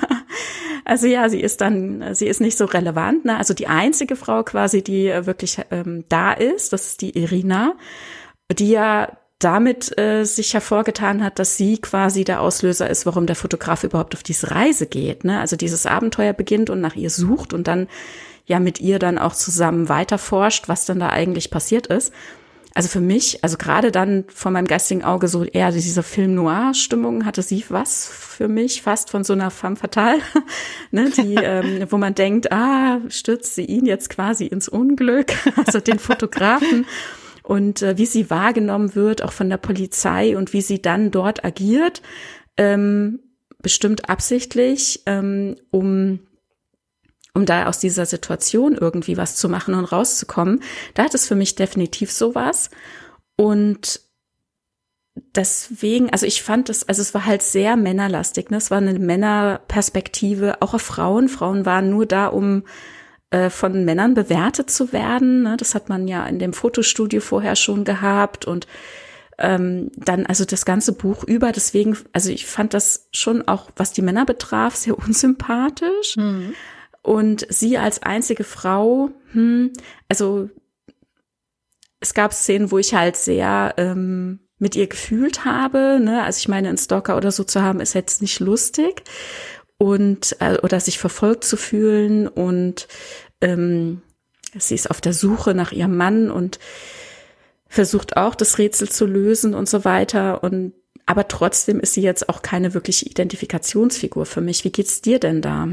also 0.86 1.06
ja, 1.06 1.30
sie 1.30 1.42
ist 1.42 1.62
dann, 1.62 2.16
sie 2.16 2.28
ist 2.28 2.42
nicht 2.42 2.58
so 2.58 2.66
relevant. 2.66 3.26
Ne? 3.26 3.38
Also 3.38 3.54
die 3.54 3.68
einzige 3.68 4.16
Frau 4.16 4.44
quasi, 4.44 4.84
die 4.84 5.06
wirklich 5.26 5.60
ähm, 5.70 6.06
da 6.10 6.34
ist, 6.34 6.74
das 6.74 6.88
ist 6.88 7.02
die 7.02 7.16
Irina, 7.18 7.76
die 8.52 8.70
ja 8.70 9.16
damit 9.40 9.98
äh, 10.00 10.24
sich 10.24 10.54
hervorgetan 10.54 11.24
hat, 11.24 11.38
dass 11.38 11.58
sie 11.58 11.78
quasi 11.78 12.24
der 12.24 12.42
Auslöser 12.42 12.90
ist, 12.90 13.06
warum 13.06 13.28
der 13.28 13.36
Fotograf 13.36 13.84
überhaupt 13.84 14.16
auf 14.16 14.24
diese 14.24 14.52
Reise 14.52 14.88
geht. 14.88 15.24
Ne? 15.24 15.40
Also 15.40 15.56
dieses 15.56 15.86
Abenteuer 15.86 16.34
beginnt 16.34 16.70
und 16.70 16.82
nach 16.82 16.96
ihr 16.96 17.12
sucht 17.12 17.54
und 17.54 17.68
dann 17.68 17.88
ja 18.46 18.60
mit 18.60 18.80
ihr 18.80 18.98
dann 18.98 19.20
auch 19.20 19.34
zusammen 19.34 19.90
weiterforscht, 19.90 20.68
was 20.68 20.86
dann 20.86 21.00
da 21.00 21.10
eigentlich 21.10 21.52
passiert 21.52 21.88
ist. 21.88 22.14
Also 22.74 22.90
für 22.90 23.00
mich, 23.00 23.44
also 23.44 23.58
gerade 23.58 23.92
dann 23.92 24.26
vor 24.28 24.52
meinem 24.52 24.68
geistigen 24.68 25.04
Auge 25.04 25.28
so 25.28 25.44
eher 25.44 25.72
diese 25.72 26.04
Film-Noir-Stimmung 26.04 27.26
hatte 27.26 27.42
sie 27.42 27.66
was 27.70 28.08
für 28.08 28.48
mich, 28.48 28.84
fast 28.84 29.10
von 29.10 29.24
so 29.24 29.34
einer 29.34 29.50
femme 29.50 29.76
fatale, 29.76 30.20
ne, 30.92 31.10
die, 31.10 31.36
ähm, 31.42 31.88
wo 31.90 31.98
man 31.98 32.14
denkt, 32.14 32.52
ah, 32.52 33.00
stürzt 33.10 33.56
sie 33.56 33.66
ihn 33.66 33.88
jetzt 33.88 34.10
quasi 34.10 34.46
ins 34.46 34.68
Unglück, 34.68 35.34
also 35.66 35.80
den 35.80 35.98
Fotografen 35.98 36.86
und 37.48 37.82
äh, 37.82 37.98
wie 37.98 38.06
sie 38.06 38.30
wahrgenommen 38.30 38.94
wird, 38.94 39.24
auch 39.24 39.32
von 39.32 39.50
der 39.50 39.56
Polizei 39.56 40.36
und 40.36 40.52
wie 40.52 40.60
sie 40.60 40.82
dann 40.82 41.12
dort 41.12 41.46
agiert, 41.46 42.02
ähm, 42.58 43.20
bestimmt 43.62 44.10
absichtlich, 44.10 45.04
ähm, 45.06 45.56
um 45.72 46.20
um 47.34 47.46
da 47.46 47.68
aus 47.68 47.78
dieser 47.78 48.08
Situation 48.08 48.74
irgendwie 48.74 49.16
was 49.16 49.36
zu 49.36 49.48
machen 49.48 49.76
und 49.76 49.86
rauszukommen. 49.86 50.62
Da 50.96 51.04
hat 51.04 51.14
es 51.14 51.28
für 51.28 51.36
mich 51.36 51.54
definitiv 51.54 52.12
sowas. 52.12 52.72
Und 53.36 54.02
deswegen, 55.36 56.10
also 56.10 56.26
ich 56.26 56.42
fand 56.42 56.70
es, 56.70 56.90
also 56.90 57.04
es 57.04 57.14
war 57.14 57.28
halt 57.28 57.44
sehr 57.44 57.78
männerlastig, 57.78 58.50
ne? 58.50 58.58
Es 58.58 58.72
war 58.72 58.80
eine 58.80 58.98
Männerperspektive, 58.98 60.64
auch 60.64 60.74
auf 60.74 60.82
Frauen. 60.82 61.30
Frauen 61.30 61.66
waren 61.68 61.92
nur 61.92 62.08
da, 62.08 62.26
um 62.26 62.64
äh, 63.30 63.50
von 63.50 63.84
Männern 63.84 64.14
bewertet 64.14 64.70
zu 64.70 64.94
werden. 64.94 65.44
Ne? 65.44 65.58
Das 65.58 65.76
hat 65.76 65.90
man 65.90 66.08
ja 66.08 66.26
in 66.26 66.40
dem 66.40 66.54
Fotostudio 66.54 67.20
vorher 67.20 67.56
schon 67.56 67.84
gehabt 67.84 68.46
und 68.46 68.68
ähm, 69.38 69.92
dann 69.96 70.26
also 70.26 70.46
das 70.46 70.66
ganze 70.66 70.94
Buch 70.94 71.24
über. 71.24 71.52
Deswegen, 71.52 71.98
also 72.14 72.30
ich 72.30 72.46
fand 72.46 72.74
das 72.74 73.10
schon 73.12 73.48
auch, 73.48 73.70
was 73.76 73.94
die 73.94 74.02
Männer 74.02 74.26
betraf, 74.26 74.76
sehr 74.76 74.98
unsympathisch. 75.06 76.16
Mhm. 76.16 76.54
Und 77.02 77.46
sie 77.50 77.78
als 77.78 78.02
einzige 78.04 78.44
Frau, 78.44 79.12
hm, 79.32 79.72
also 80.10 80.50
es 82.00 82.14
gab 82.14 82.34
Szenen, 82.34 82.72
wo 82.72 82.78
ich 82.78 82.94
halt 82.94 83.16
sehr 83.16 83.74
ähm, 83.78 84.40
mit 84.60 84.76
ihr 84.76 84.88
gefühlt 84.88 85.46
habe. 85.46 86.00
Ne? 86.02 86.24
Also 86.24 86.40
ich 86.40 86.48
meine, 86.48 86.70
einen 86.70 86.78
Stalker 86.78 87.18
oder 87.18 87.32
so 87.32 87.44
zu 87.44 87.62
haben, 87.62 87.80
ist 87.80 87.94
jetzt 87.94 88.22
nicht 88.22 88.40
lustig 88.40 89.04
und 89.78 90.36
äh, 90.40 90.58
oder 90.62 90.80
sich 90.80 91.00
verfolgt 91.00 91.44
zu 91.44 91.58
fühlen 91.58 92.28
und 92.28 92.88
ähm, 93.42 94.02
sie 94.58 94.76
ist 94.76 94.90
auf 94.90 95.02
der 95.02 95.14
Suche 95.14 95.54
nach 95.54 95.72
ihrem 95.72 95.96
Mann 95.96 96.32
und 96.32 96.60
versucht 97.68 98.18
auch 98.18 98.36
das 98.36 98.58
Rätsel 98.58 98.90
zu 98.90 99.06
lösen 99.06 99.54
und 99.54 99.70
so 99.70 99.86
weiter. 99.86 100.44
Und 100.44 100.74
aber 101.08 101.30
trotzdem 101.30 101.80
ist 101.80 101.94
sie 101.94 102.02
jetzt 102.02 102.28
auch 102.28 102.42
keine 102.42 102.74
wirkliche 102.74 103.06
Identifikationsfigur 103.06 104.26
für 104.26 104.42
mich. 104.42 104.66
Wie 104.66 104.72
geht's 104.72 105.02
dir 105.02 105.20
denn 105.20 105.42
da? 105.42 105.70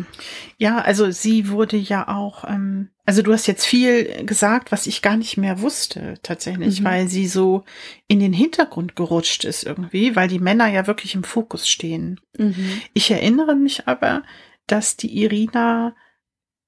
Ja, 0.59 0.79
also 0.79 1.11
sie 1.11 1.51
wurde 1.51 1.77
ja 1.77 2.07
auch, 2.07 2.45
ähm, 2.45 2.91
also 3.05 3.21
du 3.21 3.33
hast 3.33 3.49
jetzt 3.49 3.67
viel 3.67 4.25
gesagt, 4.25 4.71
was 4.71 4.87
ich 4.87 5.03
gar 5.03 5.17
nicht 5.17 5.37
mehr 5.37 5.61
wusste 5.61 6.15
tatsächlich, 6.23 6.81
mhm. 6.81 6.85
weil 6.85 7.09
sie 7.09 7.27
so 7.27 7.65
in 8.07 8.21
den 8.21 8.33
Hintergrund 8.33 8.95
gerutscht 8.95 9.45
ist 9.45 9.65
irgendwie, 9.65 10.15
weil 10.15 10.29
die 10.29 10.39
Männer 10.39 10.69
ja 10.69 10.87
wirklich 10.87 11.17
im 11.17 11.25
Fokus 11.25 11.69
stehen. 11.69 12.21
Mhm. 12.39 12.81
Ich 12.93 13.11
erinnere 13.11 13.57
mich 13.57 13.89
aber, 13.89 14.23
dass 14.69 14.97
die 14.97 15.21
Irina 15.21 15.97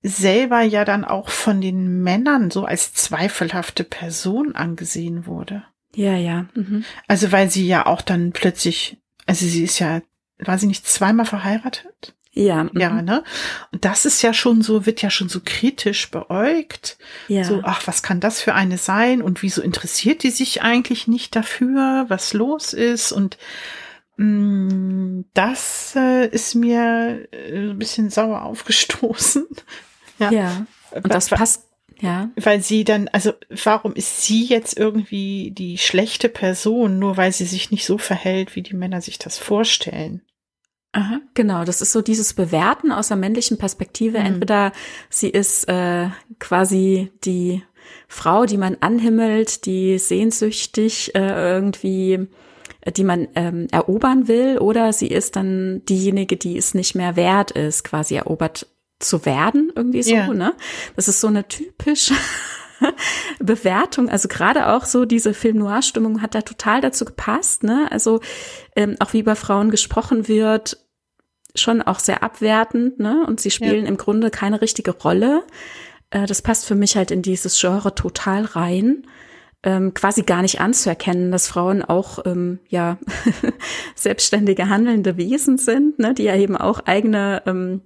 selber 0.02 0.62
ja 0.62 0.84
dann 0.84 1.04
auch 1.04 1.28
von 1.28 1.60
den 1.60 2.02
Männern 2.02 2.50
so 2.50 2.64
als 2.64 2.94
zweifelhafte 2.94 3.84
Person 3.84 4.56
angesehen 4.56 5.24
wurde. 5.26 5.62
Ja, 5.96 6.14
ja. 6.14 6.46
Mhm. 6.54 6.84
Also 7.08 7.32
weil 7.32 7.50
sie 7.50 7.66
ja 7.66 7.86
auch 7.86 8.02
dann 8.02 8.32
plötzlich, 8.32 8.98
also 9.24 9.46
sie 9.46 9.64
ist 9.64 9.78
ja, 9.78 10.02
war 10.38 10.58
sie 10.58 10.66
nicht 10.66 10.86
zweimal 10.86 11.24
verheiratet? 11.24 12.14
Ja. 12.32 12.64
Mhm. 12.64 12.70
Ja, 12.74 12.90
ne? 13.02 13.24
Und 13.72 13.84
das 13.86 14.04
ist 14.04 14.20
ja 14.20 14.34
schon 14.34 14.60
so, 14.60 14.84
wird 14.84 15.00
ja 15.00 15.08
schon 15.08 15.30
so 15.30 15.40
kritisch 15.42 16.10
beäugt. 16.10 16.98
Ja. 17.28 17.44
So, 17.44 17.62
ach, 17.64 17.86
was 17.86 18.02
kann 18.02 18.20
das 18.20 18.42
für 18.42 18.54
eine 18.54 18.76
sein? 18.76 19.22
Und 19.22 19.42
wieso 19.42 19.62
interessiert 19.62 20.22
die 20.22 20.30
sich 20.30 20.60
eigentlich 20.60 21.08
nicht 21.08 21.34
dafür, 21.34 22.04
was 22.08 22.34
los 22.34 22.74
ist? 22.74 23.10
Und 23.10 23.38
mh, 24.18 24.26
mm, 24.26 25.24
das 25.32 25.94
äh, 25.96 26.26
ist 26.28 26.54
mir 26.54 27.26
äh, 27.32 27.70
ein 27.70 27.78
bisschen 27.78 28.10
sauer 28.10 28.42
aufgestoßen. 28.44 29.46
ja. 30.18 30.30
ja. 30.30 30.66
Und 30.90 31.12
das 31.12 31.28
passt 31.28 31.65
ja. 32.00 32.30
Weil 32.36 32.60
sie 32.60 32.84
dann, 32.84 33.08
also 33.08 33.32
warum 33.64 33.94
ist 33.94 34.22
sie 34.22 34.44
jetzt 34.44 34.78
irgendwie 34.78 35.50
die 35.50 35.78
schlechte 35.78 36.28
Person, 36.28 36.98
nur 36.98 37.16
weil 37.16 37.32
sie 37.32 37.44
sich 37.46 37.70
nicht 37.70 37.86
so 37.86 37.98
verhält, 37.98 38.54
wie 38.54 38.62
die 38.62 38.76
Männer 38.76 39.00
sich 39.00 39.18
das 39.18 39.38
vorstellen? 39.38 40.22
Aha, 40.92 41.20
genau, 41.34 41.64
das 41.64 41.82
ist 41.82 41.92
so 41.92 42.00
dieses 42.00 42.34
Bewerten 42.34 42.90
aus 42.90 43.08
der 43.08 43.16
männlichen 43.16 43.58
Perspektive. 43.58 44.18
Mhm. 44.18 44.26
Entweder 44.26 44.72
sie 45.10 45.28
ist 45.28 45.68
äh, 45.68 46.08
quasi 46.38 47.12
die 47.24 47.62
Frau, 48.08 48.46
die 48.46 48.56
man 48.56 48.76
anhimmelt, 48.80 49.66
die 49.66 49.98
sehnsüchtig 49.98 51.14
äh, 51.14 51.52
irgendwie 51.54 52.28
die 52.96 53.02
man 53.02 53.26
ähm, 53.34 53.66
erobern 53.72 54.28
will, 54.28 54.58
oder 54.58 54.92
sie 54.92 55.08
ist 55.08 55.34
dann 55.34 55.84
diejenige, 55.86 56.36
die 56.36 56.56
es 56.56 56.72
nicht 56.72 56.94
mehr 56.94 57.16
wert 57.16 57.50
ist, 57.50 57.82
quasi 57.82 58.14
erobert 58.14 58.68
zu 58.98 59.24
werden, 59.26 59.72
irgendwie 59.74 60.02
so, 60.02 60.14
yeah. 60.14 60.32
ne? 60.32 60.54
Das 60.94 61.08
ist 61.08 61.20
so 61.20 61.26
eine 61.26 61.46
typische 61.48 62.14
Bewertung, 63.38 64.08
also 64.08 64.28
gerade 64.28 64.68
auch 64.68 64.84
so 64.84 65.04
diese 65.04 65.34
Film-Noir-Stimmung 65.34 66.22
hat 66.22 66.34
da 66.34 66.42
total 66.42 66.80
dazu 66.80 67.04
gepasst, 67.04 67.62
ne? 67.62 67.88
Also 67.90 68.20
ähm, 68.74 68.96
auch 69.00 69.12
wie 69.12 69.20
über 69.20 69.36
Frauen 69.36 69.70
gesprochen 69.70 70.28
wird, 70.28 70.78
schon 71.54 71.82
auch 71.82 71.98
sehr 71.98 72.22
abwertend, 72.22 72.98
ne? 72.98 73.24
Und 73.26 73.40
sie 73.40 73.50
spielen 73.50 73.84
ja. 73.84 73.88
im 73.88 73.96
Grunde 73.96 74.30
keine 74.30 74.60
richtige 74.60 74.92
Rolle. 74.92 75.44
Äh, 76.10 76.26
das 76.26 76.42
passt 76.42 76.66
für 76.66 76.74
mich 76.74 76.96
halt 76.96 77.10
in 77.10 77.22
dieses 77.22 77.60
Genre 77.60 77.94
total 77.94 78.44
rein. 78.44 79.06
Ähm, 79.62 79.94
quasi 79.94 80.22
gar 80.22 80.42
nicht 80.42 80.60
anzuerkennen, 80.60 81.32
dass 81.32 81.48
Frauen 81.48 81.82
auch 81.82 82.24
ähm, 82.24 82.60
ja 82.68 82.98
selbstständige 83.94 84.68
handelnde 84.68 85.16
Wesen 85.16 85.58
sind, 85.58 85.98
ne, 85.98 86.14
die 86.14 86.24
ja 86.24 86.36
eben 86.36 86.56
auch 86.56 86.80
eigene 86.86 87.42
ähm, 87.46 87.82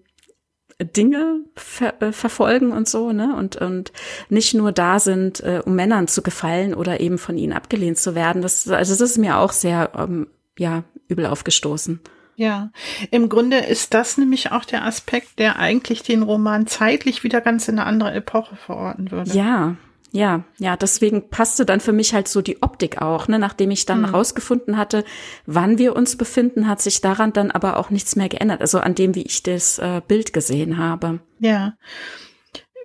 Dinge 0.85 1.41
ver 1.57 2.01
äh, 2.03 2.13
verfolgen 2.13 2.73
und 2.73 2.89
so, 2.89 3.13
ne? 3.13 3.35
Und, 3.37 3.57
und 3.57 3.93
nicht 4.29 4.55
nur 4.55 4.73
da 4.73 4.99
sind, 4.99 5.41
äh, 5.41 5.63
um 5.65 5.75
Männern 5.75 6.09
zu 6.09 6.23
gefallen 6.23 6.75
oder 6.75 7.01
eben 7.01 7.19
von 7.19 7.37
ihnen 7.37 7.53
abgelehnt 7.53 7.99
zu 7.99 8.15
werden. 8.15 8.43
Das, 8.43 8.69
also 8.69 8.93
das 8.93 9.01
ist 9.01 9.19
mir 9.19 9.39
auch 9.39 9.53
sehr, 9.53 9.91
ähm, 9.97 10.29
ja, 10.59 10.85
übel 11.09 11.27
aufgestoßen. 11.27 12.01
Ja, 12.37 12.71
im 13.11 13.29
Grunde 13.29 13.59
ist 13.59 13.93
das 13.93 14.17
nämlich 14.17 14.51
auch 14.51 14.65
der 14.65 14.85
Aspekt, 14.87 15.39
der 15.39 15.59
eigentlich 15.59 16.03
den 16.03 16.23
Roman 16.23 16.67
zeitlich 16.67 17.23
wieder 17.23 17.43
ganz 17.43 17.69
in 17.69 17.79
eine 17.79 17.87
andere 17.87 18.13
Epoche 18.13 18.57
verorten 18.57 19.11
würde. 19.11 19.31
Ja, 19.33 19.77
ja, 20.13 20.45
ja, 20.59 20.77
deswegen 20.77 21.31
passte 21.31 21.65
dann 21.65 21.81
für 21.81 21.93
mich 21.93 22.15
halt 22.15 22.27
so 22.27 22.43
die 22.43 22.63
Optik 22.63 23.01
auch, 23.01 23.29
ne? 23.29 23.39
Nachdem 23.39 23.71
ich 23.71 23.87
dann 23.87 24.01
mhm. 24.01 24.07
rausgefunden 24.07 24.77
hatte, 24.77 25.05
wann 25.47 25.79
wir 25.79 25.95
uns 25.95 26.17
befinden, 26.17 26.67
hat 26.67 26.81
sich 26.81 27.01
daran 27.01 27.33
dann 27.33 27.51
aber 27.51 27.77
auch 27.77 27.91
nichts 27.91 28.17
mehr 28.17 28.29
geändert. 28.29 28.61
Also 28.61 28.81
an 28.81 28.97
dem, 28.97 29.15
wie 29.15 29.23
ich 29.23 29.43
das 29.43 29.79
äh, 29.79 30.03
Bild 30.07 30.33
gesehen 30.33 30.79
habe. 30.79 31.21
Ja. 31.39 31.75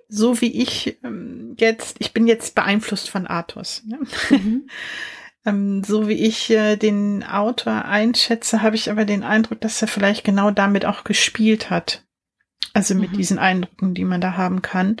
So 0.08 0.40
wie 0.40 0.62
ich 0.62 0.98
ähm, 1.02 1.56
jetzt, 1.58 1.96
ich 1.98 2.12
bin 2.12 2.28
jetzt 2.28 2.54
beeinflusst 2.54 3.10
von 3.10 3.26
Artus. 3.26 3.82
Ne? 3.86 3.98
Mhm. 4.30 4.68
ähm, 5.44 5.82
so 5.82 6.06
wie 6.06 6.24
ich 6.26 6.50
äh, 6.50 6.76
den 6.76 7.24
Autor 7.24 7.86
einschätze, 7.86 8.62
habe 8.62 8.76
ich 8.76 8.88
aber 8.88 9.04
den 9.04 9.24
Eindruck, 9.24 9.60
dass 9.60 9.82
er 9.82 9.88
vielleicht 9.88 10.22
genau 10.22 10.52
damit 10.52 10.86
auch 10.86 11.02
gespielt 11.02 11.70
hat. 11.70 12.05
Also 12.72 12.94
mit 12.94 13.12
mhm. 13.12 13.16
diesen 13.16 13.38
Eindrücken, 13.38 13.94
die 13.94 14.04
man 14.04 14.20
da 14.20 14.36
haben 14.36 14.62
kann. 14.62 14.96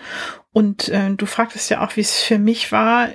Und 0.52 0.88
äh, 0.88 1.14
du 1.14 1.26
fragtest 1.26 1.70
ja 1.70 1.84
auch, 1.84 1.96
wie 1.96 2.00
es 2.00 2.14
für 2.14 2.38
mich 2.38 2.72
war, 2.72 3.10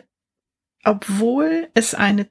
obwohl 0.83 1.69
es 1.73 1.95
eine 1.95 2.29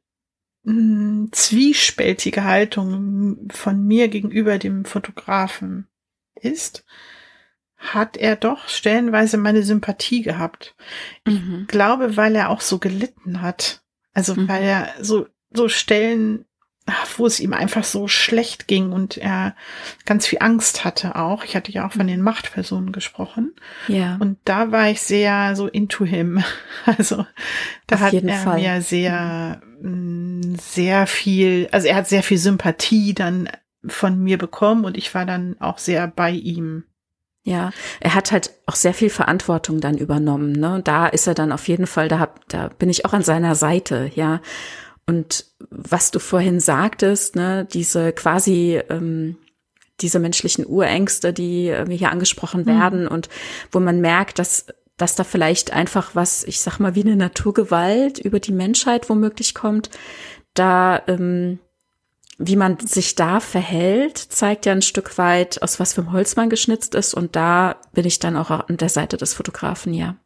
mh, 0.62 0.72
hm, 0.72 1.28
zwiespältige 1.32 2.44
Haltung 2.44 3.48
von 3.50 3.84
mir 3.84 4.08
gegenüber 4.08 4.58
dem 4.58 4.84
Fotografen 4.84 5.88
ist, 6.34 6.84
hat 7.76 8.16
er 8.16 8.36
doch 8.36 8.68
stellenweise 8.68 9.38
meine 9.38 9.62
Sympathie 9.62 10.22
gehabt. 10.22 10.76
Mhm. 11.26 11.60
Ich 11.62 11.68
glaube, 11.68 12.16
weil 12.16 12.36
er 12.36 12.50
auch 12.50 12.60
so 12.60 12.78
gelitten 12.78 13.40
hat. 13.40 13.82
Also 14.12 14.34
mhm. 14.34 14.48
weil 14.48 14.62
er 14.62 14.94
so, 15.00 15.26
so 15.50 15.68
Stellen 15.68 16.44
wo 17.16 17.26
es 17.26 17.41
ihm 17.41 17.53
einfach 17.53 17.84
so 17.84 18.09
schlecht 18.09 18.68
ging 18.68 18.93
und 18.93 19.16
er 19.16 19.55
ganz 20.07 20.26
viel 20.26 20.38
Angst 20.41 20.84
hatte 20.84 21.16
auch. 21.16 21.45
Ich 21.45 21.57
hatte 21.57 21.72
ja 21.72 21.86
auch 21.86 21.93
von 21.93 22.07
den 22.07 22.22
Machtpersonen 22.22 22.93
gesprochen. 22.93 23.53
Ja. 23.88 24.16
Und 24.20 24.38
da 24.45 24.72
war 24.72 24.91
ich 24.91 25.01
sehr 25.01 25.57
so 25.57 25.66
into 25.66 26.05
him. 26.05 26.43
Also 26.86 27.26
da 27.86 27.97
Auf 27.97 28.03
hat 28.03 28.14
er 28.14 28.38
Fall. 28.38 28.61
mir 28.61 28.80
sehr, 28.80 29.61
mh, 29.82 30.57
sehr 30.61 31.07
viel, 31.07 31.68
also 31.72 31.88
er 31.88 31.97
hat 31.97 32.09
sehr 32.09 32.22
viel 32.22 32.38
Sympathie 32.38 33.12
dann 33.12 33.51
von 33.86 34.22
mir 34.22 34.38
bekommen 34.38 34.84
und 34.84 34.97
ich 34.97 35.14
war 35.14 35.26
dann 35.26 35.57
auch 35.61 35.78
sehr 35.78 36.07
bei 36.07 36.30
ihm. 36.30 36.84
Ja, 37.43 37.70
er 38.01 38.14
hat 38.14 38.32
halt 38.32 38.51
auch 38.66 38.74
sehr 38.74 38.93
viel 38.93 39.11
Verantwortung 39.11 39.80
dann 39.80 39.97
übernommen. 39.97 40.53
Ne? 40.53 40.74
Und 40.76 40.88
da 40.88 41.07
ist 41.07 41.26
er 41.26 41.34
dann 41.34 41.53
auf 41.53 41.68
jeden 41.68 41.86
Fall, 41.86 42.09
da, 42.09 42.18
hab, 42.18 42.47
da 42.49 42.68
bin 42.68 42.91
ich 42.91 43.07
auch 43.07 43.12
an 43.12 43.22
seiner 43.22 43.55
Seite, 43.55 44.11
ja. 44.14 44.41
Und 45.07 45.46
was 45.70 46.11
du 46.11 46.18
vorhin 46.18 46.61
sagtest, 46.61 47.36
ne, 47.36 47.66
diese 47.72 48.12
quasi 48.12 48.80
ähm, 48.88 49.36
diese 50.01 50.18
menschlichen 50.18 50.66
Urängste, 50.66 51.32
die 51.32 51.68
äh, 51.68 51.86
hier 51.90 52.11
angesprochen 52.11 52.64
werden 52.66 53.07
und 53.07 53.28
wo 53.70 53.80
man 53.80 54.01
merkt, 54.01 54.38
dass 54.38 54.66
dass 54.96 55.14
da 55.14 55.24
vielleicht 55.24 55.72
einfach 55.72 56.14
was, 56.14 56.44
ich 56.44 56.61
sag 56.61 56.78
mal, 56.78 56.94
wie 56.94 57.01
eine 57.01 57.16
Naturgewalt 57.16 58.18
über 58.18 58.38
die 58.38 58.53
Menschheit 58.53 59.09
womöglich 59.09 59.55
kommt, 59.55 59.88
da 60.53 61.03
ähm, 61.07 61.59
wie 62.42 62.57
man 62.57 62.78
sich 62.80 63.16
da 63.16 63.38
verhält, 63.40 64.16
zeigt 64.16 64.64
ja 64.64 64.72
ein 64.72 64.80
Stück 64.82 65.18
weit, 65.18 65.62
aus 65.62 65.78
was 65.78 65.92
für 65.92 66.01
einem 66.01 66.12
Holz 66.12 66.36
man 66.36 66.48
geschnitzt 66.48 66.94
ist. 66.94 67.12
Und 67.12 67.36
da 67.36 67.76
bin 67.92 68.07
ich 68.07 68.18
dann 68.18 68.36
auch 68.36 68.51
an 68.51 68.78
der 68.78 68.88
Seite 68.88 69.18
des 69.18 69.34
Fotografen, 69.34 69.92
ja. 69.92 70.16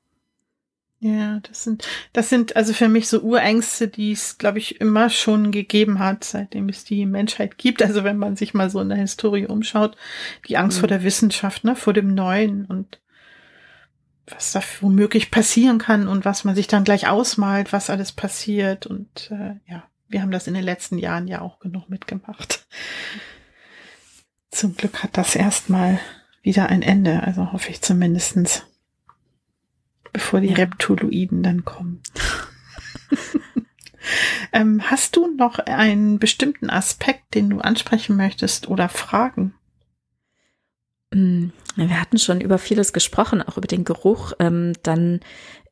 Ja, 1.06 1.38
das 1.40 1.64
sind, 1.64 1.86
das 2.14 2.30
sind 2.30 2.56
also 2.56 2.72
für 2.72 2.88
mich 2.88 3.08
so 3.08 3.20
Urängste, 3.20 3.88
die 3.88 4.12
es, 4.12 4.38
glaube 4.38 4.56
ich, 4.56 4.80
immer 4.80 5.10
schon 5.10 5.52
gegeben 5.52 5.98
hat, 5.98 6.24
seitdem 6.24 6.70
es 6.70 6.84
die 6.84 7.04
Menschheit 7.04 7.58
gibt. 7.58 7.82
Also 7.82 8.04
wenn 8.04 8.16
man 8.16 8.36
sich 8.36 8.54
mal 8.54 8.70
so 8.70 8.80
in 8.80 8.88
der 8.88 8.96
Historie 8.96 9.44
umschaut, 9.46 9.98
die 10.48 10.56
Angst 10.56 10.78
Mhm. 10.78 10.80
vor 10.80 10.88
der 10.88 11.02
Wissenschaft, 11.02 11.62
ne, 11.62 11.76
vor 11.76 11.92
dem 11.92 12.14
Neuen 12.14 12.64
und 12.64 13.00
was 14.26 14.52
da 14.52 14.62
womöglich 14.80 15.30
passieren 15.30 15.76
kann 15.76 16.08
und 16.08 16.24
was 16.24 16.44
man 16.44 16.54
sich 16.54 16.68
dann 16.68 16.84
gleich 16.84 17.06
ausmalt, 17.06 17.74
was 17.74 17.90
alles 17.90 18.12
passiert. 18.12 18.86
Und 18.86 19.30
äh, 19.30 19.56
ja, 19.70 19.84
wir 20.08 20.22
haben 20.22 20.30
das 20.30 20.46
in 20.46 20.54
den 20.54 20.64
letzten 20.64 20.96
Jahren 20.96 21.28
ja 21.28 21.42
auch 21.42 21.58
genug 21.58 21.90
mitgemacht. 21.90 22.64
Zum 24.50 24.74
Glück 24.74 25.02
hat 25.02 25.18
das 25.18 25.36
erstmal 25.36 26.00
wieder 26.40 26.70
ein 26.70 26.80
Ende, 26.80 27.22
also 27.24 27.52
hoffe 27.52 27.70
ich 27.70 27.82
zumindestens 27.82 28.62
bevor 30.14 30.40
die 30.40 30.48
Ja. 30.48 30.54
Reptoloiden 30.54 31.42
dann 31.42 31.66
kommen. 31.66 32.00
ähm, 34.52 34.90
hast 34.90 35.16
du 35.16 35.26
noch 35.36 35.58
einen 35.58 36.18
bestimmten 36.18 36.70
Aspekt, 36.70 37.34
den 37.34 37.50
du 37.50 37.58
ansprechen 37.58 38.16
möchtest 38.16 38.68
oder 38.68 38.88
Fragen? 38.88 39.52
Mm, 41.12 41.48
Wir 41.76 42.00
hatten 42.00 42.18
schon 42.18 42.40
über 42.40 42.56
vieles 42.58 42.94
gesprochen, 42.94 43.42
auch 43.42 43.58
über 43.58 43.66
den 43.66 43.84
Geruch. 43.84 44.32
Ähm, 44.38 44.72
dann 44.82 45.20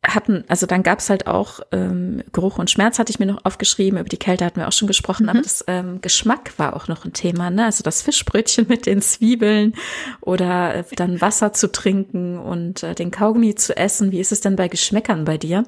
hatten, 0.05 0.45
also 0.49 0.67
dann 0.67 0.83
gab 0.83 0.99
es 0.99 1.11
halt 1.11 1.27
auch 1.29 1.61
ähm, 1.71 2.25
Geruch 2.33 2.59
und 2.59 2.71
Schmerz 2.71 2.99
hatte 2.99 3.11
ich 3.11 3.21
mir 3.21 3.27
noch 3.27 3.45
aufgeschrieben. 3.45 4.01
Über 4.01 4.09
die 4.09 4.17
Kälte 4.19 4.45
hatten 4.45 4.59
wir 4.61 4.67
auch 4.67 4.73
schon 4.73 4.89
gesprochen, 4.89 5.25
Mhm. 5.25 5.29
aber 5.29 5.41
das 5.43 5.65
ähm, 5.69 6.01
Geschmack 6.01 6.59
war 6.59 6.75
auch 6.75 6.89
noch 6.89 7.05
ein 7.05 7.13
Thema. 7.13 7.51
Ne? 7.51 7.65
Also 7.65 7.83
das 7.85 8.03
Fischbrötchen 8.03 8.67
mit 8.69 8.87
den 8.87 9.01
Zwiebeln 9.01 9.75
oder 10.21 10.75
äh, 10.75 10.85
dann 10.97 11.21
Wasser 11.21 11.53
zu 11.53 11.71
trinken 11.71 12.39
und 12.39 12.83
äh, 12.83 12.95
den 12.95 13.11
Kaugummi 13.13 13.55
zu 13.55 13.77
essen. 13.77 14.11
Wie 14.11 14.21
ist 14.21 14.33
es 14.33 14.41
denn 14.41 14.57
bei 14.57 14.69
Geschmäckern 14.69 15.25
bei 15.25 15.39
dir? 15.39 15.65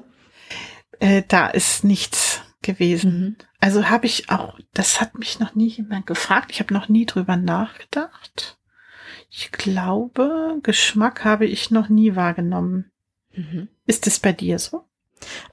Äh, 0.99 1.23
da 1.27 1.47
ist 1.47 1.83
nichts 1.83 2.41
gewesen. 2.61 3.19
Mhm. 3.19 3.35
Also 3.61 3.89
habe 3.89 4.05
ich 4.05 4.29
auch, 4.29 4.59
das 4.73 4.99
hat 4.99 5.17
mich 5.17 5.39
noch 5.39 5.55
nie 5.55 5.69
jemand 5.69 6.07
gefragt. 6.07 6.51
Ich 6.51 6.59
habe 6.59 6.73
noch 6.73 6.89
nie 6.89 7.05
drüber 7.05 7.37
nachgedacht. 7.37 8.57
Ich 9.29 9.51
glaube, 9.51 10.59
Geschmack 10.61 11.23
habe 11.23 11.45
ich 11.45 11.71
noch 11.71 11.89
nie 11.89 12.15
wahrgenommen. 12.15 12.91
Mhm. 13.35 13.67
Ist 13.85 14.07
es 14.07 14.19
bei 14.19 14.31
dir 14.33 14.59
so? 14.59 14.83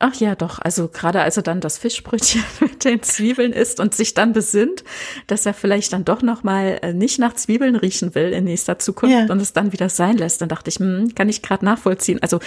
Ach 0.01 0.15
ja, 0.17 0.35
doch. 0.35 0.59
Also 0.59 0.89
gerade 0.89 1.23
als 1.23 1.37
er 1.37 1.43
dann 1.45 1.61
das 1.61 1.79
Fischbrötchen 1.79 2.43
mit 2.61 2.85
den 2.85 3.03
Zwiebeln 3.03 3.53
isst 3.53 3.81
und 3.81 3.95
sich 3.95 4.13
dann 4.15 4.33
besinnt, 4.33 4.83
dass 5.29 5.47
er 5.47 5.55
vielleicht 5.55 5.93
dann 5.93 6.05
doch 6.05 6.21
noch 6.23 6.43
mal 6.43 6.79
äh, 6.83 6.93
nicht 6.93 7.19
nach 7.19 7.35
Zwiebeln 7.35 7.77
riechen 7.77 8.15
will 8.15 8.33
in 8.33 8.45
nächster 8.45 8.79
Zukunft 8.79 9.15
Ja. 9.17 9.33
und 9.33 9.41
es 9.41 9.53
dann 9.53 9.73
wieder 9.73 9.89
sein 9.89 10.19
lässt, 10.19 10.41
dann 10.41 10.49
dachte 10.49 10.69
ich, 10.69 10.77
hm, 10.77 11.15
kann 11.15 11.29
ich 11.29 11.43
gerade 11.43 11.65
nachvollziehen. 11.65 12.19
Also 12.23 12.41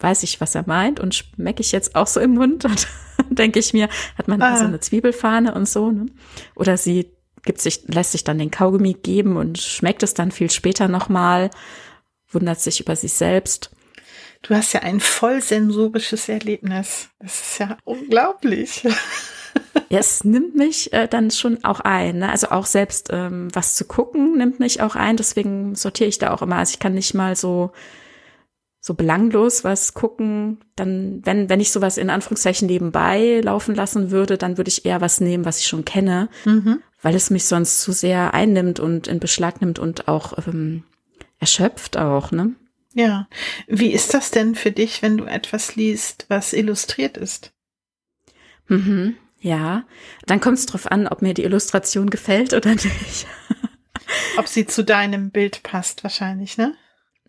weiß 0.00 0.22
ich, 0.24 0.40
was 0.40 0.54
er 0.54 0.64
meint 0.66 0.98
und 0.98 1.14
schmecke 1.14 1.60
ich 1.60 1.72
jetzt 1.72 1.94
auch 1.94 2.06
so 2.06 2.20
im 2.20 2.34
Mund 2.34 2.64
und 2.64 2.86
denke 3.30 3.58
ich 3.58 3.72
mir, 3.72 3.88
hat 4.16 4.28
man 4.28 4.42
Ah. 4.42 4.52
also 4.52 4.64
eine 4.64 4.80
Zwiebelfahne 4.80 5.54
und 5.54 5.68
so, 5.68 5.90
ne? 5.90 6.06
Oder 6.56 6.76
sie 6.76 7.10
gibt 7.44 7.60
sich, 7.60 7.84
lässt 7.86 8.12
sich 8.12 8.24
dann 8.24 8.38
den 8.38 8.50
Kaugummi 8.50 8.94
geben 8.94 9.36
und 9.36 9.58
schmeckt 9.58 10.02
es 10.02 10.12
dann 10.14 10.30
viel 10.30 10.50
später 10.50 10.88
noch 10.88 11.08
mal, 11.08 11.50
wundert 12.30 12.60
sich 12.60 12.80
über 12.80 12.96
sich 12.96 13.12
selbst. 13.12 13.70
Du 14.42 14.54
hast 14.54 14.72
ja 14.72 14.80
ein 14.80 15.00
voll 15.00 15.42
sensorisches 15.42 16.28
Erlebnis. 16.28 17.08
Das 17.18 17.40
ist 17.40 17.58
ja 17.58 17.76
unglaublich. 17.84 18.86
Ja, 19.88 19.98
es 19.98 20.22
nimmt 20.24 20.54
mich 20.54 20.92
äh, 20.92 21.08
dann 21.08 21.30
schon 21.30 21.64
auch 21.64 21.80
ein. 21.80 22.18
Ne? 22.20 22.30
Also 22.30 22.50
auch 22.50 22.66
selbst 22.66 23.08
ähm, 23.12 23.48
was 23.52 23.74
zu 23.74 23.84
gucken 23.84 24.38
nimmt 24.38 24.60
mich 24.60 24.80
auch 24.80 24.94
ein. 24.96 25.16
Deswegen 25.16 25.74
sortiere 25.74 26.08
ich 26.08 26.18
da 26.18 26.32
auch 26.32 26.42
immer. 26.42 26.56
Also 26.56 26.72
ich 26.74 26.78
kann 26.78 26.94
nicht 26.94 27.14
mal 27.14 27.34
so 27.36 27.72
so 28.80 28.94
belanglos 28.94 29.62
was 29.64 29.92
gucken. 29.92 30.58
Dann, 30.76 31.20
wenn 31.24 31.48
wenn 31.50 31.60
ich 31.60 31.70
sowas 31.72 31.98
in 31.98 32.08
Anführungszeichen 32.08 32.66
nebenbei 32.66 33.40
laufen 33.42 33.74
lassen 33.74 34.10
würde, 34.10 34.38
dann 34.38 34.56
würde 34.56 34.68
ich 34.70 34.86
eher 34.86 35.00
was 35.02 35.20
nehmen, 35.20 35.44
was 35.44 35.58
ich 35.58 35.66
schon 35.66 35.84
kenne, 35.84 36.28
Mhm. 36.46 36.80
weil 37.02 37.14
es 37.14 37.28
mich 37.30 37.44
sonst 37.44 37.82
zu 37.82 37.92
sehr 37.92 38.32
einnimmt 38.32 38.80
und 38.80 39.06
in 39.08 39.18
Beschlag 39.20 39.60
nimmt 39.60 39.78
und 39.78 40.08
auch 40.08 40.38
ähm, 40.46 40.84
erschöpft 41.40 41.96
auch. 41.98 42.30
Ne? 42.30 42.52
Ja. 42.94 43.28
Wie 43.68 43.92
ist 43.92 44.14
das 44.14 44.30
denn 44.30 44.54
für 44.54 44.72
dich, 44.72 45.02
wenn 45.02 45.16
du 45.16 45.24
etwas 45.24 45.76
liest, 45.76 46.26
was 46.28 46.52
illustriert 46.52 47.16
ist? 47.16 47.52
Mhm. 48.68 49.16
Ja, 49.40 49.84
dann 50.26 50.40
kommt 50.40 50.58
es 50.58 50.66
drauf 50.66 50.90
an, 50.90 51.06
ob 51.06 51.22
mir 51.22 51.34
die 51.34 51.44
Illustration 51.44 52.10
gefällt 52.10 52.52
oder 52.52 52.70
nicht. 52.70 53.26
Ob 54.36 54.48
sie 54.48 54.66
zu 54.66 54.82
deinem 54.82 55.30
Bild 55.30 55.62
passt, 55.62 56.02
wahrscheinlich, 56.02 56.58
ne? 56.58 56.74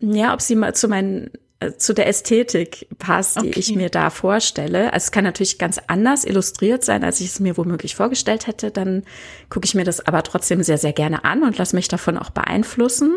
Ja, 0.00 0.34
ob 0.34 0.40
sie 0.40 0.56
mal 0.56 0.74
zu 0.74 0.88
meinen 0.88 1.30
äh, 1.60 1.76
zu 1.76 1.94
der 1.94 2.08
Ästhetik 2.08 2.88
passt, 2.98 3.36
die 3.36 3.48
Okay. 3.50 3.60
ich 3.60 3.74
mir 3.76 3.88
da 3.88 4.10
vorstelle. 4.10 4.92
Also 4.92 5.04
es 5.04 5.12
kann 5.12 5.22
natürlich 5.22 5.58
ganz 5.58 5.78
anders 5.86 6.24
illustriert 6.24 6.84
sein, 6.84 7.04
als 7.04 7.20
ich 7.20 7.28
es 7.28 7.38
mir 7.40 7.56
womöglich 7.56 7.94
vorgestellt 7.94 8.48
hätte. 8.48 8.72
Dann 8.72 9.04
gucke 9.48 9.64
ich 9.64 9.76
mir 9.76 9.84
das 9.84 10.04
aber 10.04 10.24
trotzdem 10.24 10.64
sehr, 10.64 10.78
sehr 10.78 10.92
gerne 10.92 11.24
an 11.24 11.44
und 11.44 11.56
lasse 11.56 11.76
mich 11.76 11.86
davon 11.86 12.18
auch 12.18 12.30
beeinflussen. 12.30 13.16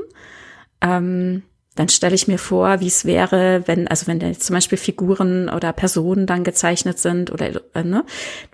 Ähm, 0.81 1.41
dann 1.75 1.89
stelle 1.89 2.15
ich 2.15 2.27
mir 2.27 2.37
vor, 2.37 2.79
wie 2.79 2.87
es 2.87 3.05
wäre, 3.05 3.63
wenn, 3.65 3.87
also 3.87 4.07
wenn 4.07 4.19
da 4.19 4.27
jetzt 4.27 4.43
zum 4.45 4.53
Beispiel 4.55 4.77
Figuren 4.77 5.49
oder 5.49 5.73
Personen 5.73 6.25
dann 6.25 6.43
gezeichnet 6.43 6.99
sind 6.99 7.31
oder 7.31 7.61
äh, 7.73 7.83
ne, 7.83 8.05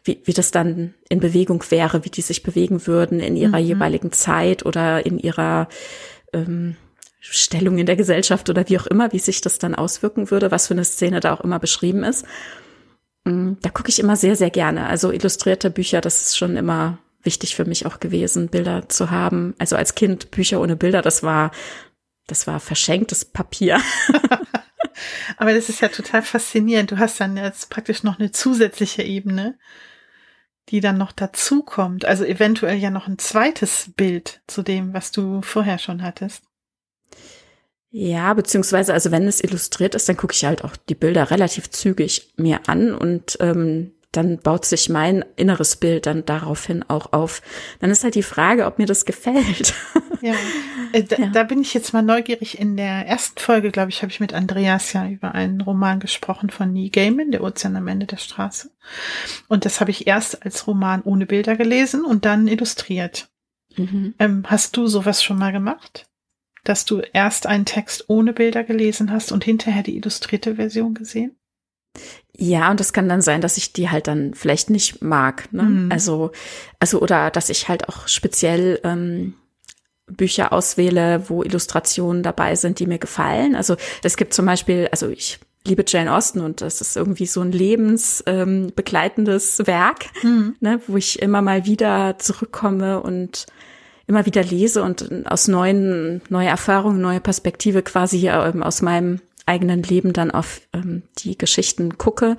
wie, 0.03 0.22
wie 0.26 0.34
das 0.34 0.51
dann 0.51 0.93
in 1.09 1.19
Bewegung 1.19 1.63
wäre, 1.69 2.03
wie 2.03 2.09
die 2.09 2.22
sich 2.22 2.41
bewegen 2.43 2.88
würden 2.88 3.19
in 3.19 3.36
ihrer 3.36 3.59
Mhm. 3.59 3.65
jeweiligen 3.65 4.11
Zeit 4.11 4.65
oder 4.65 5.05
in 5.05 5.19
ihrer 5.19 5.67
ähm, 6.34 6.76
Stellung 7.19 7.78
in 7.78 7.86
der 7.86 7.95
Gesellschaft 7.95 8.49
oder 8.49 8.67
wie 8.67 8.80
auch 8.80 8.88
immer, 8.88 9.13
wie 9.13 9.19
sich 9.19 9.41
das 9.41 9.59
dann 9.59 9.76
auswirken 9.76 10.32
würde, 10.32 10.49
was 10.49 10.67
für 10.67 10.74
eine 10.74 10.84
Szene 10.84 11.19
da 11.19 11.34
auch 11.34 11.41
immer 11.41 11.59
beschrieben 11.59 12.03
ist. 12.03 12.26
Mm, 13.26 13.53
Da 13.61 13.69
gucke 13.69 13.89
ich 13.89 13.99
immer 13.99 14.15
sehr, 14.15 14.36
sehr 14.36 14.49
gerne. 14.49 14.88
Also 14.88 15.11
illustrierte 15.11 15.69
Bücher, 15.69 16.01
das 16.01 16.22
ist 16.22 16.38
schon 16.38 16.57
immer 16.57 16.97
wichtig 17.24 17.55
für 17.55 17.65
mich 17.65 17.86
auch 17.86 17.99
gewesen, 17.99 18.47
Bilder 18.49 18.89
zu 18.89 19.11
haben. 19.11 19.53
Also 19.59 19.76
als 19.76 19.93
Kind 19.93 20.32
Bücher 20.32 20.59
ohne 20.59 20.76
Bilder, 20.76 21.03
das 21.03 21.22
war, 21.22 21.51
das 22.28 22.47
war 22.47 22.59
verschenktes 22.59 23.26
Papier. 23.26 23.82
Aber 25.38 25.53
das 25.53 25.69
ist 25.69 25.82
ja 25.82 25.88
total 25.88 26.22
faszinierend. 26.22 26.91
Du 26.91 26.97
hast 26.97 27.19
dann 27.19 27.38
jetzt 27.38 27.69
praktisch 27.69 28.03
noch 28.03 28.19
eine 28.19 28.32
zusätzliche 28.32 29.03
Ebene, 29.03 29.57
die 30.69 30.80
dann 30.80 30.97
noch 30.97 31.11
dazukommt. 31.11 32.05
Also 32.05 32.24
eventuell 32.24 32.78
ja 32.78 32.89
noch 32.89 33.07
ein 33.07 33.17
zweites 33.17 33.91
Bild 33.95 34.41
zu 34.47 34.61
dem, 34.61 34.93
was 34.93 35.11
du 35.11 35.41
vorher 35.41 35.80
schon 35.80 36.03
hattest. 36.03 36.43
Ja, 37.93 38.34
beziehungsweise, 38.34 38.93
also 38.93 39.11
wenn 39.11 39.28
es 39.28 39.43
illustriert 39.43 39.95
ist, 39.95 40.07
dann 40.07 40.15
gucke 40.15 40.34
ich 40.34 40.45
halt 40.45 40.63
auch 40.63 40.78
die 40.78 40.95
Bilder 40.95 41.30
relativ 41.30 41.69
zügig 41.69 42.34
mir 42.38 42.69
an 42.69 42.95
und 42.95 43.38
ähm, 43.41 43.91
dann 44.12 44.39
baut 44.39 44.66
sich 44.66 44.89
mein 44.89 45.24
inneres 45.38 45.78
Bild 45.78 46.05
dann 46.05 46.26
daraufhin 46.26 46.84
auch 46.88 47.14
auf. 47.14 47.41
Dann 47.80 47.91
ist 47.91 48.03
halt 48.03 48.16
die 48.16 48.24
Frage, 48.24 48.66
ob 48.66 48.78
mir 48.78 48.86
das 48.88 49.05
gefällt. 49.05 49.74
Ja, 50.24 50.36
äh, 50.93 51.01
da, 51.01 51.16
Ja. 51.16 51.28
da 51.30 51.41
bin 51.41 51.62
ich 51.62 51.74
jetzt 51.74 51.93
mal 51.93 52.03
neugierig. 52.03 52.59
In 52.59 52.78
der 52.78 53.07
ersten 53.07 53.39
Folge, 53.39 53.72
glaube 53.72 53.89
ich, 53.89 54.03
habe 54.03 54.12
ich 54.12 54.20
mit 54.20 54.34
Andreas 54.36 54.93
ja 54.93 55.07
über 55.07 55.34
einen 55.34 55.62
Roman 55.62 55.99
gesprochen 55.99 56.51
von 56.51 56.72
Neil 56.72 56.91
Gaiman, 56.91 57.32
Der 57.32 57.41
Ozean 57.41 57.76
am 57.76 57.88
Ende 57.88 58.05
der 58.05 58.18
Straße. 58.18 58.70
Und 59.47 59.66
das 59.66 59.82
habe 59.82 59.89
ich 59.89 60.05
erst 60.05 60.45
als 60.45 60.68
Roman 60.68 61.01
ohne 61.01 61.26
Bilder 61.26 61.55
gelesen 61.55 62.05
und 62.05 62.26
dann 62.26 62.47
illustriert. 62.47 63.30
Mhm. 63.78 64.14
Ähm, 64.20 64.43
hast 64.45 64.78
du 64.78 64.86
sowas 64.86 65.24
schon 65.24 65.39
mal 65.39 65.51
gemacht? 65.51 66.07
Dass 66.64 66.86
du 66.86 66.99
erst 66.99 67.47
einen 67.47 67.66
Text 67.66 68.05
ohne 68.07 68.32
Bilder 68.32 68.64
gelesen 68.64 69.12
hast 69.12 69.32
und 69.32 69.43
hinterher 69.43 69.82
die 69.82 69.97
illustrierte 69.97 70.57
Version 70.57 70.93
gesehen? 70.93 71.36
Ja, 72.43 72.71
und 72.71 72.79
das 72.79 72.91
kann 72.91 73.07
dann 73.07 73.21
sein, 73.21 73.39
dass 73.39 73.57
ich 73.57 73.71
die 73.71 73.91
halt 73.91 74.07
dann 74.07 74.33
vielleicht 74.33 74.71
nicht 74.71 75.03
mag. 75.03 75.53
Ne? 75.53 75.61
Mhm. 75.61 75.91
Also, 75.91 76.31
also 76.79 76.99
oder 76.99 77.29
dass 77.29 77.49
ich 77.49 77.69
halt 77.69 77.87
auch 77.87 78.07
speziell 78.07 78.79
ähm, 78.83 79.35
Bücher 80.07 80.51
auswähle, 80.51 81.29
wo 81.29 81.43
Illustrationen 81.43 82.23
dabei 82.23 82.55
sind, 82.55 82.79
die 82.79 82.87
mir 82.87 82.97
gefallen. 82.97 83.55
Also 83.55 83.75
es 84.01 84.17
gibt 84.17 84.33
zum 84.33 84.47
Beispiel, 84.47 84.89
also 84.91 85.07
ich 85.07 85.39
liebe 85.67 85.83
Jane 85.85 86.11
Austen 86.11 86.41
und 86.41 86.61
das 86.61 86.81
ist 86.81 86.97
irgendwie 86.97 87.27
so 87.27 87.41
ein 87.41 87.51
lebensbegleitendes 87.51 89.59
ähm, 89.59 89.67
Werk, 89.67 90.05
mhm. 90.23 90.55
ne, 90.61 90.81
wo 90.87 90.97
ich 90.97 91.21
immer 91.21 91.43
mal 91.43 91.67
wieder 91.67 92.17
zurückkomme 92.17 93.03
und 93.03 93.45
immer 94.07 94.25
wieder 94.25 94.43
lese 94.43 94.81
und 94.81 95.27
aus 95.27 95.47
neuen, 95.47 96.23
neue 96.29 96.47
Erfahrungen, 96.47 97.01
neue 97.01 97.19
Perspektive 97.19 97.83
quasi 97.83 98.29
ähm, 98.29 98.63
aus 98.63 98.81
meinem 98.81 99.21
eigenen 99.51 99.83
Leben 99.83 100.13
dann 100.13 100.31
auf 100.31 100.61
ähm, 100.73 101.03
die 101.19 101.37
Geschichten 101.37 101.97
gucke. 101.97 102.37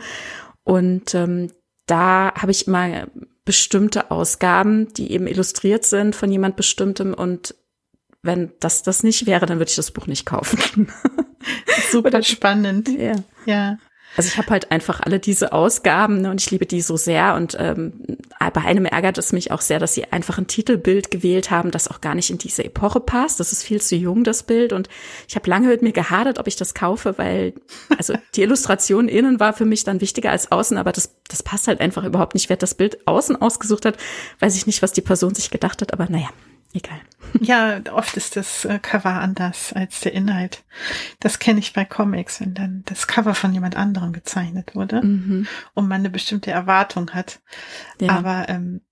Und 0.65 1.15
ähm, 1.15 1.53
da 1.87 2.33
habe 2.35 2.51
ich 2.51 2.67
immer 2.67 3.07
bestimmte 3.45 4.11
Ausgaben, 4.11 4.93
die 4.95 5.13
eben 5.13 5.27
illustriert 5.27 5.85
sind 5.85 6.17
von 6.17 6.31
jemand 6.31 6.57
Bestimmtem 6.57 7.13
und 7.13 7.55
wenn 8.23 8.53
das 8.61 8.85
das 8.85 9.03
nicht 9.03 9.27
wäre, 9.27 9.47
dann 9.47 9.59
würde 9.59 9.71
ich 9.71 9.77
das 9.77 9.91
Buch 9.91 10.07
nicht 10.07 10.27
kaufen. 10.27 10.93
Super 11.91 12.23
spannend. 12.23 12.89
Ja. 12.89 13.17
ja. 13.47 13.79
Also 14.17 14.29
ich 14.29 14.37
habe 14.37 14.51
halt 14.51 14.71
einfach 14.71 15.01
alle 15.01 15.19
diese 15.19 15.53
Ausgaben 15.53 16.21
ne, 16.21 16.31
und 16.31 16.41
ich 16.41 16.51
liebe 16.51 16.67
die 16.67 16.83
so 16.83 16.97
sehr. 16.97 17.35
Und 17.35 17.57
ähm, 17.59 17.93
bei 18.53 18.61
einem 18.61 18.85
ärgert 18.85 19.17
es 19.19 19.33
mich 19.33 19.51
auch 19.51 19.61
sehr, 19.61 19.79
dass 19.79 19.95
sie 19.95 20.13
einfach 20.13 20.39
ein 20.39 20.47
Titelbild 20.47 21.11
gewählt 21.11 21.51
haben, 21.51 21.71
das 21.71 21.89
auch 21.89 22.01
gar 22.01 22.15
nicht 22.15 22.31
in 22.31 22.39
diese 22.39 22.65
Epoche 22.65 23.01
passt. 23.01 23.41
Das 23.41 23.53
ist 23.53 23.63
viel 23.63 23.81
zu 23.81 23.97
jung, 23.97 24.25
das 24.25 24.43
Bild. 24.43 24.73
Und 24.73 24.89
ich 25.29 25.35
habe 25.35 25.49
lange 25.49 25.69
mit 25.69 25.83
mir 25.83 25.93
gehadert, 25.93 26.39
ob 26.39 26.47
ich 26.47 26.57
das 26.57 26.75
kaufe, 26.75 27.17
weil 27.17 27.55
also 27.97 28.15
die 28.35 28.43
Illustration 28.43 29.09
innen 29.09 29.41
war 29.41 29.55
für 29.55 29.65
mich 29.65 29.85
dann 29.85 30.01
wichtiger 30.01 30.31
als 30.31 30.53
außen, 30.53 30.77
aber 30.77 30.93
das, 30.93 31.15
das 31.29 31.43
passt 31.43 31.69
halt 31.69 31.81
einfach 31.81 32.05
überhaupt 32.05 32.35
nicht. 32.35 32.49
Wer 32.49 32.57
das 32.57 32.75
Bild 32.75 33.07
außen 33.07 33.41
ausgesucht 33.41 33.87
hat, 33.87 33.97
weiß 34.41 34.57
ich 34.57 34.67
nicht, 34.67 34.83
was 34.83 34.93
die 34.93 35.01
Person 35.01 35.35
sich 35.35 35.51
gedacht 35.51 35.81
hat, 35.81 35.93
aber 35.93 36.09
naja, 36.09 36.29
egal. 36.73 37.01
Ja, 37.41 37.81
oft 37.93 38.17
ist 38.19 38.37
das 38.37 38.67
äh, 38.67 38.79
Cover 38.79 39.15
anders 39.15 39.73
als 39.73 40.01
der 40.01 40.13
Inhalt. 40.13 40.65
Das 41.19 41.39
kenne 41.39 41.61
ich 41.61 41.73
bei 41.73 41.85
Comics, 41.85 42.41
wenn 42.41 42.53
dann 42.53 42.83
das 42.85 43.07
Cover 43.07 43.35
von 43.35 43.55
jemand 43.55 43.75
anderem 43.75 44.13
gezeichnet 44.13 44.75
wurde 44.75 45.01
mhm. 45.03 45.47
und 45.73 45.89
man 45.89 46.01
eine 46.01 46.11
bestimmte 46.11 46.51
Erwartung 46.51 47.11
hat. 47.13 47.41
Ja. 48.01 48.11
Aber 48.11 48.49
ähm, 48.51 48.83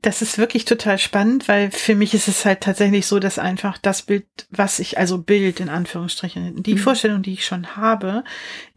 das 0.00 0.22
ist 0.22 0.38
wirklich 0.38 0.64
total 0.64 0.98
spannend, 0.98 1.48
weil 1.48 1.70
für 1.72 1.96
mich 1.96 2.14
ist 2.14 2.28
es 2.28 2.44
halt 2.44 2.60
tatsächlich 2.60 3.06
so, 3.06 3.18
dass 3.18 3.38
einfach 3.38 3.78
das 3.78 4.02
Bild, 4.02 4.26
was 4.50 4.78
ich, 4.78 4.96
also 4.98 5.18
Bild 5.18 5.58
in 5.58 5.68
Anführungsstrichen, 5.68 6.62
die 6.62 6.74
mhm. 6.74 6.78
Vorstellung, 6.78 7.22
die 7.22 7.32
ich 7.32 7.44
schon 7.44 7.76
habe, 7.76 8.22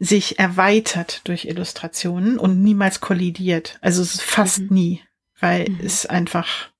sich 0.00 0.40
erweitert 0.40 1.26
durch 1.28 1.44
Illustrationen 1.44 2.38
und 2.38 2.60
niemals 2.60 3.00
kollidiert. 3.00 3.78
Also 3.80 4.04
fast 4.04 4.62
mhm. 4.62 4.68
nie, 4.70 5.02
weil 5.38 5.68
mhm. 5.68 5.78
es 5.84 6.06
einfach 6.06 6.70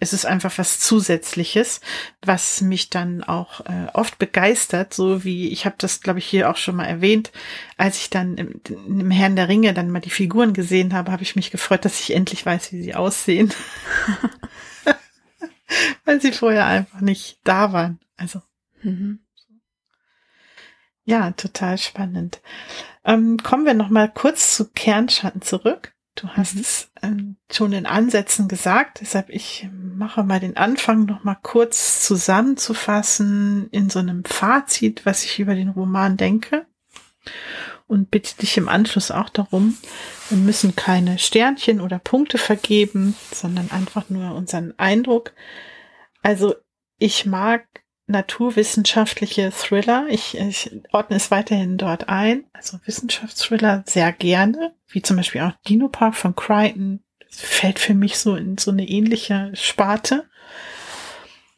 es 0.00 0.14
ist 0.14 0.24
einfach 0.24 0.56
was 0.56 0.80
Zusätzliches, 0.80 1.82
was 2.22 2.62
mich 2.62 2.88
dann 2.88 3.22
auch 3.22 3.60
äh, 3.66 3.86
oft 3.92 4.18
begeistert, 4.18 4.94
so 4.94 5.24
wie 5.24 5.50
ich 5.50 5.66
habe 5.66 5.76
das, 5.78 6.00
glaube 6.00 6.18
ich, 6.18 6.26
hier 6.26 6.50
auch 6.50 6.56
schon 6.56 6.76
mal 6.76 6.86
erwähnt, 6.86 7.30
als 7.76 7.98
ich 7.98 8.08
dann 8.08 8.38
im, 8.38 8.60
im 8.68 9.10
Herrn 9.10 9.36
der 9.36 9.48
Ringe 9.48 9.74
dann 9.74 9.90
mal 9.90 10.00
die 10.00 10.10
Figuren 10.10 10.54
gesehen 10.54 10.94
habe, 10.94 11.12
habe 11.12 11.22
ich 11.22 11.36
mich 11.36 11.50
gefreut, 11.50 11.84
dass 11.84 12.00
ich 12.00 12.14
endlich 12.14 12.44
weiß, 12.44 12.72
wie 12.72 12.82
sie 12.82 12.94
aussehen, 12.94 13.52
weil 16.06 16.20
sie 16.20 16.32
vorher 16.32 16.66
einfach 16.66 17.02
nicht 17.02 17.38
da 17.44 17.74
waren. 17.74 18.00
Also 18.16 18.40
mhm. 18.82 19.20
ja, 21.04 21.30
total 21.32 21.76
spannend. 21.76 22.40
Ähm, 23.04 23.36
kommen 23.36 23.66
wir 23.66 23.74
noch 23.74 23.90
mal 23.90 24.10
kurz 24.10 24.56
zu 24.56 24.70
Kernschatten 24.70 25.42
zurück. 25.42 25.94
Du 26.20 26.28
hast 26.28 26.54
mhm. 26.54 26.60
es 26.60 26.90
ähm, 27.02 27.36
schon 27.50 27.72
in 27.72 27.86
Ansätzen 27.86 28.46
gesagt, 28.46 29.00
deshalb 29.00 29.30
ich 29.30 29.68
mache 29.72 30.22
mal 30.22 30.40
den 30.40 30.56
Anfang 30.56 31.06
noch 31.06 31.24
mal 31.24 31.38
kurz 31.42 32.04
zusammenzufassen 32.04 33.68
in 33.70 33.88
so 33.88 34.00
einem 34.00 34.24
Fazit, 34.24 35.06
was 35.06 35.24
ich 35.24 35.38
über 35.38 35.54
den 35.54 35.70
Roman 35.70 36.16
denke 36.16 36.66
und 37.86 38.10
bitte 38.10 38.36
dich 38.36 38.56
im 38.56 38.68
Anschluss 38.68 39.10
auch 39.10 39.30
darum, 39.30 39.76
wir 40.28 40.38
müssen 40.38 40.76
keine 40.76 41.18
Sternchen 41.18 41.80
oder 41.80 41.98
Punkte 41.98 42.38
vergeben, 42.38 43.16
sondern 43.32 43.70
einfach 43.72 44.08
nur 44.10 44.34
unseren 44.34 44.78
Eindruck. 44.78 45.32
Also 46.22 46.54
ich 46.98 47.26
mag 47.26 47.66
naturwissenschaftliche 48.10 49.50
Thriller. 49.50 50.06
Ich, 50.08 50.36
ich 50.36 50.70
ordne 50.92 51.16
es 51.16 51.30
weiterhin 51.30 51.78
dort 51.78 52.08
ein. 52.08 52.44
Also 52.52 52.78
Wissenschaftsthriller 52.84 53.84
sehr 53.86 54.12
gerne, 54.12 54.74
wie 54.88 55.02
zum 55.02 55.16
Beispiel 55.16 55.42
auch 55.42 55.52
Dino 55.68 55.88
Park 55.88 56.16
von 56.16 56.34
Crichton. 56.34 57.02
Das 57.28 57.40
fällt 57.40 57.78
für 57.78 57.94
mich 57.94 58.18
so 58.18 58.34
in 58.34 58.58
so 58.58 58.70
eine 58.70 58.88
ähnliche 58.88 59.52
Sparte. 59.54 60.28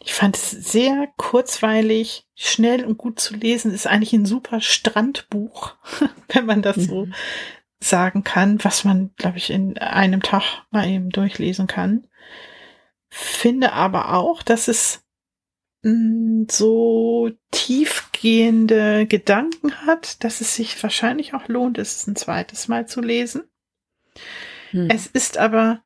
Ich 0.05 0.15
fand 0.15 0.37
es 0.37 0.51
sehr 0.51 1.09
kurzweilig, 1.17 2.27
schnell 2.35 2.85
und 2.85 2.99
gut 2.99 3.21
zu 3.21 3.35
lesen. 3.35 3.73
Ist 3.73 3.87
eigentlich 3.87 4.13
ein 4.13 4.27
super 4.27 4.61
Strandbuch, 4.61 5.75
wenn 6.29 6.47
man 6.47 6.63
das 6.63 6.77
mhm. 6.77 6.83
so 6.83 7.09
sagen 7.81 8.25
kann, 8.25 8.63
was 8.65 8.85
man, 8.85 9.11
glaube 9.17 9.39
ich, 9.39 9.51
in 9.51 9.79
einem 9.79 10.23
Tag 10.23 10.63
mal 10.71 10.89
eben 10.89 11.11
durchlesen 11.11 11.67
kann. 11.67 12.07
Finde 13.09 13.73
aber 13.73 14.15
auch, 14.15 14.43
dass 14.43 14.69
es 14.69 15.03
so 15.83 17.31
tiefgehende 17.51 19.07
Gedanken 19.07 19.87
hat, 19.87 20.23
dass 20.23 20.41
es 20.41 20.55
sich 20.55 20.81
wahrscheinlich 20.83 21.35
auch 21.35 21.49
lohnt, 21.49 21.79
es 21.79 22.07
ein 22.07 22.15
zweites 22.15 22.69
Mal 22.69 22.87
zu 22.87 23.01
lesen. 23.01 23.43
Hm. 24.71 24.89
Es 24.89 25.07
ist 25.07 25.39
aber 25.39 25.83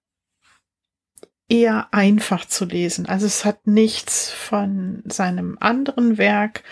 eher 1.49 1.89
einfach 1.93 2.45
zu 2.45 2.65
lesen. 2.65 3.07
Also 3.07 3.27
es 3.27 3.45
hat 3.45 3.67
nichts 3.67 4.31
von 4.31 5.03
seinem 5.07 5.57
anderen 5.61 6.19
Werk 6.19 6.63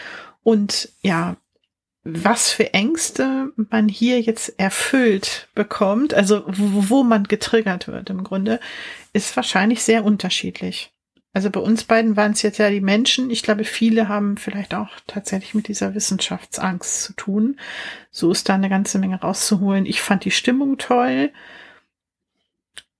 und 0.42 0.90
ja, 1.02 1.36
was 2.02 2.50
für 2.50 2.74
Ängste 2.74 3.52
man 3.56 3.88
hier 3.88 4.20
jetzt 4.20 4.58
erfüllt 4.58 5.48
bekommt, 5.54 6.12
also 6.12 6.44
wo, 6.46 6.90
wo 6.90 7.02
man 7.02 7.24
getriggert 7.24 7.88
wird 7.88 8.10
im 8.10 8.22
Grunde, 8.24 8.60
ist 9.14 9.34
wahrscheinlich 9.36 9.82
sehr 9.82 10.04
unterschiedlich. 10.04 10.93
Also 11.34 11.50
bei 11.50 11.58
uns 11.58 11.82
beiden 11.82 12.16
waren 12.16 12.30
es 12.30 12.42
jetzt 12.42 12.58
ja 12.58 12.70
die 12.70 12.80
Menschen. 12.80 13.28
Ich 13.28 13.42
glaube, 13.42 13.64
viele 13.64 14.06
haben 14.08 14.36
vielleicht 14.36 14.72
auch 14.72 14.90
tatsächlich 15.08 15.52
mit 15.52 15.66
dieser 15.66 15.92
Wissenschaftsangst 15.92 17.02
zu 17.02 17.12
tun. 17.14 17.58
So 18.12 18.30
ist 18.30 18.48
da 18.48 18.54
eine 18.54 18.68
ganze 18.68 19.00
Menge 19.00 19.20
rauszuholen. 19.20 19.84
Ich 19.84 20.00
fand 20.00 20.24
die 20.24 20.30
Stimmung 20.30 20.78
toll. 20.78 21.32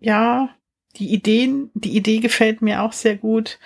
Ja, 0.00 0.52
die 0.96 1.12
Ideen, 1.14 1.70
die 1.74 1.96
Idee 1.96 2.18
gefällt 2.18 2.60
mir 2.60 2.82
auch 2.82 2.92
sehr 2.92 3.16
gut. 3.16 3.60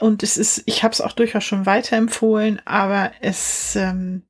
Und 0.00 0.22
es 0.22 0.36
ist, 0.36 0.62
ich 0.66 0.82
habe 0.82 0.92
es 0.92 1.00
auch 1.00 1.12
durchaus 1.12 1.44
schon 1.44 1.64
weiterempfohlen, 1.64 2.60
aber 2.66 3.12
es, 3.22 3.74
ähm, 3.74 4.24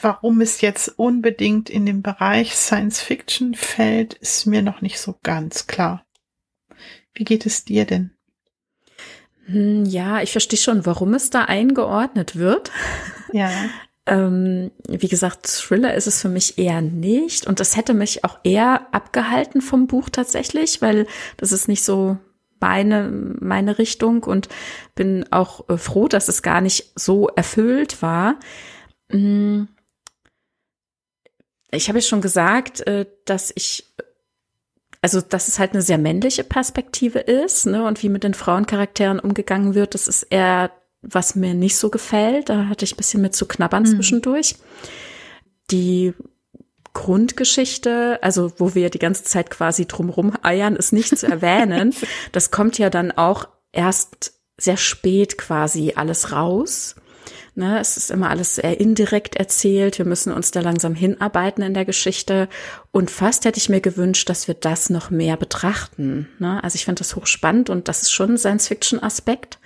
warum 0.00 0.40
es 0.40 0.60
jetzt 0.60 0.96
unbedingt 0.96 1.68
in 1.70 1.86
den 1.86 2.02
Bereich 2.02 2.54
Science 2.54 3.00
Fiction 3.00 3.56
fällt, 3.56 4.14
ist 4.14 4.46
mir 4.46 4.62
noch 4.62 4.80
nicht 4.80 5.00
so 5.00 5.18
ganz 5.24 5.66
klar. 5.66 6.06
Wie 7.14 7.24
geht 7.24 7.46
es 7.46 7.64
dir 7.64 7.84
denn? 7.84 8.11
Hm, 9.46 9.84
ja, 9.84 10.22
ich 10.22 10.32
verstehe 10.32 10.58
schon, 10.58 10.86
warum 10.86 11.14
es 11.14 11.30
da 11.30 11.44
eingeordnet 11.44 12.36
wird. 12.36 12.70
Ja. 13.32 13.50
ähm, 14.06 14.70
wie 14.88 15.08
gesagt, 15.08 15.46
Thriller 15.46 15.94
ist 15.94 16.06
es 16.06 16.20
für 16.20 16.28
mich 16.28 16.58
eher 16.58 16.80
nicht. 16.80 17.46
Und 17.46 17.60
das 17.60 17.76
hätte 17.76 17.94
mich 17.94 18.24
auch 18.24 18.38
eher 18.44 18.86
abgehalten 18.92 19.60
vom 19.60 19.86
Buch 19.86 20.08
tatsächlich, 20.08 20.82
weil 20.82 21.06
das 21.36 21.52
ist 21.52 21.68
nicht 21.68 21.84
so 21.84 22.18
meine, 22.60 23.08
meine 23.40 23.78
Richtung 23.78 24.22
und 24.22 24.48
bin 24.94 25.26
auch 25.32 25.68
äh, 25.68 25.76
froh, 25.76 26.08
dass 26.08 26.28
es 26.28 26.42
gar 26.42 26.60
nicht 26.60 26.92
so 26.94 27.28
erfüllt 27.28 28.00
war. 28.02 28.38
Hm. 29.10 29.68
Ich 31.72 31.88
habe 31.88 31.98
ja 31.98 32.04
schon 32.04 32.20
gesagt, 32.20 32.86
äh, 32.86 33.06
dass 33.24 33.52
ich 33.54 33.92
also 35.02 35.20
dass 35.20 35.48
es 35.48 35.58
halt 35.58 35.72
eine 35.72 35.82
sehr 35.82 35.98
männliche 35.98 36.44
Perspektive 36.44 37.18
ist, 37.18 37.66
ne, 37.66 37.84
und 37.84 38.02
wie 38.02 38.08
mit 38.08 38.24
den 38.24 38.34
Frauencharakteren 38.34 39.18
umgegangen 39.18 39.74
wird, 39.74 39.94
das 39.94 40.08
ist 40.08 40.22
eher, 40.22 40.70
was 41.02 41.34
mir 41.34 41.54
nicht 41.54 41.76
so 41.76 41.90
gefällt. 41.90 42.48
Da 42.48 42.68
hatte 42.68 42.84
ich 42.84 42.94
ein 42.94 42.96
bisschen 42.96 43.20
mit 43.20 43.34
zu 43.34 43.46
knabbern 43.46 43.82
mhm. 43.82 43.96
zwischendurch. 43.96 44.54
Die 45.72 46.14
Grundgeschichte, 46.94 48.20
also 48.22 48.52
wo 48.58 48.74
wir 48.74 48.90
die 48.90 49.00
ganze 49.00 49.24
Zeit 49.24 49.50
quasi 49.50 49.86
drumrum 49.86 50.34
eiern, 50.42 50.76
ist 50.76 50.92
nicht 50.92 51.18
zu 51.18 51.26
erwähnen. 51.26 51.94
das 52.32 52.52
kommt 52.52 52.78
ja 52.78 52.88
dann 52.88 53.10
auch 53.10 53.48
erst 53.72 54.34
sehr 54.56 54.76
spät 54.76 55.36
quasi 55.36 55.94
alles 55.96 56.30
raus. 56.30 56.94
Ne, 57.54 57.78
es 57.80 57.98
ist 57.98 58.10
immer 58.10 58.30
alles 58.30 58.54
sehr 58.54 58.80
indirekt 58.80 59.36
erzählt. 59.36 59.98
Wir 59.98 60.06
müssen 60.06 60.32
uns 60.32 60.52
da 60.52 60.60
langsam 60.60 60.94
hinarbeiten 60.94 61.62
in 61.62 61.74
der 61.74 61.84
Geschichte. 61.84 62.48
Und 62.92 63.10
fast 63.10 63.44
hätte 63.44 63.58
ich 63.58 63.68
mir 63.68 63.82
gewünscht, 63.82 64.30
dass 64.30 64.48
wir 64.48 64.54
das 64.54 64.88
noch 64.88 65.10
mehr 65.10 65.36
betrachten. 65.36 66.28
Ne? 66.38 66.64
Also 66.64 66.76
ich 66.76 66.86
finde 66.86 67.00
das 67.00 67.14
hochspannend 67.14 67.68
und 67.68 67.88
das 67.88 68.00
ist 68.00 68.10
schon 68.10 68.30
ein 68.30 68.38
Science-Fiction-Aspekt. 68.38 69.58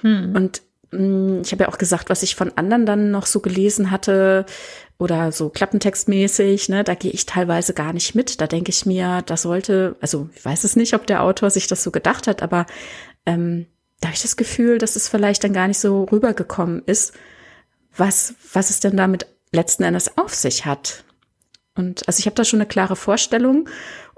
Hm. 0.00 0.34
Und 0.34 0.62
mh, 0.92 1.00
mm, 1.00 1.42
ich 1.42 1.52
habe 1.52 1.64
ja 1.64 1.68
auch 1.68 1.76
gesagt, 1.76 2.08
was 2.08 2.22
ich 2.22 2.36
von 2.36 2.56
anderen 2.56 2.86
dann 2.86 3.10
noch 3.10 3.26
so 3.26 3.40
gelesen 3.40 3.90
hatte, 3.90 4.46
oder 4.98 5.30
so 5.30 5.50
klappentextmäßig, 5.50 6.68
ne, 6.68 6.82
da 6.82 6.94
gehe 6.94 7.10
ich 7.10 7.26
teilweise 7.26 7.74
gar 7.74 7.92
nicht 7.92 8.14
mit. 8.14 8.40
Da 8.40 8.46
denke 8.46 8.70
ich 8.70 8.86
mir, 8.86 9.22
das 9.26 9.42
sollte, 9.42 9.96
also 10.00 10.30
ich 10.34 10.44
weiß 10.44 10.64
es 10.64 10.76
nicht, 10.76 10.94
ob 10.94 11.06
der 11.06 11.22
Autor 11.22 11.50
sich 11.50 11.66
das 11.66 11.82
so 11.82 11.90
gedacht 11.90 12.26
hat, 12.26 12.42
aber 12.42 12.66
ähm, 13.26 13.66
da 14.00 14.08
habe 14.08 14.16
ich 14.16 14.22
das 14.22 14.36
Gefühl, 14.36 14.78
dass 14.78 14.96
es 14.96 15.08
vielleicht 15.08 15.44
dann 15.44 15.52
gar 15.52 15.68
nicht 15.68 15.78
so 15.78 16.04
rübergekommen 16.04 16.82
ist, 16.86 17.12
was, 17.96 18.34
was 18.52 18.70
es 18.70 18.80
denn 18.80 18.96
damit 18.96 19.26
letzten 19.52 19.84
Endes 19.84 20.18
auf 20.18 20.34
sich 20.34 20.66
hat. 20.66 21.04
Und 21.74 22.06
also 22.08 22.20
ich 22.20 22.26
habe 22.26 22.34
da 22.34 22.44
schon 22.44 22.60
eine 22.60 22.68
klare 22.68 22.96
Vorstellung 22.96 23.68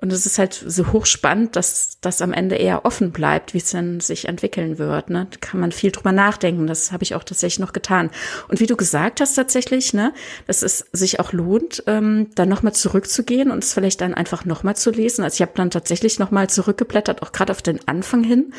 und 0.00 0.12
es 0.12 0.26
ist 0.26 0.38
halt 0.38 0.54
so 0.54 0.92
hochspannend, 0.92 1.56
dass 1.56 1.98
das 2.00 2.22
am 2.22 2.32
Ende 2.32 2.54
eher 2.54 2.84
offen 2.84 3.10
bleibt, 3.10 3.52
wie 3.52 3.58
es 3.58 3.72
dann 3.72 3.98
sich 3.98 4.28
entwickeln 4.28 4.78
wird. 4.78 5.10
Ne? 5.10 5.26
Da 5.28 5.38
kann 5.40 5.58
man 5.58 5.72
viel 5.72 5.90
drüber 5.90 6.12
nachdenken. 6.12 6.68
Das 6.68 6.92
habe 6.92 7.02
ich 7.02 7.16
auch 7.16 7.24
tatsächlich 7.24 7.58
noch 7.58 7.72
getan. 7.72 8.10
Und 8.46 8.60
wie 8.60 8.66
du 8.66 8.76
gesagt 8.76 9.20
hast 9.20 9.34
tatsächlich, 9.34 9.94
ne, 9.94 10.14
dass 10.46 10.62
es 10.62 10.86
sich 10.92 11.18
auch 11.18 11.32
lohnt, 11.32 11.82
ähm, 11.88 12.28
dann 12.36 12.48
nochmal 12.48 12.74
zurückzugehen 12.74 13.50
und 13.50 13.64
es 13.64 13.74
vielleicht 13.74 14.00
dann 14.00 14.14
einfach 14.14 14.44
nochmal 14.44 14.76
zu 14.76 14.92
lesen. 14.92 15.24
Also 15.24 15.34
ich 15.34 15.42
habe 15.42 15.52
dann 15.56 15.72
tatsächlich 15.72 16.20
nochmal 16.20 16.48
zurückgeblättert, 16.48 17.22
auch 17.22 17.32
gerade 17.32 17.50
auf 17.50 17.62
den 17.62 17.80
Anfang 17.88 18.22
hin 18.22 18.52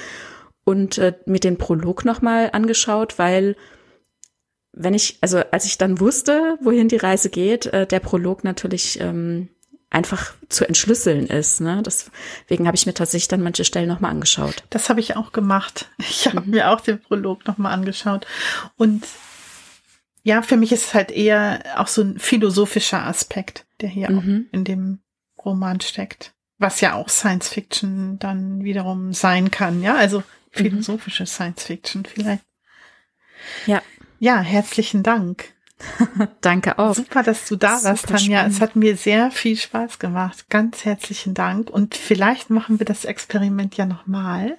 und 0.70 1.00
äh, 1.00 1.16
mir 1.26 1.40
den 1.40 1.58
Prolog 1.58 2.06
nochmal 2.06 2.52
angeschaut, 2.54 3.18
weil 3.18 3.56
wenn 4.72 4.94
ich, 4.94 5.18
also 5.20 5.40
als 5.52 5.66
ich 5.66 5.80
dann 5.80 6.00
wusste, 6.00 6.60
wohin 6.62 6.90
die 6.90 6.98
Reise 6.98 7.32
geht, 7.32 7.66
äh, 7.66 7.88
der 7.88 8.00
Prolog 8.00 8.44
natürlich 8.44 9.00
ähm, 9.02 9.50
einfach 9.90 10.36
zu 10.48 10.68
entschlüsseln 10.68 11.26
ist. 11.26 11.60
Ne? 11.60 11.82
Deswegen 11.84 12.68
habe 12.68 12.78
ich 12.78 12.86
mir 12.86 12.94
tatsächlich 12.94 13.30
dann 13.30 13.42
manche 13.42 13.66
Stellen 13.66 13.88
nochmal 13.88 14.12
angeschaut. 14.12 14.64
Das 14.70 14.90
habe 14.90 15.00
ich 15.00 15.16
auch 15.16 15.32
gemacht. 15.32 15.90
Ich 15.98 16.28
habe 16.28 16.42
mhm. 16.42 16.52
mir 16.52 16.70
auch 16.70 16.82
den 16.82 17.02
Prolog 17.02 17.48
nochmal 17.48 17.74
angeschaut. 17.74 18.28
Und 18.78 19.08
ja, 20.22 20.44
für 20.44 20.56
mich 20.56 20.72
ist 20.72 20.86
es 20.86 20.94
halt 20.94 21.10
eher 21.10 21.64
auch 21.78 21.88
so 21.88 22.04
ein 22.04 22.20
philosophischer 22.20 23.08
Aspekt, 23.08 23.66
der 23.82 23.90
hier 23.90 24.12
mhm. 24.12 24.20
auch 24.20 24.54
in 24.54 24.66
dem 24.66 25.00
Roman 25.44 25.82
steckt. 25.82 26.36
Was 26.60 26.80
ja 26.80 26.94
auch 26.94 27.10
Science 27.10 27.50
Fiction 27.50 28.20
dann 28.20 28.64
wiederum 28.64 29.14
sein 29.14 29.50
kann, 29.50 29.82
ja, 29.82 29.96
also. 29.96 30.22
Philosophische 30.52 31.24
mhm. 31.24 31.28
Science 31.28 31.64
Fiction 31.64 32.06
vielleicht. 32.06 32.43
Ja, 33.66 33.82
ja, 34.20 34.41
herzlichen 34.41 35.04
Dank. 35.04 35.54
Danke 36.41 36.78
auch. 36.78 36.93
Super, 36.93 37.24
dass 37.24 37.47
du 37.47 37.56
da 37.56 37.78
Super 37.78 37.89
warst, 37.89 38.08
Tanja. 38.08 38.39
Spannend. 38.39 38.56
Es 38.56 38.62
hat 38.62 38.76
mir 38.76 38.97
sehr 38.97 39.32
viel 39.32 39.56
Spaß 39.56 40.00
gemacht. 40.00 40.50
Ganz 40.50 40.86
herzlichen 40.86 41.34
Dank. 41.34 41.70
Und 41.70 41.95
vielleicht 41.95 42.50
machen 42.50 42.80
wir 42.80 42.86
das 42.86 43.06
Experiment 43.06 43.78
ja 43.78 43.86
nochmal. 43.86 44.58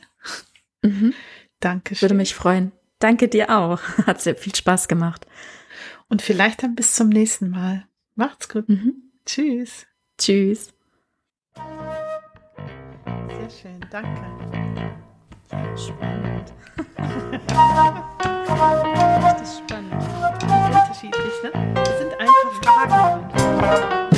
Mhm. 0.82 1.14
Dankeschön. 1.60 2.02
Würde 2.02 2.14
mich 2.14 2.34
freuen. 2.34 2.72
Danke 2.98 3.28
dir 3.28 3.50
auch. 3.50 3.80
Hat 4.06 4.20
sehr 4.20 4.36
viel 4.36 4.54
Spaß 4.54 4.88
gemacht. 4.88 5.26
Und 6.08 6.22
vielleicht 6.22 6.62
dann 6.62 6.74
bis 6.74 6.94
zum 6.94 7.08
nächsten 7.08 7.50
Mal. 7.50 7.86
Macht's 8.14 8.48
gut. 8.48 8.68
Mhm. 8.68 8.94
Tschüss. 9.26 9.86
Tschüss. 10.18 10.72
Sehr 13.28 13.50
schön. 13.50 13.80
Danke. 13.90 14.59
Spannend. 15.50 16.52
Richtig 19.24 19.48
spannend. 19.58 20.04
Unterschiedlich, 20.44 21.42
ne? 21.42 21.50
Das 21.74 21.98
sind 21.98 22.12
einfach 22.20 22.52
Fragen. 22.62 24.09